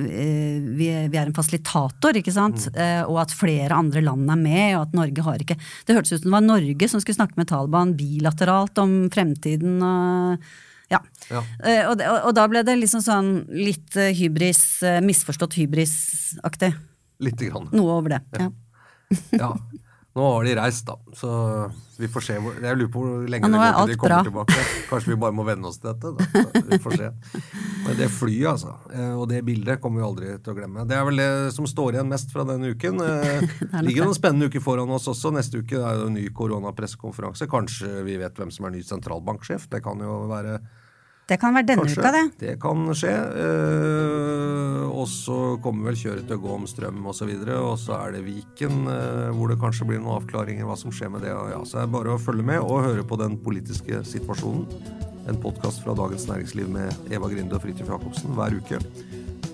vi, 0.79 0.89
vi 1.11 1.21
er 1.21 1.29
en 1.29 1.37
fasilitator, 1.37 2.19
ikke 2.19 2.35
sant? 2.35 2.67
Eh, 2.75 3.03
og 3.07 3.21
at 3.25 3.35
flere 3.35 3.77
andre 3.77 4.03
land 4.05 4.31
er 4.31 4.41
med, 4.41 4.67
og 4.77 4.87
at 4.89 4.97
Norge 4.99 5.27
har 5.27 5.45
ikke 5.45 5.59
Det 5.87 5.97
hørtes 5.97 6.15
ut 6.15 6.23
som 6.23 6.31
det 6.31 6.37
var 6.37 6.47
Norge 6.47 6.91
som 6.91 7.03
skulle 7.03 7.19
snakke 7.19 7.39
med 7.41 7.51
Taliban 7.51 7.95
bilateralt 7.99 8.79
om 8.83 8.97
fremtiden. 9.15 9.79
og 9.83 10.45
ja. 10.93 11.01
Ja. 11.31 11.41
Eh, 11.65 11.85
og, 11.89 12.03
og, 12.03 12.19
og 12.29 12.35
da 12.37 12.49
ble 12.51 12.65
det 12.67 12.77
liksom 12.79 13.03
sånn 13.05 13.31
litt 13.55 13.97
hybris, 13.97 14.83
misforstått 15.05 15.57
hybrisaktig. 15.61 16.75
Lite 17.25 17.49
grann. 17.49 17.71
Noe 17.73 18.01
over 18.01 18.17
det. 18.17 18.23
Ja. 18.39 18.51
Ja. 19.39 19.55
Nå 20.15 20.23
har 20.31 20.45
de 20.47 20.53
reist, 20.55 20.85
da. 20.87 20.95
Så 21.19 21.29
vi 21.99 22.07
får 22.11 22.23
se 22.23 22.35
hvor 22.39 22.55
Jeg 22.63 22.77
lurer 22.79 22.91
på 22.95 23.01
hvor 23.03 23.25
lenge 23.31 23.49
Ja, 23.51 23.85
det 23.87 23.97
går 23.99 24.13
til 24.13 24.19
de 24.23 24.31
kommer 24.31 24.45
bra. 24.45 24.45
tilbake. 24.55 24.67
Kanskje 24.91 25.11
vi 25.11 25.17
bare 25.25 25.35
må 25.35 25.43
venne 25.49 25.67
oss 25.67 25.79
til 25.83 25.91
dette. 25.91 26.13
Da. 26.15 26.61
Vi 26.71 26.79
får 26.85 26.95
se. 27.01 27.09
Men 27.85 27.97
det 27.99 28.09
flyet, 28.15 28.47
altså. 28.53 28.77
eh, 28.95 29.11
Og 29.19 29.27
det 29.33 29.41
bildet 29.45 29.81
kommer 29.83 30.01
vi 30.03 30.07
aldri 30.07 30.31
til 30.39 30.55
å 30.55 30.57
glemme. 30.61 30.87
Det 30.87 30.95
er 31.01 31.05
vel 31.09 31.19
det 31.19 31.29
som 31.57 31.67
står 31.67 31.99
igjen 31.99 32.09
mest 32.15 32.31
fra 32.31 32.47
denne 32.47 32.71
uken. 32.77 33.03
Eh, 33.11 33.43
Det 33.75 33.83
ligger 33.89 34.07
noen 34.07 34.15
spennende 34.21 34.47
uker 34.53 34.63
foran 34.63 34.95
oss 34.95 35.11
også. 35.11 35.35
Neste 35.35 35.59
uke 35.65 35.83
er 35.83 35.99
det 35.99 36.07
en 36.07 36.15
ny 36.15 36.29
koronapressekonferanse. 36.31 37.51
Kanskje 37.51 38.05
vi 38.07 38.15
vet 38.23 38.39
hvem 38.39 38.55
som 38.55 38.67
er 38.71 38.77
ny 38.79 38.83
sentralbanksjef. 38.87 39.67
Det 39.75 39.83
kan 39.83 39.99
jo 39.99 40.29
være 40.31 40.61
Det 41.27 41.41
kan 41.41 41.55
være 41.59 41.67
denne 41.73 41.83
Kanskje. 41.89 42.03
uka, 42.05 42.11
det. 42.13 42.25
Det 42.39 42.55
kan 42.63 42.87
skje. 42.95 43.15
Og 45.05 45.09
så 45.11 45.37
kommer 45.61 45.91
vel 45.91 45.99
kjøret 46.01 46.25
til 46.25 46.39
å 46.39 46.41
gå 46.41 46.53
om 46.55 46.63
strøm 46.69 47.03
osv. 47.11 47.29
Og, 47.29 47.43
så 47.45 47.57
og 47.61 47.75
så 47.83 47.93
er 47.99 48.15
det 48.15 48.23
Viken, 48.25 48.87
eh, 48.89 49.29
hvor 49.37 49.53
det 49.53 49.61
kanskje 49.61 49.87
blir 49.91 50.01
noen 50.01 50.17
avklaringer 50.17 50.65
hva 50.65 50.77
som 50.81 50.95
skjer 50.95 51.11
med 51.13 51.21
det. 51.27 51.33
Ja, 51.35 51.61
så 51.69 51.83
er 51.83 51.85
det 51.85 51.93
bare 51.93 52.15
å 52.15 52.23
følge 52.23 52.47
med 52.49 52.65
og 52.65 52.87
høre 52.87 53.05
på 53.05 53.21
den 53.21 53.37
politiske 53.45 54.01
situasjonen. 54.09 54.65
En 55.29 55.41
podkast 55.41 55.85
fra 55.85 55.93
Dagens 55.99 56.25
Næringsliv 56.31 56.73
med 56.73 57.13
Eva 57.13 57.29
Grinde 57.33 57.57
og 57.59 57.63
Fridtjof 57.67 57.93
Jacobsen 57.93 58.33
hver 58.39 58.57
uke. 58.57 58.81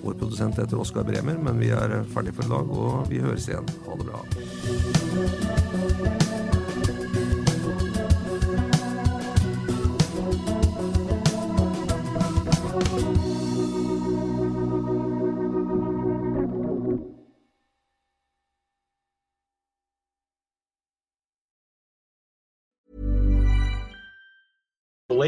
Vår 0.05 0.15
produsent 0.23 0.55
heter 0.63 0.79
Oskar 0.79 1.05
Bremer, 1.11 1.39
men 1.43 1.59
vi 1.59 1.75
er 1.75 1.99
ferdige 2.15 2.39
for 2.39 2.47
i 2.47 2.55
dag, 2.55 2.67
og 2.71 3.11
vi 3.11 3.19
høres 3.27 3.51
igjen. 3.51 3.67
Ha 3.89 3.93
det 3.99 4.07
bra. 4.07 4.19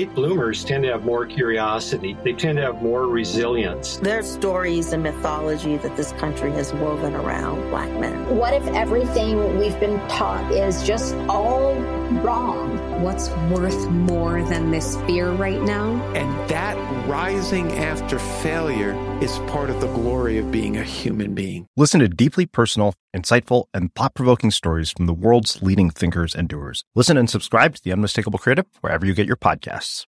Late 0.02 0.14
bloomers 0.16 0.64
tend 0.64 0.82
to 0.82 0.90
have 0.90 1.04
more 1.04 1.24
curiosity. 1.24 2.16
They 2.24 2.32
tend 2.32 2.58
to 2.58 2.64
have 2.64 2.82
more 2.82 3.06
resilience. 3.06 3.98
There's 3.98 4.28
stories 4.28 4.92
and 4.92 5.00
mythology 5.00 5.76
that 5.76 5.96
this 5.96 6.10
country 6.14 6.50
has 6.54 6.72
woven 6.74 7.14
around 7.14 7.70
black 7.70 7.88
men. 8.00 8.36
What 8.36 8.52
if 8.52 8.66
everything 8.74 9.60
we've 9.60 9.78
been 9.78 10.00
taught 10.08 10.50
is 10.50 10.84
just 10.84 11.14
all 11.28 11.76
wrong? 12.20 13.02
What's 13.02 13.30
worth 13.50 13.90
more 13.90 14.42
than 14.42 14.70
this 14.70 14.96
fear 15.06 15.30
right 15.30 15.60
now? 15.62 15.94
And 16.14 16.50
that 16.50 16.76
rising 17.08 17.72
after 17.72 18.18
failure 18.18 18.92
is 19.20 19.38
part 19.50 19.70
of 19.70 19.80
the 19.80 19.88
glory 19.88 20.38
of 20.38 20.50
being 20.50 20.76
a 20.76 20.82
human 20.82 21.34
being. 21.34 21.66
Listen 21.76 22.00
to 22.00 22.08
deeply 22.08 22.46
personal, 22.46 22.94
insightful, 23.16 23.64
and 23.74 23.94
thought 23.94 24.14
provoking 24.14 24.50
stories 24.50 24.90
from 24.90 25.06
the 25.06 25.14
world's 25.14 25.62
leading 25.62 25.90
thinkers 25.90 26.34
and 26.34 26.48
doers. 26.48 26.84
Listen 26.94 27.16
and 27.16 27.30
subscribe 27.30 27.74
to 27.74 27.82
The 27.82 27.92
Unmistakable 27.92 28.38
Creative 28.38 28.66
wherever 28.80 29.06
you 29.06 29.14
get 29.14 29.26
your 29.26 29.36
podcasts. 29.36 30.06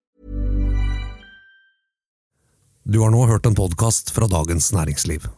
Du 2.83 2.99
har 2.99 3.11
nå 3.11 3.25
hørt 3.25 3.45
en 3.45 3.55
podkast 3.55 4.09
fra 4.09 4.27
Dagens 4.27 4.73
Næringsliv. 4.73 5.29